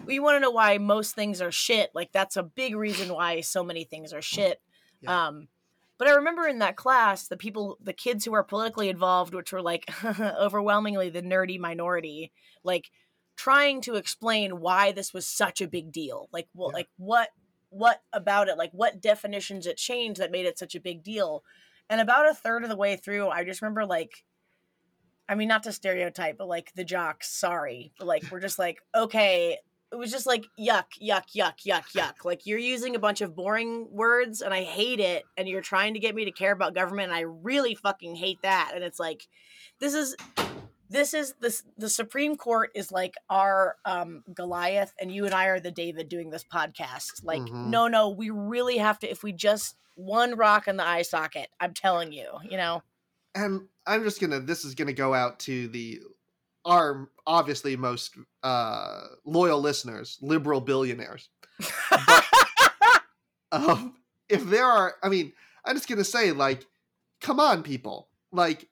we 0.06 0.20
want 0.20 0.36
to 0.36 0.40
know 0.40 0.52
why 0.52 0.78
most 0.78 1.16
things 1.16 1.42
are 1.42 1.52
shit 1.52 1.90
like 1.94 2.12
that's 2.12 2.38
a 2.38 2.44
big 2.44 2.76
reason 2.76 3.14
why 3.14 3.42
so 3.42 3.64
many 3.64 3.84
things 3.84 4.14
are 4.14 4.22
shit 4.22 4.62
Yeah. 5.02 5.26
um 5.28 5.48
but 6.02 6.08
I 6.08 6.14
remember 6.14 6.48
in 6.48 6.58
that 6.60 6.78
class, 6.78 7.28
the 7.28 7.38
people, 7.38 7.78
the 7.80 7.94
kids 7.94 8.26
who 8.26 8.34
are 8.34 8.44
politically 8.44 8.90
involved, 8.90 9.36
which 9.36 9.54
were 9.54 9.62
like 9.62 9.88
overwhelmingly 10.20 11.12
the 11.12 11.22
nerdy 11.22 11.60
minority, 11.60 12.32
like 12.64 12.90
trying 13.38 13.82
to 13.82 13.94
explain 13.94 14.60
why 14.62 14.94
this 14.94 15.14
was 15.14 15.28
such 15.28 15.62
a 15.62 15.68
big 15.68 15.92
deal. 15.92 16.28
Like, 16.34 16.48
well, 16.56 16.70
Yeah. 16.72 16.78
like 16.78 16.90
what, 16.98 17.30
what 17.70 18.02
about 18.14 18.48
it? 18.50 18.58
Like, 18.58 18.72
what 18.72 19.00
definitions 19.00 19.68
it 19.68 19.78
changed 19.78 20.20
that 20.20 20.32
made 20.32 20.48
it 20.48 20.58
such 20.58 20.74
a 20.74 20.80
big 20.80 21.04
deal? 21.04 21.44
And 21.88 22.02
about 22.02 22.28
a 22.28 22.34
third 22.34 22.64
of 22.64 22.70
the 22.70 22.76
way 22.76 22.96
through, 22.96 23.30
I 23.30 23.44
just 23.44 23.62
remember 23.62 23.86
like, 23.86 24.26
I 25.30 25.36
mean, 25.36 25.50
not 25.50 25.62
to 25.66 25.72
stereotype, 25.72 26.36
but 26.36 26.48
like 26.48 26.74
the 26.74 26.84
jocks, 26.84 27.30
sorry, 27.32 27.94
but 28.00 28.08
like 28.08 28.24
we're 28.32 28.40
just 28.40 28.58
like, 28.58 28.80
okay, 28.96 29.60
it 29.92 29.96
was 29.98 30.12
just 30.12 30.26
like 30.26 30.46
yuck, 30.60 30.86
yuck, 31.02 31.26
yuck, 31.36 31.58
yuck, 31.66 31.92
yuck. 31.96 32.24
Like 32.24 32.46
you're 32.46 32.58
using 32.60 32.96
a 32.96 33.00
bunch 33.00 33.22
of 33.22 33.36
boring 33.36 33.88
words 33.92 34.42
and 34.42 34.54
I 34.54 34.64
hate 34.64 35.00
it. 35.00 35.24
And 35.38 35.48
you're 35.48 35.62
trying 35.62 35.94
to 35.96 36.00
get 36.00 36.16
me 36.16 36.26
to 36.26 36.32
care 36.32 36.52
about 36.54 36.74
government. 36.76 37.10
And 37.10 37.18
I 37.18 37.22
really 37.22 37.76
fucking 37.76 38.16
hate 38.16 38.42
that. 38.44 38.72
And 38.74 38.84
it's 38.84 39.00
like, 39.00 39.28
this 39.80 39.94
is 39.94 40.16
this 40.90 41.14
is 41.14 41.34
this 41.40 41.64
the 41.78 41.90
Supreme 41.90 42.36
Court 42.36 42.70
is 42.76 42.92
like 42.92 43.16
our 43.30 43.76
um 43.86 44.24
Goliath 44.34 44.94
and 45.00 45.12
you 45.12 45.26
and 45.26 45.34
I 45.34 45.46
are 45.48 45.60
the 45.60 45.72
David 45.72 46.10
doing 46.10 46.30
this 46.30 46.44
podcast. 46.44 47.24
Like, 47.24 47.42
Mhm. 47.42 47.68
no, 47.68 47.88
no, 47.88 48.10
we 48.10 48.30
really 48.30 48.78
have 48.78 49.00
to 49.00 49.10
if 49.12 49.24
we 49.24 49.32
just 49.34 49.76
one 49.96 50.36
rock 50.36 50.68
in 50.68 50.78
the 50.78 50.88
eye 50.88 51.02
socket, 51.04 51.50
I'm 51.60 51.74
telling 51.74 52.12
you, 52.14 52.28
you 52.50 52.58
know. 52.58 52.82
and 53.36 53.68
I'm 53.88 54.04
just 54.04 54.20
gonna. 54.22 54.40
This 54.42 54.64
is 54.66 54.76
gonna 54.76 54.94
go 54.94 55.14
out 55.14 55.40
to 55.42 55.68
the 55.70 56.02
our 56.66 57.10
obviously 57.26 57.76
most 57.76 58.16
uh, 58.44 59.02
loyal 59.26 59.60
listeners, 59.60 60.18
liberal 60.22 60.62
billionaires. 60.62 61.30
Um, 63.52 63.96
if 64.30 64.44
there 64.46 64.66
are, 64.66 64.96
I 65.04 65.10
mean, 65.10 65.34
I'm 65.66 65.76
just 65.76 65.90
gonna 65.90 66.04
say, 66.04 66.32
like, 66.32 66.66
come 67.20 67.40
on, 67.40 67.64
people, 67.64 68.10
like, 68.32 68.70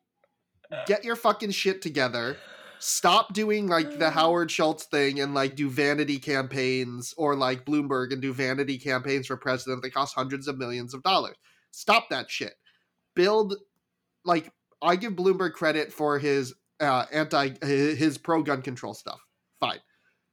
get 0.85 1.03
your 1.03 1.15
fucking 1.15 1.51
shit 1.51 1.81
together. 1.81 2.37
Stop 2.81 3.33
doing 3.33 3.67
like 3.67 3.99
the 3.99 4.09
Howard 4.09 4.49
Schultz 4.49 4.85
thing 4.85 5.19
and 5.19 5.33
like 5.33 5.57
do 5.57 5.69
vanity 5.69 6.17
campaigns 6.17 7.13
or 7.17 7.35
like 7.35 7.65
Bloomberg 7.65 8.13
and 8.13 8.21
do 8.21 8.31
vanity 8.31 8.77
campaigns 8.77 9.27
for 9.27 9.35
president 9.35 9.81
that 9.81 9.93
cost 9.93 10.15
hundreds 10.15 10.47
of 10.47 10.57
millions 10.57 10.93
of 10.93 11.03
dollars. 11.03 11.35
Stop 11.71 12.07
that 12.09 12.31
shit. 12.31 12.53
Build 13.15 13.55
like 14.23 14.53
I 14.81 14.95
give 14.95 15.11
Bloomberg 15.11 15.51
credit 15.51 15.91
for 15.91 16.19
his 16.19 16.53
uh, 16.79 17.05
anti 17.11 17.49
his 17.65 18.17
pro 18.17 18.41
gun 18.43 18.61
control 18.61 18.93
stuff. 18.93 19.19
Fine. 19.59 19.79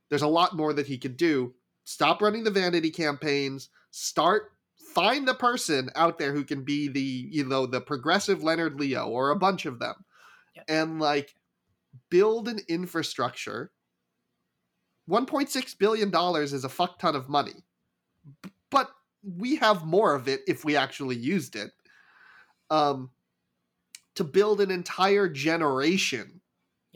There's 0.09 0.22
a 0.22 0.28
lot 0.28 0.57
more 0.57 0.72
that 0.72 0.86
he 0.86 0.99
could 0.99 1.16
do. 1.16 1.55
Stop 1.84 2.22
running 2.22 2.44
the 2.44 2.51
vanity 2.51 2.90
campaigns. 2.90 3.68
Start 3.90 4.53
find 4.94 5.28
the 5.28 5.34
person 5.34 5.90
out 5.94 6.18
there 6.18 6.32
who 6.32 6.44
can 6.44 6.64
be 6.64 6.88
the 6.88 7.28
you 7.30 7.44
know 7.44 7.66
the 7.66 7.80
progressive 7.80 8.42
Leonard 8.42 8.78
Leo 8.80 9.07
or 9.09 9.30
a 9.30 9.36
bunch 9.36 9.66
of 9.66 9.78
them, 9.78 10.05
Yep. 10.55 10.64
and 10.68 11.01
like 11.01 11.34
build 12.11 12.49
an 12.49 12.61
infrastructure. 12.68 13.72
1.6 15.09 15.78
billion 15.78 16.11
dollars 16.11 16.53
is 16.53 16.64
a 16.64 16.68
fuck 16.68 16.99
ton 16.99 17.14
of 17.14 17.28
money. 17.28 17.64
But 18.70 18.90
we 19.22 19.57
have 19.57 19.84
more 19.84 20.14
of 20.14 20.28
it 20.28 20.40
if 20.49 20.64
we 20.64 20.76
actually 20.76 21.16
used 21.16 21.57
it. 21.57 21.70
Um 22.70 23.11
to 24.16 24.24
build 24.24 24.61
an 24.62 24.70
entire 24.70 25.28
generation 25.28 26.36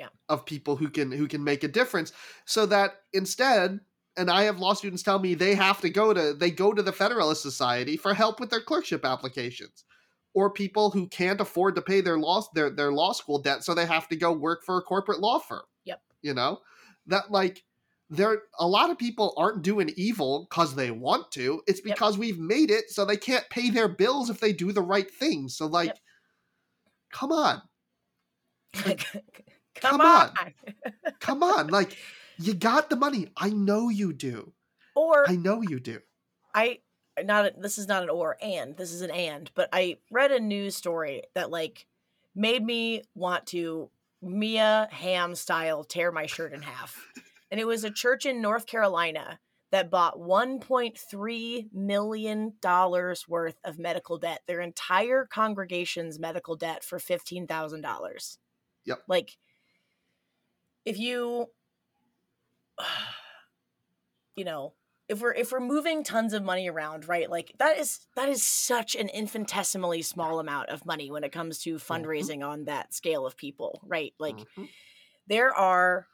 Yeah. 0.01 0.09
of 0.31 0.47
people 0.47 0.77
who 0.77 0.89
can 0.89 1.13
who 1.13 1.29
can 1.29 1.45
make 1.45 1.63
a 1.63 1.69
difference 1.69 2.13
so 2.47 2.65
that 2.67 3.03
instead 3.13 3.81
and 4.17 4.31
I 4.31 4.45
have 4.45 4.59
law 4.59 4.73
students 4.73 5.03
tell 5.03 5.19
me 5.19 5.35
they 5.35 5.55
have 5.55 5.81
to 5.83 5.91
go 5.91 6.15
to 6.15 6.33
they 6.33 6.51
go 6.51 6.73
to 6.73 6.83
the 6.83 6.91
Federalist 6.93 7.43
Society 7.43 7.99
for 7.99 8.15
help 8.15 8.41
with 8.41 8.49
their 8.49 8.63
clerkship 8.63 9.05
applications 9.05 9.85
or 10.33 10.51
people 10.51 10.91
who 10.91 11.07
can't 11.09 11.41
afford 11.41 11.75
to 11.75 11.83
pay 11.83 12.01
their 12.01 12.19
law 12.19 12.43
their 12.55 12.71
their 12.71 12.93
law 12.93 13.13
school 13.13 13.41
debt 13.43 13.63
so 13.63 13.75
they 13.75 13.85
have 13.85 14.09
to 14.09 14.17
go 14.17 14.33
work 14.33 14.65
for 14.65 14.79
a 14.79 14.83
corporate 14.83 15.21
law 15.21 15.39
firm. 15.39 15.65
Yep. 15.85 16.01
You 16.23 16.33
know? 16.35 16.61
That 17.07 17.31
like 17.31 17.65
there 18.09 18.43
a 18.59 18.67
lot 18.67 18.89
of 18.91 18.99
people 18.99 19.35
aren't 19.37 19.63
doing 19.63 19.93
evil 19.97 20.47
cuz 20.51 20.75
they 20.75 20.91
want 20.91 21.31
to. 21.33 21.63
It's 21.67 21.81
Yep. 21.85 21.95
because 21.95 22.17
we've 22.17 22.39
made 22.39 22.71
it 22.71 22.89
so 22.91 23.05
they 23.05 23.19
can't 23.19 23.49
pay 23.51 23.69
their 23.69 23.89
bills 23.89 24.31
if 24.31 24.41
they 24.41 24.53
do 24.55 24.73
the 24.73 24.83
right 24.83 25.11
thing. 25.11 25.49
So 25.51 25.67
like 25.67 25.89
Yep. 25.89 25.99
come 27.13 27.33
on. 27.33 27.63
Come, 29.75 29.93
come 29.93 30.01
on. 30.01 30.31
on. 30.41 30.55
Come 31.21 31.43
on. 31.43 31.69
Like 31.69 31.97
you 32.39 32.55
got 32.55 32.91
the 32.91 32.97
money. 32.97 33.29
I 33.37 33.51
know 33.51 33.89
you 33.89 34.13
do. 34.13 34.53
or 34.95 35.29
I 35.29 35.37
know 35.37 35.63
you 35.63 35.81
do. 35.81 36.01
I 36.55 36.81
not 37.23 37.47
a, 37.47 37.53
this 37.59 37.79
is 37.79 37.87
not 37.87 38.03
an 38.03 38.11
or 38.11 38.37
and 38.41 38.77
this 38.77 38.93
is 38.93 39.03
an 39.03 39.11
and 39.11 39.51
but 39.55 39.69
I 39.73 39.99
read 40.11 40.33
a 40.33 40.41
news 40.41 40.75
story 40.75 41.23
that 41.35 41.51
like 41.51 41.87
made 42.35 42.65
me 42.65 43.03
want 43.15 43.47
to 43.49 43.91
Mia 44.23 44.89
Hamm 44.91 45.35
style 45.35 45.85
tear 45.85 46.13
my 46.13 46.27
shirt 46.27 46.53
in 46.53 46.63
half. 46.63 47.07
And 47.51 47.59
it 47.59 47.67
was 47.67 47.85
a 47.85 47.91
church 47.91 48.27
in 48.27 48.41
North 48.41 48.67
Carolina 48.67 49.41
that 49.73 49.91
bought 49.91 50.19
1.3 50.19 51.73
million 51.73 52.53
dollars 52.61 53.29
worth 53.29 53.59
of 53.65 53.79
medical 53.79 54.19
debt. 54.19 54.43
Their 54.47 54.61
entire 54.61 55.27
congregation's 55.27 56.19
medical 56.19 56.57
debt 56.57 56.85
for 56.85 56.99
$15,000. 56.99 58.39
Yep. 58.85 59.03
Like 59.09 59.37
if 60.85 60.99
you 60.99 61.47
you 64.37 64.45
know, 64.45 64.75
if 65.09 65.21
we're 65.21 65.35
if 65.35 65.51
we're 65.53 65.61
moving 65.61 66.05
tons 66.05 66.33
of 66.35 66.43
money 66.45 66.69
around, 66.69 67.09
right? 67.09 67.29
Like 67.29 67.53
that 67.59 67.79
is 67.79 68.07
that 68.17 68.29
is 68.29 68.43
such 68.43 68.95
an 68.95 69.09
infinitesimally 69.09 70.03
small 70.03 70.39
amount 70.39 70.69
of 70.69 70.87
money 70.87 71.11
when 71.11 71.25
it 71.25 71.33
comes 71.33 71.59
to 71.61 71.75
fundraising 71.77 72.47
on 72.47 72.65
that 72.65 72.95
scale 72.95 73.27
of 73.27 73.37
people, 73.37 73.81
right? 73.85 74.15
Like 74.19 74.37
Mhm. 74.37 74.69
there 75.27 75.55
are 75.55 76.07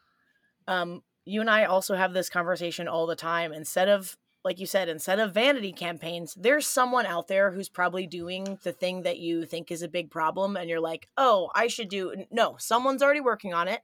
um 0.67 1.03
you 1.25 1.41
and 1.41 1.49
I 1.49 1.65
also 1.65 1.95
have 1.95 2.13
this 2.13 2.29
conversation 2.29 2.87
all 2.87 3.05
the 3.05 3.15
time 3.15 3.53
instead 3.53 3.87
of 3.89 4.17
like 4.43 4.59
you 4.59 4.65
said 4.65 4.89
instead 4.89 5.19
of 5.19 5.33
vanity 5.33 5.73
campaigns 5.73 6.33
there's 6.35 6.65
someone 6.65 7.05
out 7.05 7.27
there 7.27 7.51
who's 7.51 7.69
probably 7.69 8.07
doing 8.07 8.57
the 8.63 8.71
thing 8.71 9.03
that 9.03 9.17
you 9.19 9.45
think 9.45 9.71
is 9.71 9.81
a 9.81 9.87
big 9.89 10.09
problem 10.09 10.55
and 10.55 10.69
you're 10.69 10.79
like 10.79 11.07
oh 11.17 11.49
I 11.53 11.67
should 11.67 11.89
do 11.89 12.25
no 12.31 12.55
someone's 12.57 13.03
already 13.03 13.19
working 13.21 13.53
on 13.53 13.67
it 13.67 13.81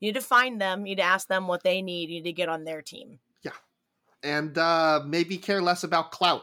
you 0.00 0.08
need 0.08 0.14
to 0.14 0.20
find 0.20 0.60
them 0.60 0.80
you 0.80 0.92
need 0.96 0.96
to 0.96 1.02
ask 1.02 1.28
them 1.28 1.46
what 1.46 1.62
they 1.62 1.82
need 1.82 2.08
you 2.10 2.16
need 2.16 2.24
to 2.24 2.32
get 2.32 2.48
on 2.48 2.64
their 2.64 2.82
team 2.82 3.18
Yeah. 3.42 3.52
and 4.22 4.56
uh 4.56 5.02
maybe 5.06 5.36
care 5.38 5.62
less 5.62 5.84
about 5.84 6.10
clout. 6.10 6.42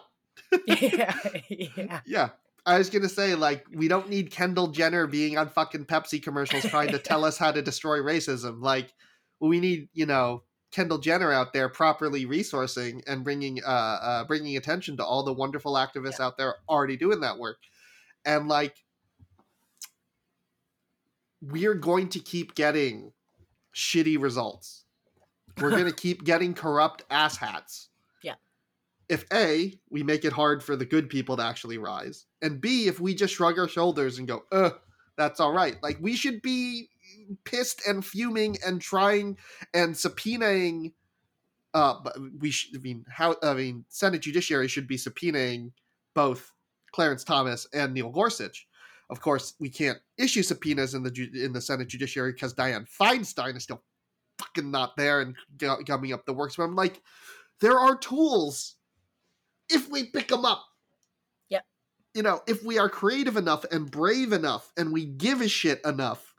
yeah 0.67 1.13
yeah 1.49 1.99
Yeah. 2.05 2.29
I 2.67 2.77
was 2.77 2.89
gonna 2.89 3.07
say, 3.07 3.33
like, 3.33 3.65
we 3.73 3.87
don't 3.87 4.09
need 4.09 4.29
Kendall 4.29 4.67
Jenner 4.67 5.07
being 5.07 5.37
on 5.37 5.47
fucking 5.47 5.85
Pepsi 5.85 6.21
commercials 6.21 6.65
trying 6.65 6.91
to 6.91 6.99
tell 6.99 7.23
us 7.29 7.37
how 7.37 7.49
to 7.53 7.61
destroy 7.61 7.99
racism. 7.99 8.61
Like, 8.61 8.93
we 9.39 9.61
need, 9.61 9.87
you 9.93 10.05
know, 10.05 10.43
Kendall 10.71 10.97
Jenner 10.97 11.31
out 11.31 11.53
there 11.53 11.69
properly 11.69 12.25
resourcing 12.25 13.03
and 13.07 13.23
bringing, 13.23 13.63
uh, 13.65 13.69
uh 13.69 14.23
bringing 14.25 14.57
attention 14.57 14.97
to 14.97 15.05
all 15.05 15.23
the 15.23 15.31
wonderful 15.31 15.75
activists 15.75 16.19
yeah. 16.19 16.25
out 16.25 16.37
there 16.37 16.55
already 16.67 16.97
doing 16.97 17.21
that 17.21 17.37
work. 17.39 17.59
And 18.25 18.49
like, 18.49 18.75
we're 21.41 21.73
going 21.73 22.09
to 22.09 22.19
keep 22.19 22.53
getting 22.53 23.13
shitty 23.77 24.19
results. 24.19 24.83
We're 25.61 25.69
going 25.69 25.85
to 25.93 25.93
keep 25.93 26.23
getting 26.23 26.53
corrupt 26.55 27.07
asshats 27.09 27.87
Yeah. 28.23 28.35
if 29.07 29.25
A, 29.31 29.79
we 29.91 30.01
make 30.03 30.25
it 30.25 30.33
hard 30.33 30.63
for 30.63 30.75
the 30.75 30.85
good 30.85 31.09
people 31.09 31.37
to 31.37 31.43
actually 31.43 31.77
rise, 31.77 32.25
and 32.41 32.59
B, 32.59 32.87
if 32.87 32.99
we 32.99 33.13
just 33.13 33.35
shrug 33.35 33.59
our 33.59 33.67
shoulders 33.67 34.17
and 34.17 34.27
go, 34.27 34.43
uh, 34.51 34.71
that's 35.15 35.39
all 35.39 35.53
right. 35.53 35.77
Like, 35.83 35.97
we 36.01 36.15
should 36.15 36.41
be 36.41 36.89
pissed 37.43 37.87
and 37.87 38.03
fuming 38.05 38.57
and 38.65 38.81
trying 38.81 39.37
and 39.73 39.93
subpoenaing. 39.95 40.93
Uh, 41.73 41.95
but 42.03 42.15
we 42.39 42.49
should, 42.51 42.75
I 42.77 42.81
mean, 42.81 43.05
how, 43.09 43.35
I 43.43 43.53
mean, 43.53 43.85
Senate 43.89 44.21
Judiciary 44.21 44.67
should 44.67 44.87
be 44.87 44.97
subpoenaing 44.97 45.71
both 46.13 46.51
Clarence 46.91 47.23
Thomas 47.23 47.67
and 47.73 47.93
Neil 47.93 48.09
Gorsuch. 48.09 48.66
Of 49.09 49.21
course, 49.21 49.53
we 49.59 49.69
can't 49.69 49.99
issue 50.17 50.43
subpoenas 50.43 50.93
in 50.93 51.03
the 51.03 51.29
in 51.33 51.53
the 51.53 51.61
Senate 51.61 51.87
Judiciary 51.87 52.33
because 52.33 52.53
Dianne 52.53 52.87
Feinstein 52.89 53.55
is 53.55 53.63
still 53.63 53.81
fucking 54.37 54.69
not 54.69 54.97
there 54.97 55.21
and 55.21 55.35
coming 55.85 56.13
up 56.13 56.25
the 56.25 56.33
works. 56.33 56.55
But 56.57 56.63
I'm 56.63 56.75
like, 56.75 57.01
there 57.61 57.77
are 57.79 57.97
tools 57.97 58.75
if 59.69 59.89
we 59.89 60.05
pick 60.05 60.27
them 60.27 60.45
up. 60.45 60.63
Yeah. 61.49 61.61
You 62.13 62.23
know, 62.23 62.41
if 62.47 62.63
we 62.63 62.77
are 62.77 62.89
creative 62.89 63.37
enough 63.37 63.65
and 63.71 63.89
brave 63.89 64.33
enough 64.33 64.71
and 64.77 64.91
we 64.91 65.05
give 65.05 65.41
a 65.41 65.47
shit 65.47 65.81
enough 65.85 66.33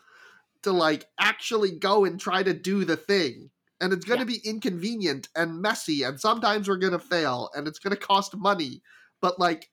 to 0.62 0.72
like 0.72 1.06
actually 1.18 1.70
go 1.70 2.04
and 2.04 2.20
try 2.20 2.42
to 2.42 2.54
do 2.54 2.84
the 2.84 2.96
thing. 2.96 3.50
And 3.80 3.92
it's 3.92 4.04
going 4.04 4.18
to 4.18 4.26
be 4.26 4.40
inconvenient 4.44 5.28
and 5.36 5.62
messy 5.62 6.02
and 6.02 6.20
sometimes 6.20 6.68
we're 6.68 6.78
going 6.78 6.92
to 6.92 6.98
fail 6.98 7.50
and 7.54 7.68
it's 7.68 7.78
going 7.78 7.94
to 7.94 8.00
cost 8.00 8.36
money. 8.36 8.82
But 9.22 9.38
like 9.38 9.70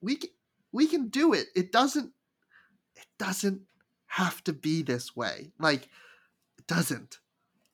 we 0.00 0.16
can, 0.16 0.30
we 0.72 0.86
can 0.86 1.08
do 1.08 1.32
it. 1.32 1.46
It 1.54 1.72
doesn't 1.72 2.12
it 2.96 3.06
doesn't 3.18 3.62
have 4.06 4.42
to 4.44 4.52
be 4.52 4.82
this 4.82 5.14
way. 5.16 5.52
Like 5.58 5.88
it 6.58 6.66
doesn't. 6.66 7.18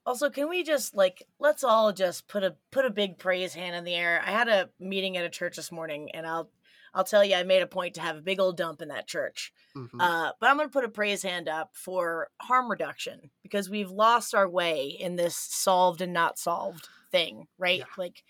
Also, 0.04 0.30
can 0.30 0.48
we 0.48 0.62
just 0.62 0.94
like 0.94 1.22
let's 1.38 1.64
all 1.64 1.92
just 1.92 2.28
put 2.28 2.44
a 2.44 2.54
put 2.70 2.84
a 2.84 2.90
big 2.90 3.18
praise 3.18 3.54
hand 3.54 3.74
in 3.74 3.84
the 3.84 3.94
air. 3.94 4.22
I 4.24 4.30
had 4.30 4.48
a 4.48 4.70
meeting 4.78 5.16
at 5.16 5.24
a 5.24 5.30
church 5.30 5.56
this 5.56 5.72
morning, 5.72 6.10
and 6.12 6.26
I'll 6.26 6.50
I'll 6.96 7.04
tell 7.04 7.22
you, 7.22 7.34
I 7.34 7.42
made 7.42 7.60
a 7.60 7.66
point 7.66 7.94
to 7.96 8.00
have 8.00 8.16
a 8.16 8.22
big 8.22 8.40
old 8.40 8.56
dump 8.56 8.80
in 8.80 8.88
that 8.88 9.06
church. 9.06 9.52
Mm-hmm. 9.76 10.00
Uh, 10.00 10.30
but 10.40 10.48
I'm 10.48 10.56
going 10.56 10.66
to 10.66 10.72
put 10.72 10.84
a 10.84 10.88
praise 10.88 11.22
hand 11.22 11.46
up 11.46 11.72
for 11.74 12.30
harm 12.40 12.70
reduction 12.70 13.30
because 13.42 13.68
we've 13.68 13.90
lost 13.90 14.34
our 14.34 14.48
way 14.48 14.86
in 14.88 15.16
this 15.16 15.36
solved 15.36 16.00
and 16.00 16.14
not 16.14 16.38
solved 16.38 16.88
thing, 17.10 17.48
right? 17.58 17.80
Yeah. 17.80 17.84
Like 17.98 18.22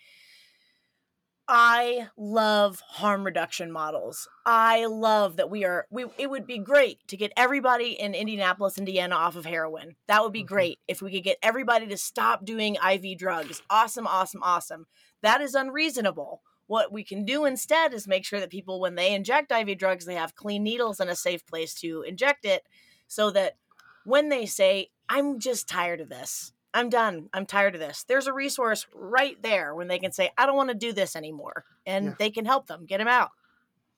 I 1.49 2.09
love 2.17 2.81
harm 2.81 3.23
reduction 3.23 3.71
models. 3.71 4.27
I 4.45 4.85
love 4.85 5.37
that 5.37 5.49
we 5.49 5.63
are 5.63 5.87
we 5.89 6.05
it 6.17 6.29
would 6.29 6.45
be 6.45 6.57
great 6.57 7.07
to 7.07 7.15
get 7.15 7.31
everybody 7.37 7.91
in 7.91 8.13
Indianapolis, 8.13 8.77
Indiana 8.77 9.15
off 9.15 9.37
of 9.37 9.45
heroin. 9.45 9.95
That 10.07 10.23
would 10.23 10.33
be 10.33 10.41
mm-hmm. 10.41 10.47
great 10.53 10.79
if 10.87 11.01
we 11.01 11.11
could 11.11 11.23
get 11.23 11.37
everybody 11.41 11.87
to 11.87 11.97
stop 11.97 12.43
doing 12.43 12.75
IV 12.75 13.17
drugs. 13.17 13.61
Awesome, 13.69 14.07
awesome, 14.07 14.43
awesome. 14.43 14.87
That 15.21 15.39
is 15.39 15.55
unreasonable. 15.55 16.41
What 16.67 16.91
we 16.91 17.05
can 17.05 17.23
do 17.23 17.45
instead 17.45 17.93
is 17.93 18.09
make 18.09 18.25
sure 18.25 18.41
that 18.41 18.49
people 18.49 18.81
when 18.81 18.95
they 18.95 19.13
inject 19.13 19.51
IV 19.51 19.77
drugs, 19.77 20.03
they 20.03 20.15
have 20.15 20.35
clean 20.35 20.63
needles 20.63 20.99
and 20.99 21.09
a 21.09 21.15
safe 21.15 21.45
place 21.45 21.73
to 21.75 22.01
inject 22.01 22.43
it 22.43 22.63
so 23.07 23.31
that 23.31 23.55
when 24.03 24.27
they 24.27 24.45
say, 24.45 24.89
"I'm 25.07 25.39
just 25.39 25.69
tired 25.69 26.01
of 26.01 26.09
this." 26.09 26.51
I'm 26.77 26.89
done. 26.89 27.27
I'm 27.33 27.47
tired 27.47 27.73
of 27.73 27.81
this. 27.81 28.03
There's 28.03 28.27
a 28.27 28.33
resource 28.33 28.85
right 28.93 29.35
there 29.41 29.73
when 29.73 29.87
they 29.87 29.97
can 29.97 30.11
say, 30.11 30.29
I 30.37 30.45
don't 30.45 30.55
want 30.55 30.69
to 30.69 30.75
do 30.75 30.93
this 30.93 31.15
anymore. 31.15 31.65
And 31.87 32.05
yeah. 32.05 32.13
they 32.19 32.29
can 32.29 32.45
help 32.45 32.67
them 32.67 32.85
get 32.85 32.99
them 32.99 33.07
out. 33.07 33.31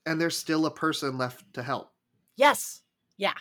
And 0.06 0.20
there's 0.20 0.38
still 0.38 0.66
a 0.66 0.72
person 0.72 1.18
left 1.18 1.54
to 1.56 1.62
help. 1.62 1.92
Yes. 2.38 2.82
Yeah. 3.18 3.34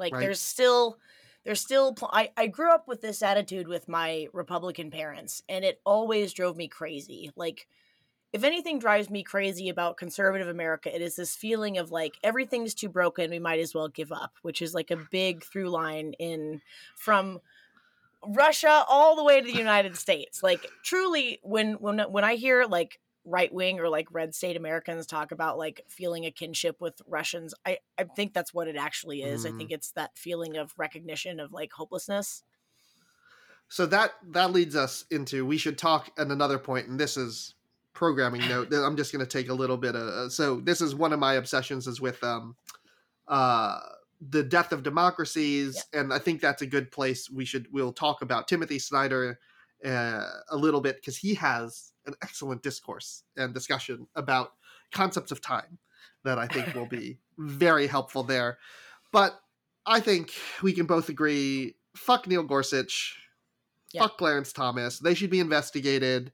Like 0.00 0.12
right. 0.12 0.18
there's 0.18 0.40
still, 0.40 0.98
there's 1.44 1.60
still, 1.60 1.94
pl- 1.94 2.10
I, 2.12 2.32
I 2.36 2.48
grew 2.48 2.72
up 2.72 2.88
with 2.88 3.00
this 3.00 3.22
attitude 3.22 3.68
with 3.68 3.88
my 3.88 4.26
Republican 4.32 4.90
parents, 4.90 5.44
and 5.48 5.64
it 5.64 5.80
always 5.86 6.32
drove 6.32 6.56
me 6.56 6.66
crazy. 6.66 7.30
Like, 7.36 7.68
if 8.32 8.42
anything 8.42 8.80
drives 8.80 9.08
me 9.08 9.22
crazy 9.22 9.68
about 9.68 9.96
conservative 9.96 10.48
America, 10.48 10.92
it 10.92 11.02
is 11.02 11.14
this 11.14 11.36
feeling 11.36 11.78
of 11.78 11.92
like 11.92 12.16
everything's 12.24 12.74
too 12.74 12.88
broken, 12.88 13.30
we 13.30 13.38
might 13.38 13.60
as 13.60 13.76
well 13.76 13.86
give 13.86 14.10
up, 14.10 14.32
which 14.42 14.60
is 14.60 14.74
like 14.74 14.90
a 14.90 15.06
big 15.12 15.44
through 15.44 15.70
line 15.70 16.14
in 16.18 16.60
from 16.96 17.38
Russia 18.28 18.84
all 18.88 19.16
the 19.16 19.24
way 19.24 19.40
to 19.40 19.46
the 19.46 19.58
United 19.58 19.96
States. 19.96 20.42
Like 20.42 20.66
truly 20.82 21.38
when 21.42 21.74
when 21.74 22.00
when 22.00 22.24
I 22.24 22.34
hear 22.36 22.64
like 22.64 23.00
right 23.24 23.52
wing 23.52 23.80
or 23.80 23.88
like 23.88 24.06
red 24.12 24.34
state 24.34 24.56
Americans 24.56 25.06
talk 25.06 25.32
about 25.32 25.58
like 25.58 25.82
feeling 25.88 26.24
a 26.24 26.30
kinship 26.30 26.80
with 26.80 27.00
Russians, 27.06 27.54
I 27.64 27.78
I 27.98 28.04
think 28.04 28.32
that's 28.32 28.54
what 28.54 28.68
it 28.68 28.76
actually 28.76 29.22
is. 29.22 29.44
Mm. 29.44 29.54
I 29.54 29.58
think 29.58 29.70
mm. 29.70 29.74
it's 29.74 29.90
that 29.92 30.16
feeling 30.16 30.56
of 30.56 30.72
recognition 30.76 31.40
of 31.40 31.52
like 31.52 31.72
hopelessness. 31.72 32.42
So 33.68 33.86
that 33.86 34.12
that 34.30 34.52
leads 34.52 34.76
us 34.76 35.04
into 35.10 35.44
we 35.44 35.58
should 35.58 35.78
talk 35.78 36.10
at 36.18 36.28
another 36.28 36.58
point 36.58 36.88
and 36.88 36.98
this 36.98 37.16
is 37.16 37.54
programming 37.92 38.40
note. 38.48 38.72
I'm 38.72 38.96
just 38.96 39.12
going 39.12 39.24
to 39.24 39.30
take 39.30 39.48
a 39.48 39.54
little 39.54 39.76
bit 39.76 39.96
of 39.96 40.32
so 40.32 40.60
this 40.60 40.80
is 40.80 40.94
one 40.94 41.12
of 41.12 41.18
my 41.18 41.34
obsessions 41.34 41.86
is 41.86 42.00
with 42.00 42.22
um 42.22 42.56
uh 43.28 43.80
the 44.20 44.42
death 44.42 44.72
of 44.72 44.82
democracies 44.82 45.84
yeah. 45.92 46.00
and 46.00 46.12
i 46.12 46.18
think 46.18 46.40
that's 46.40 46.62
a 46.62 46.66
good 46.66 46.90
place 46.90 47.30
we 47.30 47.44
should 47.44 47.66
we'll 47.72 47.92
talk 47.92 48.22
about 48.22 48.48
timothy 48.48 48.78
snyder 48.78 49.38
uh, 49.84 50.24
a 50.50 50.56
little 50.56 50.80
bit 50.80 50.96
because 50.96 51.18
he 51.18 51.34
has 51.34 51.92
an 52.06 52.14
excellent 52.22 52.62
discourse 52.62 53.24
and 53.36 53.52
discussion 53.52 54.06
about 54.16 54.52
concepts 54.92 55.30
of 55.30 55.40
time 55.40 55.78
that 56.24 56.38
i 56.38 56.46
think 56.46 56.74
will 56.74 56.86
be 56.86 57.18
very 57.38 57.86
helpful 57.86 58.22
there 58.22 58.58
but 59.12 59.38
i 59.84 60.00
think 60.00 60.32
we 60.62 60.72
can 60.72 60.86
both 60.86 61.08
agree 61.08 61.74
fuck 61.94 62.26
neil 62.26 62.42
gorsuch 62.42 63.20
yeah. 63.92 64.02
fuck 64.02 64.16
clarence 64.16 64.52
thomas 64.52 64.98
they 64.98 65.14
should 65.14 65.30
be 65.30 65.40
investigated 65.40 66.32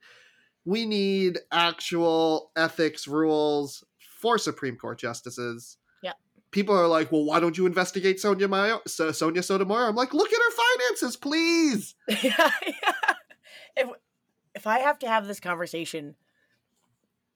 we 0.64 0.87
need 0.87 1.41
actual 1.51 2.53
ethics 2.55 3.09
rules 3.09 3.83
for 4.20 4.39
supreme 4.39 4.76
court 4.76 5.01
justices 5.01 5.78
people 6.53 6.77
are 6.77 6.87
like, 6.87 7.11
well, 7.11 7.25
why 7.25 7.41
don't 7.41 7.59
you 7.59 7.67
investigate 7.67 8.21
Sonia 8.21 8.47
Mayo, 8.47 8.81
so 8.87 9.11
Sonia 9.11 9.43
Sotomayor? 9.43 9.89
I'm 9.89 9.97
like, 9.97 10.15
look 10.15 10.33
at 10.33 10.39
her 10.39 10.63
finances, 10.79 11.17
please. 11.17 11.95
yeah, 12.09 12.51
yeah. 12.67 13.15
If 13.77 13.89
if 14.55 14.67
I 14.67 14.79
have 14.79 14.99
to 15.01 15.09
have 15.09 15.27
this 15.27 15.41
conversation, 15.41 16.15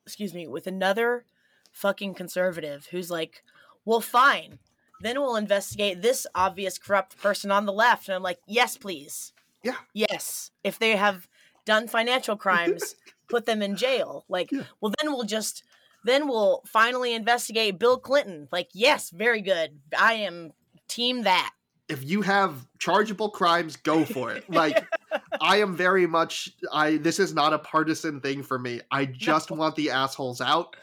excuse 0.04 0.32
me, 0.32 0.46
with 0.46 0.66
another 0.66 1.24
fucking 1.72 2.14
conservative 2.14 2.88
who's 2.90 3.10
like, 3.10 3.42
well, 3.84 4.00
fine, 4.00 4.58
then 5.00 5.20
we'll 5.20 5.36
investigate 5.36 6.02
this 6.02 6.26
obvious 6.34 6.78
corrupt 6.78 7.18
person 7.18 7.50
on 7.50 7.66
the 7.66 7.72
left, 7.72 8.08
and 8.08 8.14
I'm 8.14 8.22
like, 8.22 8.38
yes, 8.46 8.76
please. 8.76 9.32
Yeah. 9.62 9.76
Yes, 9.94 10.52
if 10.62 10.78
they 10.78 10.94
have 10.96 11.26
done 11.64 11.88
financial 11.88 12.36
crimes, 12.36 12.94
put 13.28 13.46
them 13.46 13.62
in 13.62 13.76
jail. 13.76 14.24
Like, 14.28 14.52
yeah. 14.52 14.62
well, 14.80 14.92
then 15.00 15.12
we'll 15.12 15.24
just 15.24 15.64
then 16.06 16.28
we'll 16.28 16.62
finally 16.66 17.14
investigate 17.14 17.78
Bill 17.78 17.98
Clinton. 17.98 18.48
Like, 18.52 18.68
yes, 18.72 19.10
very 19.10 19.42
good. 19.42 19.80
I 19.98 20.14
am 20.14 20.52
team 20.88 21.22
that. 21.22 21.52
If 21.88 22.04
you 22.04 22.22
have 22.22 22.66
chargeable 22.78 23.30
crimes, 23.30 23.76
go 23.76 24.04
for 24.04 24.32
it. 24.32 24.44
Like, 24.50 24.86
I 25.40 25.58
am 25.58 25.76
very 25.76 26.06
much 26.06 26.50
I 26.72 26.96
this 26.98 27.18
is 27.18 27.34
not 27.34 27.52
a 27.52 27.58
partisan 27.58 28.20
thing 28.20 28.42
for 28.42 28.58
me. 28.58 28.80
I 28.90 29.06
just 29.06 29.50
no. 29.50 29.56
want 29.56 29.76
the 29.76 29.90
assholes 29.90 30.40
out. 30.40 30.76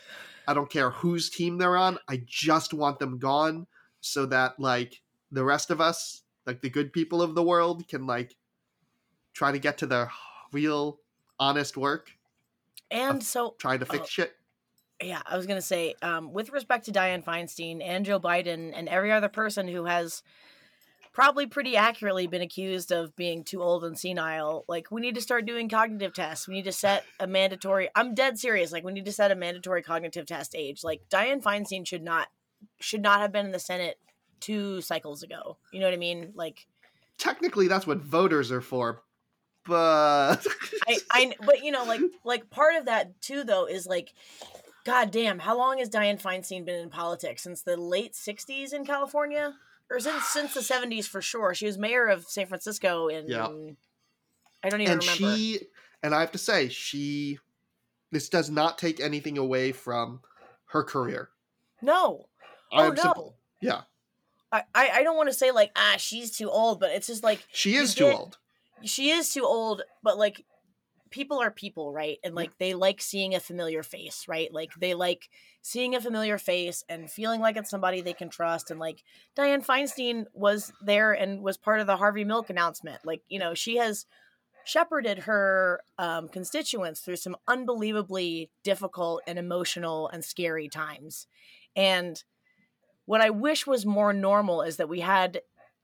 I 0.47 0.53
don't 0.53 0.69
care 0.69 0.91
whose 0.91 1.29
team 1.29 1.57
they're 1.57 1.77
on. 1.77 1.97
I 2.09 2.21
just 2.25 2.73
want 2.73 2.99
them 2.99 3.17
gone 3.17 3.67
so 4.01 4.25
that 4.27 4.59
like 4.59 5.01
the 5.31 5.43
rest 5.43 5.71
of 5.71 5.79
us, 5.79 6.23
like 6.45 6.61
the 6.61 6.69
good 6.69 6.91
people 6.91 7.21
of 7.21 7.35
the 7.35 7.43
world 7.43 7.87
can 7.87 8.05
like 8.05 8.35
try 9.33 9.51
to 9.51 9.59
get 9.59 9.77
to 9.79 9.87
their 9.87 10.11
real 10.51 10.99
honest 11.39 11.77
work. 11.77 12.11
And 12.91 13.23
so 13.23 13.55
trying 13.57 13.79
to 13.79 13.85
fix 13.85 14.03
uh, 14.03 14.07
shit 14.07 14.33
yeah, 15.01 15.21
I 15.25 15.37
was 15.37 15.45
gonna 15.45 15.61
say, 15.61 15.95
um, 16.01 16.33
with 16.33 16.51
respect 16.51 16.85
to 16.85 16.91
Dianne 16.91 17.23
Feinstein 17.23 17.81
and 17.83 18.05
Joe 18.05 18.19
Biden 18.19 18.71
and 18.75 18.87
every 18.87 19.11
other 19.11 19.29
person 19.29 19.67
who 19.67 19.85
has 19.85 20.23
probably 21.13 21.45
pretty 21.45 21.77
accurately 21.77 22.25
been 22.25 22.41
accused 22.41 22.91
of 22.91 23.15
being 23.15 23.43
too 23.43 23.61
old 23.61 23.83
and 23.83 23.97
senile, 23.97 24.65
like 24.67 24.91
we 24.91 25.01
need 25.01 25.15
to 25.15 25.21
start 25.21 25.45
doing 25.45 25.69
cognitive 25.69 26.13
tests. 26.13 26.47
We 26.47 26.55
need 26.55 26.65
to 26.65 26.71
set 26.71 27.05
a 27.19 27.27
mandatory. 27.27 27.89
I'm 27.95 28.15
dead 28.15 28.39
serious. 28.39 28.71
Like 28.71 28.83
we 28.83 28.93
need 28.93 29.05
to 29.05 29.11
set 29.11 29.31
a 29.31 29.35
mandatory 29.35 29.83
cognitive 29.83 30.25
test 30.25 30.55
age. 30.55 30.83
Like 30.83 31.01
Dianne 31.09 31.43
Feinstein 31.43 31.87
should 31.87 32.03
not 32.03 32.29
should 32.79 33.01
not 33.01 33.19
have 33.19 33.31
been 33.31 33.45
in 33.45 33.51
the 33.51 33.59
Senate 33.59 33.97
two 34.39 34.81
cycles 34.81 35.23
ago. 35.23 35.57
You 35.71 35.79
know 35.79 35.85
what 35.85 35.93
I 35.93 35.97
mean? 35.97 36.33
Like 36.35 36.65
technically, 37.17 37.67
that's 37.67 37.87
what 37.87 37.99
voters 37.99 38.51
are 38.51 38.61
for. 38.61 39.03
But 39.65 40.45
I, 40.87 40.97
I, 41.09 41.33
but 41.45 41.63
you 41.63 41.71
know, 41.71 41.85
like, 41.85 42.01
like 42.25 42.49
part 42.49 42.75
of 42.75 42.85
that 42.85 43.21
too, 43.21 43.45
though, 43.45 43.65
is 43.65 43.85
like 43.85 44.13
God 44.83 45.11
damn, 45.11 45.39
how 45.39 45.57
long 45.57 45.77
has 45.79 45.89
Dianne 45.89 46.21
Feinstein 46.21 46.65
been 46.65 46.79
in 46.79 46.89
politics? 46.89 47.41
Since 47.41 47.61
the 47.61 47.77
late 47.77 48.13
60s 48.13 48.73
in 48.73 48.85
California? 48.85 49.53
Or 49.89 49.99
since, 49.99 50.25
since 50.25 50.53
the 50.53 50.59
70s 50.73 51.05
for 51.05 51.21
sure. 51.21 51.53
She 51.53 51.65
was 51.65 51.77
mayor 51.77 52.07
of 52.07 52.25
San 52.25 52.47
Francisco 52.47 53.07
in. 53.07 53.27
Yeah. 53.27 53.47
I 54.63 54.69
don't 54.69 54.81
even 54.81 54.93
and 54.93 55.01
remember. 55.03 55.37
she 55.37 55.59
and 56.01 56.13
I 56.15 56.21
have 56.21 56.31
to 56.33 56.37
say 56.37 56.69
she 56.69 57.39
this 58.11 58.29
does 58.29 58.49
not 58.49 58.77
take 58.77 58.99
anything 58.99 59.37
away 59.37 59.71
from 59.71 60.21
her 60.67 60.83
career. 60.83 61.29
no. 61.81 62.27
I 62.71 62.83
Oh, 62.83 62.87
am 62.87 62.95
no. 62.95 63.01
simple. 63.01 63.35
Yeah, 63.61 63.81
I, 64.51 64.63
I, 64.73 65.03
don't 65.03 65.15
want 65.15 65.29
to 65.29 65.33
say 65.33 65.51
like, 65.51 65.71
ah, 65.75 65.95
she's 65.97 66.35
too 66.35 66.49
old, 66.49 66.79
but 66.79 66.89
it's 66.91 67.05
just 67.07 67.23
like, 67.23 67.45
she 67.51 67.75
is 67.75 67.93
too 67.93 68.05
old. 68.05 68.37
she 68.83 69.09
is 69.11 69.31
too 69.31 69.43
old, 69.45 69.83
but 70.01 70.17
like 70.17 70.43
people 71.13 71.39
are 71.39 71.51
people, 71.51 71.93
right? 71.93 72.17
And 72.23 72.33
like 72.33 72.57
they 72.57 72.73
like 72.73 72.99
seeing 72.99 73.35
a 73.35 73.39
familiar 73.39 73.83
face, 73.83 74.25
right? 74.27 74.51
Like 74.51 74.71
they 74.79 74.95
like 74.95 75.29
seeing 75.61 75.93
a 75.93 76.01
familiar 76.01 76.39
face 76.39 76.83
and 76.89 77.09
feeling 77.09 77.39
like 77.39 77.55
it's 77.55 77.69
somebody 77.69 78.01
they 78.01 78.13
can 78.13 78.29
trust. 78.29 78.71
And 78.71 78.79
like 78.79 79.03
Dianne 79.37 79.63
Feinstein 79.63 80.25
was 80.33 80.73
there 80.81 81.13
and 81.13 81.43
was 81.43 81.55
part 81.55 81.79
of 81.79 81.85
the 81.85 81.97
Harvey 81.97 82.23
Milk 82.23 82.49
announcement. 82.49 83.05
Like, 83.05 83.21
you 83.29 83.37
know, 83.37 83.53
she 83.53 83.77
has 83.77 84.07
shepherded 84.65 85.19
her 85.19 85.81
um, 85.99 86.29
constituents 86.29 87.01
through 87.01 87.17
some 87.17 87.37
unbelievably 87.47 88.49
difficult 88.63 89.21
and 89.27 89.37
emotional 89.37 90.07
and 90.07 90.25
scary 90.25 90.67
times. 90.67 91.27
And 91.75 92.23
what 93.05 93.21
I 93.21 93.29
wish 93.29 93.67
was 93.67 93.85
more 93.85 94.13
normal 94.13 94.63
is 94.63 94.77
that 94.77 94.89
we 94.89 95.01
had 95.01 95.41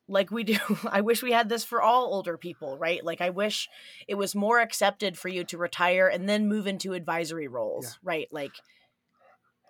like 0.10 0.32
we 0.32 0.44
do. 0.44 0.58
I 0.92 1.02
wish 1.02 1.22
we 1.24 1.32
had 1.32 1.50
this 1.50 1.64
for 1.64 1.82
all 1.82 2.14
older 2.14 2.38
people, 2.38 2.78
right? 2.78 3.04
Like 3.04 3.22
I 3.22 3.30
wish 3.30 3.70
it 4.08 4.16
was 4.16 4.36
more 4.36 4.60
accepted 4.60 5.18
for 5.18 5.30
you 5.30 5.44
to 5.46 5.58
retire 5.58 6.08
and 6.08 6.28
then 6.28 6.48
move 6.48 6.68
into 6.68 6.94
advisory 6.94 7.48
roles, 7.48 7.86
Yeah. 7.86 7.98
right? 8.04 8.28
Like 8.32 8.52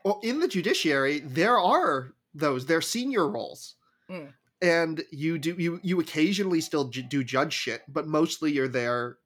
Well, 0.03 0.19
in 0.23 0.39
the 0.39 0.47
judiciary, 0.47 1.19
there 1.19 1.59
are 1.59 2.13
those. 2.33 2.65
They're 2.65 2.81
senior 2.81 3.27
roles, 3.27 3.75
Mm. 4.09 4.33
and 4.61 5.03
you 5.11 5.37
do 5.37 5.55
you 5.57 5.79
you 5.83 5.99
occasionally 5.99 6.61
still 6.61 6.85
do 6.85 7.23
judge 7.23 7.53
shit, 7.53 7.83
but 7.87 8.07
mostly 8.07 8.51
you're 8.51 8.67
there 8.67 9.17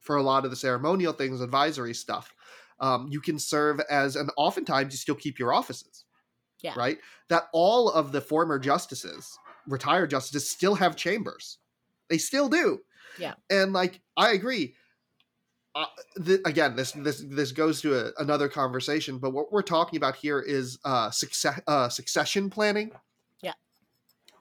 for 0.00 0.16
a 0.16 0.22
lot 0.22 0.44
of 0.44 0.50
the 0.50 0.56
ceremonial 0.56 1.12
things, 1.12 1.40
advisory 1.40 1.94
stuff. 1.94 2.34
Um, 2.80 3.08
you 3.10 3.20
can 3.20 3.38
serve 3.38 3.80
as, 3.90 4.14
and 4.16 4.30
oftentimes 4.36 4.92
you 4.94 4.98
still 4.98 5.14
keep 5.16 5.38
your 5.38 5.52
offices. 5.52 6.04
Yeah. 6.62 6.74
Right. 6.76 6.98
That 7.28 7.44
all 7.52 7.90
of 7.90 8.10
the 8.12 8.20
former 8.20 8.58
justices, 8.58 9.38
retired 9.68 10.10
justices, 10.10 10.48
still 10.48 10.74
have 10.76 10.96
chambers. 10.96 11.58
They 12.08 12.18
still 12.18 12.48
do. 12.48 12.80
Yeah. 13.18 13.34
And 13.50 13.72
like 13.72 14.00
I 14.16 14.32
agree. 14.32 14.74
Uh, 15.74 15.86
th- 16.24 16.40
again, 16.44 16.74
this 16.74 16.92
this 16.92 17.22
this 17.28 17.52
goes 17.52 17.80
to 17.82 17.94
a, 17.94 18.12
another 18.18 18.48
conversation, 18.48 19.18
but 19.18 19.30
what 19.30 19.52
we're 19.52 19.62
talking 19.62 19.96
about 19.96 20.16
here 20.16 20.40
is 20.40 20.78
uh, 20.84 21.10
success 21.10 21.60
uh, 21.66 21.88
succession 21.88 22.50
planning. 22.50 22.90
Yeah. 23.42 23.52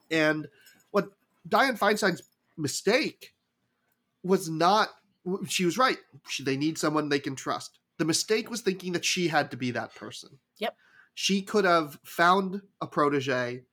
And 0.09 0.47
what 0.91 1.09
Dianne 1.47 1.77
Feinstein's 1.77 2.23
mistake 2.57 3.33
was 4.23 4.49
not. 4.49 4.89
She 5.47 5.65
was 5.65 5.77
right. 5.77 5.97
She, 6.29 6.43
they 6.43 6.55
need 6.57 6.77
someone 6.77 7.09
they 7.09 7.19
can 7.19 7.35
trust. 7.35 7.79
The 7.97 8.05
mistake 8.05 8.49
was 8.49 8.61
thinking 8.61 8.93
that 8.93 9.03
she 9.03 9.27
had 9.27 9.51
to 9.51 9.57
be 9.57 9.71
that 9.71 9.93
person. 9.93 10.39
Yep. 10.59 10.75
She 11.15 11.41
could 11.41 11.65
have 11.65 11.99
found 12.03 12.61
a 12.79 12.87
protege 12.87 13.63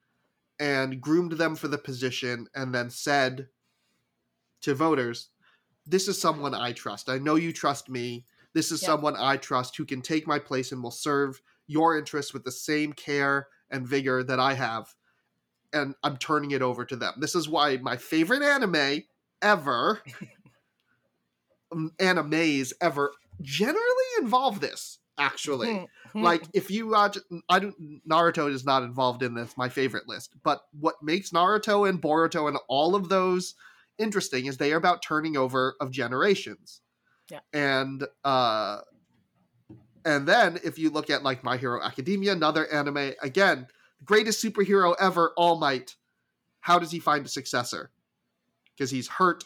and 0.64 0.98
groomed 0.98 1.32
them 1.32 1.54
for 1.56 1.68
the 1.68 1.76
position, 1.76 2.46
and 2.54 2.74
then 2.74 2.88
said 2.88 3.48
to 4.62 4.74
voters, 4.74 5.28
this 5.86 6.08
is 6.08 6.18
someone 6.18 6.54
I 6.54 6.72
trust. 6.72 7.10
I 7.10 7.18
know 7.18 7.34
you 7.34 7.52
trust 7.52 7.90
me. 7.90 8.24
This 8.54 8.72
is 8.72 8.80
someone 8.80 9.14
I 9.14 9.36
trust 9.36 9.76
who 9.76 9.84
can 9.84 10.00
take 10.00 10.26
my 10.26 10.38
place 10.38 10.72
and 10.72 10.82
will 10.82 10.90
serve 10.90 11.42
your 11.66 11.98
interests 11.98 12.32
with 12.32 12.44
the 12.44 12.50
same 12.50 12.94
care 12.94 13.48
and 13.70 13.86
vigor 13.86 14.24
that 14.24 14.40
I 14.40 14.54
have. 14.54 14.94
And 15.74 15.94
I'm 16.02 16.16
turning 16.16 16.52
it 16.52 16.62
over 16.62 16.86
to 16.86 16.96
them. 16.96 17.12
This 17.18 17.34
is 17.34 17.46
why 17.46 17.76
my 17.76 17.98
favorite 17.98 18.42
anime 18.42 19.02
ever, 19.42 20.00
um, 21.72 21.92
animes 21.98 22.72
ever, 22.80 23.12
generally 23.42 24.08
involve 24.18 24.60
this, 24.60 24.98
actually. 25.18 25.72
Hmm. 25.72 25.84
Hmm. 26.12 26.22
Like 26.22 26.44
if 26.52 26.70
you 26.70 26.88
uh, 26.88 26.98
watch 26.98 27.18
i 27.48 27.58
don't 27.58 27.74
naruto 28.08 28.50
is 28.50 28.64
not 28.64 28.82
involved 28.82 29.22
in 29.22 29.34
this 29.34 29.56
my 29.56 29.68
favorite 29.68 30.06
list 30.06 30.32
but 30.44 30.62
what 30.78 30.94
makes 31.02 31.30
naruto 31.30 31.88
and 31.88 32.00
boruto 32.00 32.46
and 32.46 32.56
all 32.68 32.94
of 32.94 33.08
those 33.08 33.54
interesting 33.98 34.46
is 34.46 34.56
they 34.56 34.72
are 34.72 34.76
about 34.76 35.02
turning 35.02 35.36
over 35.36 35.74
of 35.80 35.90
generations. 35.90 36.80
Yeah. 37.30 37.40
and 37.54 38.04
uh 38.22 38.80
and 40.04 40.28
then 40.28 40.60
if 40.62 40.78
you 40.78 40.90
look 40.90 41.08
at 41.08 41.22
like 41.22 41.42
my 41.42 41.56
hero 41.56 41.82
academia 41.82 42.32
another 42.32 42.70
anime 42.70 43.14
again 43.22 43.66
greatest 44.04 44.44
superhero 44.44 44.94
ever 45.00 45.32
all 45.36 45.58
might 45.58 45.96
how 46.64 46.78
does 46.78 46.90
he 46.90 46.98
find 46.98 47.26
a 47.26 47.28
successor? 47.28 47.90
Because 48.74 48.90
he's 48.90 49.06
hurt 49.06 49.44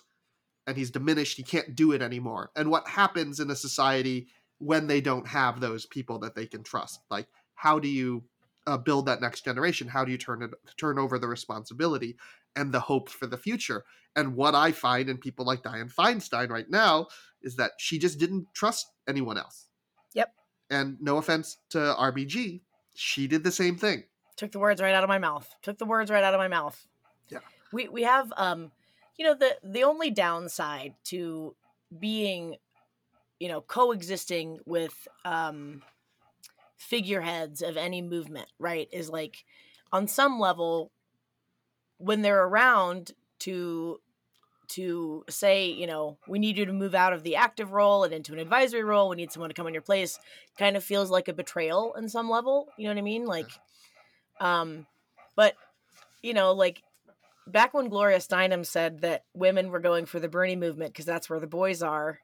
and 0.68 0.76
he's 0.76 0.92
diminished 0.92 1.36
he 1.36 1.42
can't 1.42 1.74
do 1.74 1.90
it 1.90 2.00
anymore. 2.00 2.52
And 2.54 2.70
what 2.70 2.86
happens 2.86 3.40
in 3.40 3.50
a 3.50 3.56
society 3.56 4.28
when 4.59 4.86
they 4.86 5.00
don't 5.00 5.26
have 5.26 5.61
those 5.61 5.86
people 5.86 6.18
that 6.18 6.34
they 6.34 6.46
can 6.46 6.62
trust 6.62 7.00
like 7.11 7.26
how 7.54 7.78
do 7.78 7.88
you 7.88 8.22
uh, 8.66 8.76
build 8.76 9.06
that 9.06 9.20
next 9.20 9.44
generation 9.44 9.88
how 9.88 10.04
do 10.04 10.12
you 10.12 10.18
turn 10.18 10.42
it 10.42 10.50
turn 10.76 10.98
over 10.98 11.18
the 11.18 11.28
responsibility 11.28 12.16
and 12.56 12.72
the 12.72 12.80
hope 12.80 13.09
for 13.09 13.26
the 13.26 13.38
future 13.38 13.84
and 14.16 14.34
what 14.34 14.54
i 14.54 14.72
find 14.72 15.09
in 15.09 15.16
people 15.16 15.44
like 15.44 15.62
dianne 15.62 15.92
feinstein 15.92 16.48
right 16.48 16.68
now 16.70 17.06
is 17.42 17.56
that 17.56 17.72
she 17.78 17.98
just 17.98 18.18
didn't 18.18 18.46
trust 18.54 18.92
anyone 19.09 19.38
else 19.38 19.66
Yep. 20.14 20.32
and 20.70 20.96
no 21.00 21.16
offense 21.18 21.59
to 21.70 21.78
rbg 21.78 22.61
she 22.94 23.26
did 23.26 23.44
the 23.44 23.52
same 23.52 23.76
thing 23.76 24.04
took 24.38 24.52
the 24.52 24.59
words 24.59 24.80
right 24.80 24.94
out 24.94 25.02
of 25.02 25.09
my 25.09 25.18
mouth. 25.18 25.52
Took 25.62 25.78
the 25.78 25.84
words 25.84 26.11
right 26.11 26.22
out 26.22 26.32
of 26.32 26.38
my 26.38 26.48
mouth. 26.48 26.86
Yeah. 27.28 27.40
We 27.72 27.88
we 27.88 28.04
have 28.04 28.32
um 28.36 28.70
you 29.16 29.26
know 29.26 29.34
the 29.34 29.56
the 29.62 29.82
only 29.82 30.11
downside 30.11 30.94
to 31.06 31.54
being 31.98 32.56
you 33.41 33.49
know 33.49 33.61
coexisting 33.61 34.59
with 34.66 35.07
um 35.24 35.82
figureheads 36.76 37.62
of 37.62 37.76
any 37.76 38.01
movement, 38.03 38.49
right? 38.59 38.89
Is 38.93 39.11
like 39.11 39.45
on 39.93 40.07
some 40.07 40.39
level 40.39 40.91
when 41.99 42.22
they're 42.22 42.45
around 42.45 43.12
to 43.41 44.01
to 44.68 45.24
say, 45.30 45.66
you 45.70 45.86
know, 45.86 46.18
we 46.28 46.39
need 46.39 46.59
you 46.59 46.66
to 46.66 46.72
move 46.72 46.95
out 46.95 47.14
of 47.14 47.22
the 47.22 47.36
active 47.36 47.72
role 47.72 48.05
and 48.05 48.12
into 48.12 48.34
an 48.34 48.39
advisory 48.39 48.84
role, 48.84 49.09
we 49.09 49.16
need 49.16 49.32
someone 49.32 49.49
to 49.49 49.55
come 49.55 49.66
in 49.66 49.72
your 49.72 49.82
place, 49.82 50.18
kind 50.59 50.76
of 50.76 50.84
feels 50.84 51.11
like 51.11 51.26
a 51.26 51.32
betrayal 51.32 51.95
in 51.95 52.07
some 52.07 52.28
level, 52.28 52.68
you 52.76 52.84
know 52.84 52.91
what 52.91 52.99
I 52.99 53.03
mean? 53.03 53.24
Like 53.24 53.49
um, 54.41 54.86
but 55.36 55.55
you 56.22 56.34
know, 56.34 56.53
like 56.53 56.82
back 57.47 57.74
when 57.74 57.89
Gloria 57.89 58.18
Steinem 58.18 58.64
said 58.64 59.01
that 59.01 59.24
women 59.34 59.70
were 59.70 59.80
going 59.80 60.07
for 60.07 60.20
the 60.20 60.28
Bernie 60.28 60.57
movement 60.57 60.93
because 60.93 61.07
that's 61.07 61.30
where 61.30 61.41
the 61.41 61.47
boys 61.47 61.82
are, 61.82 62.20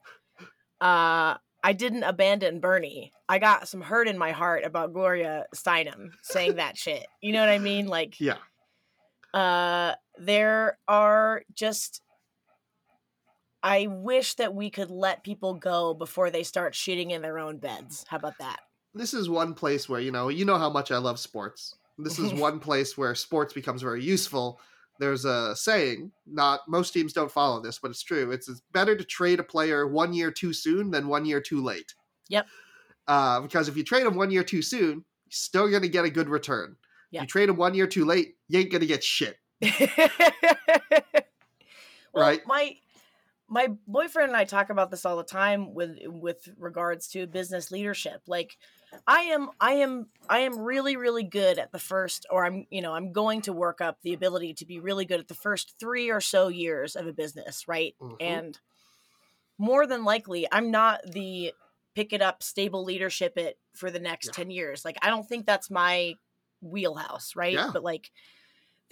uh, 0.85 1.37
I 1.65 1.73
didn't 1.73 2.03
abandon 2.05 2.61
Bernie. 2.61 3.13
I 3.29 3.39
got 3.39 3.69
some 3.69 3.81
hurt 3.81 4.07
in 4.07 4.19
my 4.19 4.33
heart 4.33 4.65
about 4.65 4.93
Gloria 4.93 5.47
Steinem 5.55 6.11
saying 6.23 6.57
that 6.57 6.77
shit. 6.77 7.07
You 7.23 7.33
know 7.33 7.41
what 7.41 7.49
I 7.49 7.59
mean? 7.59 7.87
Like, 7.87 8.21
yeah 8.21 8.37
uh, 9.33 9.95
there 10.19 10.79
are 10.87 11.43
just. 11.55 12.01
I 13.63 13.87
wish 13.89 14.35
that 14.35 14.55
we 14.55 14.69
could 14.69 14.91
let 14.91 15.25
people 15.25 15.55
go 15.55 15.95
before 15.95 16.31
they 16.31 16.43
start 16.43 16.75
shitting 16.75 17.11
in 17.11 17.23
their 17.23 17.39
own 17.39 17.57
beds. 17.57 18.05
How 18.09 18.19
about 18.19 18.37
that? 18.39 18.61
this 18.95 19.13
is 19.13 19.29
one 19.29 19.55
place 19.55 19.89
where 19.89 20.01
you 20.01 20.11
know 20.11 20.29
you 20.29 20.45
know 20.45 20.59
how 20.59 20.71
much 20.71 20.91
i 20.91 20.99
love 20.99 21.19
sports 21.19 21.75
this 21.99 22.19
is 22.19 22.33
one 22.41 22.61
place 22.61 22.97
where 22.97 23.15
sports 23.15 23.53
becomes 23.53 23.83
very 23.83 24.03
useful 24.03 24.61
there's 25.01 25.25
a 25.25 25.55
saying 25.57 26.13
not 26.27 26.61
most 26.69 26.93
teams 26.93 27.13
don't 27.13 27.31
follow 27.33 27.61
this 27.61 27.79
but 27.79 27.91
it's 27.91 28.03
true 28.03 28.31
it's, 28.31 28.49
it's 28.49 28.63
better 28.73 28.97
to 28.97 29.05
trade 29.05 29.41
a 29.41 29.45
player 29.45 29.87
one 29.87 30.13
year 30.13 30.31
too 30.31 30.53
soon 30.53 30.91
than 30.91 31.09
one 31.09 31.25
year 31.25 31.41
too 31.41 31.63
late 31.63 31.95
Yep. 32.29 32.47
uh, 33.09 33.41
because 33.41 33.69
if 33.69 33.77
you 33.77 33.85
trade 33.85 34.07
him 34.07 34.15
one 34.17 34.31
year 34.31 34.45
too 34.45 34.63
soon 34.63 34.93
you're 34.93 35.31
still 35.31 35.69
going 35.69 35.83
to 35.83 35.89
get 35.89 36.05
a 36.05 36.11
good 36.11 36.29
return 36.29 36.77
if 37.13 37.21
you 37.23 37.27
trade 37.27 37.49
him 37.49 37.57
one 37.57 37.75
year 37.75 37.87
too 37.87 38.05
late 38.05 38.35
you 38.49 38.59
ain't 38.61 38.71
going 38.71 38.81
to 38.81 38.87
get 38.87 39.03
shit 39.05 39.37
well, 42.13 42.25
Right. 42.27 42.41
My 42.47 42.77
my 43.49 43.69
boyfriend 43.87 44.31
and 44.31 44.37
I 44.37 44.45
talk 44.45 44.71
about 44.71 44.91
this 44.91 45.05
all 45.05 45.17
the 45.17 45.25
time 45.25 45.75
with 45.75 45.99
with 46.07 46.49
regards 46.59 47.09
to 47.09 47.27
business 47.27 47.71
leadership. 47.71 48.23
Like 48.27 48.57
I 49.07 49.21
am 49.23 49.51
I 49.61 49.75
am 49.75 50.11
I 50.29 50.41
am 50.41 50.59
really 50.59 50.97
really 50.97 51.25
good 51.25 51.59
at 51.59 51.73
the 51.73 51.79
first 51.79 52.27
or 52.31 52.45
I'm 52.45 52.67
you 52.71 52.83
know 52.83 52.93
I'm 52.95 53.13
going 53.13 53.43
to 53.43 53.53
work 53.53 53.81
up 53.81 54.01
the 54.03 54.15
ability 54.15 54.55
to 54.55 54.67
be 54.67 54.81
really 54.81 55.05
good 55.05 55.21
at 55.21 55.29
the 55.29 55.35
first 55.35 55.75
3 55.79 56.11
or 56.11 56.21
so 56.21 56.49
years 56.49 56.97
of 56.97 57.07
a 57.07 57.13
business, 57.13 57.69
right? 57.69 57.95
Mhm. 58.01 58.17
And 58.21 58.59
more 59.59 59.87
than 59.87 60.05
likely 60.05 60.47
I'm 60.53 60.71
not 60.71 61.01
the 61.11 61.55
pick 61.95 62.13
it 62.13 62.23
up 62.23 62.43
stable 62.43 62.85
leadership 62.85 63.39
it 63.39 63.59
for 63.75 63.91
the 63.91 64.01
next 64.01 64.33
Yeah. 64.33 64.35
10 64.35 64.51
years. 64.51 64.85
Like 64.85 64.99
I 65.03 65.11
don't 65.11 65.29
think 65.29 65.47
that's 65.47 65.71
my 65.71 66.19
wheelhouse, 66.61 67.37
right? 67.37 67.63
Yeah. 67.63 67.73
But 67.73 67.85
like 67.85 68.11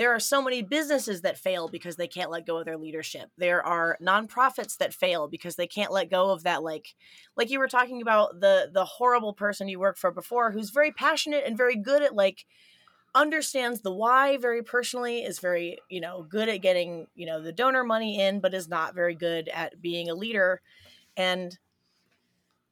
there 0.02 0.12
are 0.12 0.18
so 0.18 0.42
many 0.42 0.62
businesses 0.62 1.20
that 1.20 1.38
fail 1.38 1.68
because 1.68 1.94
they 1.94 2.08
can't 2.08 2.28
let 2.28 2.44
go 2.44 2.58
of 2.58 2.64
their 2.64 2.76
leadership. 2.76 3.30
There 3.38 3.64
are 3.64 3.96
nonprofits 4.02 4.76
that 4.78 4.92
fail 4.92 5.28
because 5.28 5.54
they 5.54 5.68
can't 5.68 5.92
let 5.92 6.10
go 6.10 6.32
of 6.32 6.42
that 6.42 6.64
like 6.64 6.96
like 7.36 7.50
you 7.50 7.60
were 7.60 7.68
talking 7.68 8.02
about 8.02 8.40
the 8.40 8.68
the 8.74 8.84
horrible 8.84 9.32
person 9.32 9.68
you 9.68 9.78
worked 9.78 10.00
for 10.00 10.10
before 10.10 10.50
who's 10.50 10.70
very 10.70 10.90
passionate 10.90 11.44
and 11.46 11.56
very 11.56 11.76
good 11.76 12.02
at 12.02 12.16
like 12.16 12.46
understands 13.14 13.82
the 13.82 13.92
why 13.92 14.38
very 14.38 14.60
personally 14.60 15.22
is 15.22 15.38
very 15.38 15.78
you 15.88 16.00
know 16.00 16.26
good 16.28 16.48
at 16.48 16.62
getting 16.62 17.06
you 17.14 17.24
know 17.24 17.40
the 17.40 17.52
donor 17.52 17.84
money 17.84 18.20
in 18.20 18.40
but 18.40 18.54
is 18.54 18.68
not 18.68 18.96
very 18.96 19.14
good 19.14 19.48
at 19.50 19.80
being 19.80 20.10
a 20.10 20.14
leader 20.16 20.60
and 21.16 21.60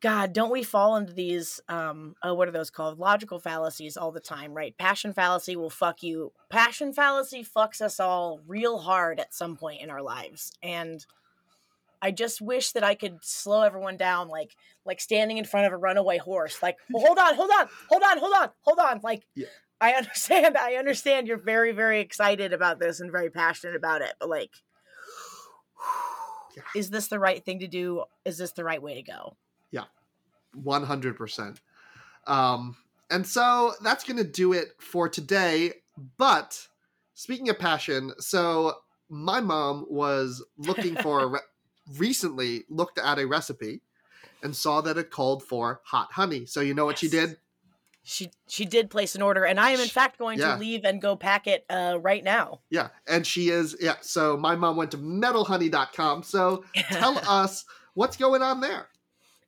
God, 0.00 0.32
don't 0.32 0.50
we 0.50 0.62
fall 0.62 0.96
into 0.96 1.12
these 1.12 1.60
um 1.68 2.14
oh, 2.22 2.34
what 2.34 2.48
are 2.48 2.52
those 2.52 2.70
called? 2.70 2.98
Logical 2.98 3.38
fallacies 3.38 3.96
all 3.96 4.12
the 4.12 4.20
time, 4.20 4.54
right? 4.54 4.76
Passion 4.78 5.12
fallacy 5.12 5.56
will 5.56 5.70
fuck 5.70 6.02
you. 6.02 6.32
Passion 6.48 6.92
fallacy 6.92 7.44
fucks 7.44 7.80
us 7.80 8.00
all 8.00 8.40
real 8.46 8.78
hard 8.78 9.20
at 9.20 9.34
some 9.34 9.56
point 9.56 9.82
in 9.82 9.90
our 9.90 10.02
lives. 10.02 10.52
And 10.62 11.04
I 12.02 12.12
just 12.12 12.40
wish 12.40 12.72
that 12.72 12.82
I 12.82 12.94
could 12.94 13.18
slow 13.22 13.60
everyone 13.60 13.98
down 13.98 14.28
like 14.28 14.56
like 14.86 15.00
standing 15.00 15.36
in 15.36 15.44
front 15.44 15.66
of 15.66 15.72
a 15.72 15.76
runaway 15.76 16.16
horse. 16.16 16.62
Like, 16.62 16.78
well, 16.90 17.04
hold 17.04 17.18
on, 17.18 17.34
hold 17.34 17.50
on, 17.50 17.68
hold 17.90 18.02
on, 18.02 18.18
hold 18.18 18.32
on, 18.34 18.48
hold 18.62 18.78
on. 18.78 19.00
Like 19.02 19.26
Yeah. 19.34 19.48
I 19.82 19.92
understand, 19.92 20.56
I 20.56 20.74
understand 20.74 21.26
you're 21.28 21.36
very, 21.36 21.72
very 21.72 22.00
excited 22.00 22.52
about 22.54 22.78
this 22.80 23.00
and 23.00 23.12
very 23.12 23.30
passionate 23.30 23.76
about 23.76 24.00
it, 24.00 24.14
but 24.18 24.30
like 24.30 24.50
Yeah. 26.56 26.62
is 26.74 26.88
this 26.88 27.08
the 27.08 27.18
right 27.18 27.44
thing 27.44 27.58
to 27.60 27.68
do? 27.68 28.04
Is 28.24 28.38
this 28.38 28.52
the 28.52 28.64
right 28.64 28.82
way 28.82 28.94
to 28.94 29.02
go? 29.02 29.36
100%. 30.56 31.58
Um, 32.26 32.76
and 33.10 33.26
so 33.26 33.72
that's 33.82 34.04
going 34.04 34.16
to 34.18 34.24
do 34.24 34.52
it 34.52 34.68
for 34.78 35.08
today. 35.08 35.72
But 36.16 36.66
speaking 37.14 37.48
of 37.48 37.58
passion, 37.58 38.12
so 38.18 38.74
my 39.08 39.40
mom 39.40 39.86
was 39.88 40.44
looking 40.56 40.96
for 40.96 41.20
a 41.20 41.26
re- 41.26 41.40
recently 41.96 42.64
looked 42.68 42.98
at 42.98 43.18
a 43.18 43.26
recipe 43.26 43.82
and 44.42 44.54
saw 44.54 44.80
that 44.80 44.96
it 44.96 45.10
called 45.10 45.42
for 45.42 45.80
hot 45.84 46.12
honey. 46.12 46.46
So 46.46 46.60
you 46.60 46.74
know 46.74 46.84
what 46.84 46.98
she 46.98 47.08
did? 47.08 47.36
She 48.02 48.30
she 48.48 48.64
did 48.64 48.88
place 48.88 49.14
an 49.14 49.20
order, 49.20 49.44
and 49.44 49.60
I 49.60 49.72
am 49.72 49.80
in 49.80 49.88
fact 49.88 50.18
going 50.18 50.38
yeah. 50.38 50.54
to 50.54 50.58
leave 50.58 50.84
and 50.84 51.02
go 51.02 51.16
pack 51.16 51.46
it 51.46 51.66
uh, 51.68 51.98
right 52.00 52.24
now. 52.24 52.60
Yeah, 52.70 52.88
and 53.06 53.26
she 53.26 53.50
is 53.50 53.76
yeah. 53.78 53.96
So 54.00 54.38
my 54.38 54.56
mom 54.56 54.76
went 54.76 54.92
to 54.92 54.98
metalhoney.com. 54.98 56.22
So 56.22 56.64
tell 56.90 57.18
us 57.28 57.66
what's 57.92 58.16
going 58.16 58.40
on 58.40 58.62
there. 58.62 58.88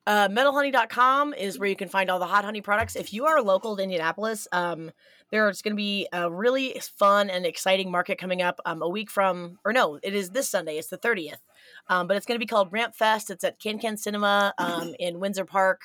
Uh, 0.05 0.29
metalhoney.com 0.29 1.33
is 1.35 1.59
where 1.59 1.69
you 1.69 1.77
can 1.77 1.89
find 1.89 2.11
all 2.11 2.19
the 2.19 2.27
hot 2.27 2.45
honey 2.45 2.61
products. 2.61 2.97
If 2.97 3.13
you 3.13 3.27
are 3.27 3.41
local 3.41 3.77
to 3.77 3.83
Indianapolis, 3.83 4.49
um, 4.51 4.91
there's 5.31 5.63
going 5.63 5.73
to 5.73 5.77
be 5.77 6.09
a 6.13 6.31
really 6.31 6.81
fun 6.97 7.31
and 7.31 7.47
exciting 7.47 7.91
market 7.91 8.19
coming 8.19 8.43
up 8.43 8.61
um, 8.67 8.83
a 8.83 8.89
week 8.89 9.11
from, 9.11 9.59
or 9.65 9.73
no, 9.73 10.01
it 10.03 10.15
is 10.15 10.31
this 10.31 10.49
Sunday. 10.49 10.77
It's 10.77 10.89
the 10.89 10.99
30th. 10.99 11.39
Um, 11.89 12.09
but 12.09 12.17
it's 12.17 12.27
going 12.27 12.35
to 12.35 12.43
be 12.43 12.49
called 12.49 12.73
Ramp 12.73 12.97
Fest. 12.97 13.31
It's 13.31 13.45
at 13.45 13.61
Kan-Kan 13.61 13.97
Cinema 13.97 14.53
um, 14.59 14.95
in 14.99 15.21
Windsor 15.21 15.45
Park. 15.45 15.83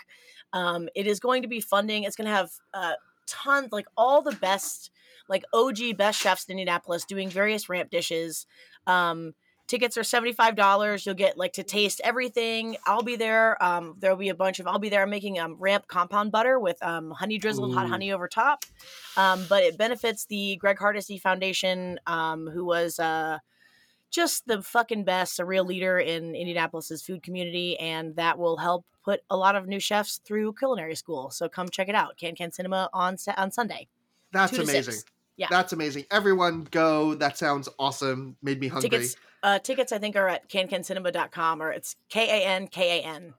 Um, 0.52 0.90
it 0.96 1.06
is 1.06 1.20
going 1.20 1.44
to 1.44 1.48
be 1.48 1.60
funding. 1.60 2.04
It's 2.04 2.16
going 2.16 2.28
to 2.28 2.34
have 2.34 2.50
uh, 2.74 2.94
tons, 3.28 3.72
like 3.72 3.88
all 3.96 4.24
the 4.24 4.36
best, 4.36 4.90
like 5.30 5.44
OG 5.54 5.96
best 5.96 6.20
chefs 6.20 6.46
in 6.46 6.54
Indianapolis 6.54 7.06
doing 7.06 7.30
various 7.30 7.70
ramp 7.70 7.92
dishes. 7.92 8.48
Um, 8.88 9.36
tickets 9.68 9.98
are 9.98 10.02
$75 10.02 11.06
you'll 11.06 11.16
get 11.16 11.38
like 11.38 11.54
to 11.54 11.64
taste 11.64 12.02
everything. 12.04 12.78
I'll 12.86 13.04
be 13.04 13.16
there 13.16 13.62
um, 13.64 13.96
there'll 14.00 14.18
be 14.18 14.30
a 14.30 14.36
bunch 14.36 14.60
of 14.60 14.68
i'll 14.68 14.80
be 14.80 14.90
there. 14.90 15.04
I'm 15.04 15.10
making 15.10 15.40
um, 15.40 15.56
ramp 15.60 15.88
compound 15.88 16.32
butter 16.32 16.60
with 16.60 16.82
um, 16.84 17.12
honey 17.12 17.38
drizzled 17.38 17.74
hot 17.74 17.88
honey 17.88 18.12
over 18.12 18.28
top. 18.28 18.64
Um, 19.16 19.46
but 19.50 19.64
it 19.64 19.78
benefits 19.78 20.26
the 20.26 20.56
greg 20.58 20.80
hardesty 20.80 21.18
foundation 21.18 22.00
um, 22.08 22.48
who 22.48 22.66
was 22.66 23.00
uh, 23.00 23.40
just 24.10 24.48
the 24.48 24.62
fucking 24.62 25.04
best 25.04 25.40
a 25.40 25.46
real 25.46 25.66
leader 25.66 26.00
in 26.00 26.36
indianapolis's 26.36 27.04
food 27.04 27.24
community 27.24 27.78
and 27.80 28.16
that 28.16 28.38
will 28.40 28.58
help 28.58 28.86
put 29.04 29.22
a 29.30 29.38
lot 29.38 29.56
of 29.56 29.68
new 29.68 29.80
chefs 29.80 30.20
through 30.26 30.54
culinary 30.54 30.96
school. 30.96 31.30
So 31.30 31.48
come 31.48 31.70
check 31.70 31.90
it 31.90 31.96
out 31.96 32.18
kan-kan 32.18 32.52
cinema 32.52 32.90
on 32.94 33.18
on 33.38 33.52
sunday. 33.52 33.88
That's 34.32 34.58
amazing. 34.58 34.84
six. 34.94 35.06
Yeah. 35.38 35.48
That's 35.50 35.72
amazing. 35.72 36.06
Everyone 36.12 36.68
go. 36.70 37.14
That 37.16 37.38
sounds 37.38 37.70
awesome. 37.80 38.36
Made 38.42 38.60
me 38.60 38.68
hungry. 38.68 38.90
tickets 38.90 39.16
uh, 39.44 39.60
tickets 39.60 39.92
i 39.92 40.00
think 40.00 40.16
are 40.16 40.28
at 40.28 40.50
kankancinema.com 40.50 41.62
or 41.62 41.72
it's 41.72 41.96
k-a-n-k-a-n 42.10 43.34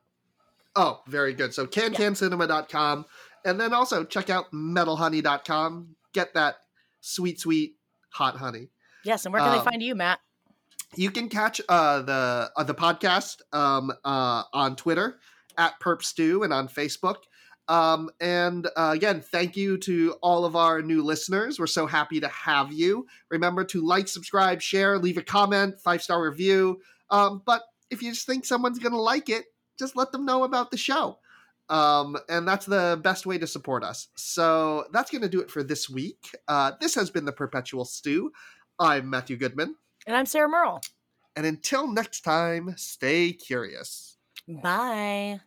Oh, 0.77 1.01
very 1.09 1.33
good. 1.35 1.53
So 1.53 1.67
kankancinema.com. 1.67 3.05
And 3.45 3.59
then 3.61 3.73
also 3.73 4.05
check 4.05 4.31
out 4.31 4.53
metalhoney.com. 4.53 5.97
Get 6.13 6.35
that 6.35 6.57
sweet, 7.01 7.41
sweet 7.41 7.75
hot 8.11 8.37
honey. 8.37 8.69
Yes, 9.05 9.25
and 9.25 9.33
where 9.33 9.43
can 9.43 9.53
Um, 9.53 9.59
they 9.59 9.65
find 9.65 9.83
you, 9.83 9.97
Matt? 9.97 10.21
You 10.95 11.11
can 11.11 11.29
catch 11.29 11.61
uh, 11.69 12.03
the 12.03 12.51
uh, 12.57 12.63
the 12.63 12.75
podcast 12.75 13.39
um, 13.53 13.91
uh, 14.05 14.45
on 14.53 14.77
Twitter 14.77 15.19
at 15.57 15.81
Perp 15.81 16.03
Stew 16.03 16.45
and 16.45 16.53
on 16.53 16.69
Facebook. 16.69 17.17
Um, 17.69 18.11
and 18.21 18.67
uh, 18.77 18.93
again, 18.95 19.21
thank 19.21 19.57
you 19.57 19.77
to 19.79 20.15
all 20.23 20.45
of 20.45 20.57
our 20.57 20.81
new 20.81 21.03
listeners. 21.03 21.61
We're 21.61 21.67
so 21.67 21.87
happy 21.87 22.19
to 22.21 22.29
have 22.29 22.73
you. 22.73 23.07
Remember 23.31 23.65
to 23.65 23.85
like, 23.85 24.09
subscribe, 24.09 24.63
share, 24.63 24.99
leave 24.99 25.19
a 25.19 25.23
comment, 25.23 25.79
five 25.81 26.03
star 26.03 26.23
review. 26.23 26.81
Um, 27.11 27.43
but 27.45 27.63
if 27.91 28.03
you 28.03 28.11
just 28.11 28.27
think 28.27 28.45
someone's 28.45 28.79
going 28.79 28.93
to 28.93 29.01
like 29.01 29.29
it, 29.29 29.45
just 29.79 29.97
let 29.97 30.13
them 30.13 30.25
know 30.25 30.45
about 30.45 30.71
the 30.71 30.77
show. 30.77 31.19
Um, 31.69 32.17
and 32.31 32.49
that's 32.49 32.67
the 32.67 32.99
best 33.03 33.27
way 33.27 33.37
to 33.39 33.47
support 33.47 33.85
us. 33.85 34.09
So 34.17 34.87
that's 34.93 35.11
going 35.11 35.23
to 35.23 35.29
do 35.29 35.41
it 35.41 35.51
for 35.51 35.63
this 35.63 35.89
week. 35.89 36.31
Uh, 36.49 36.73
this 36.81 36.95
has 36.95 37.11
been 37.11 37.27
the 37.27 37.33
Perpetual 37.33 37.85
Stew. 37.85 38.33
I'm 38.79 39.11
Matthew 39.11 39.37
Goodman. 39.37 39.77
And 40.07 40.17
I'm 40.17 40.27
Sarah 40.27 40.49
Merle. 40.49 40.81
And 41.37 41.45
until 41.45 41.87
next 41.87 42.23
time, 42.23 42.75
stay 42.77 43.33
curious. 43.33 44.17
Bye. 44.49 45.41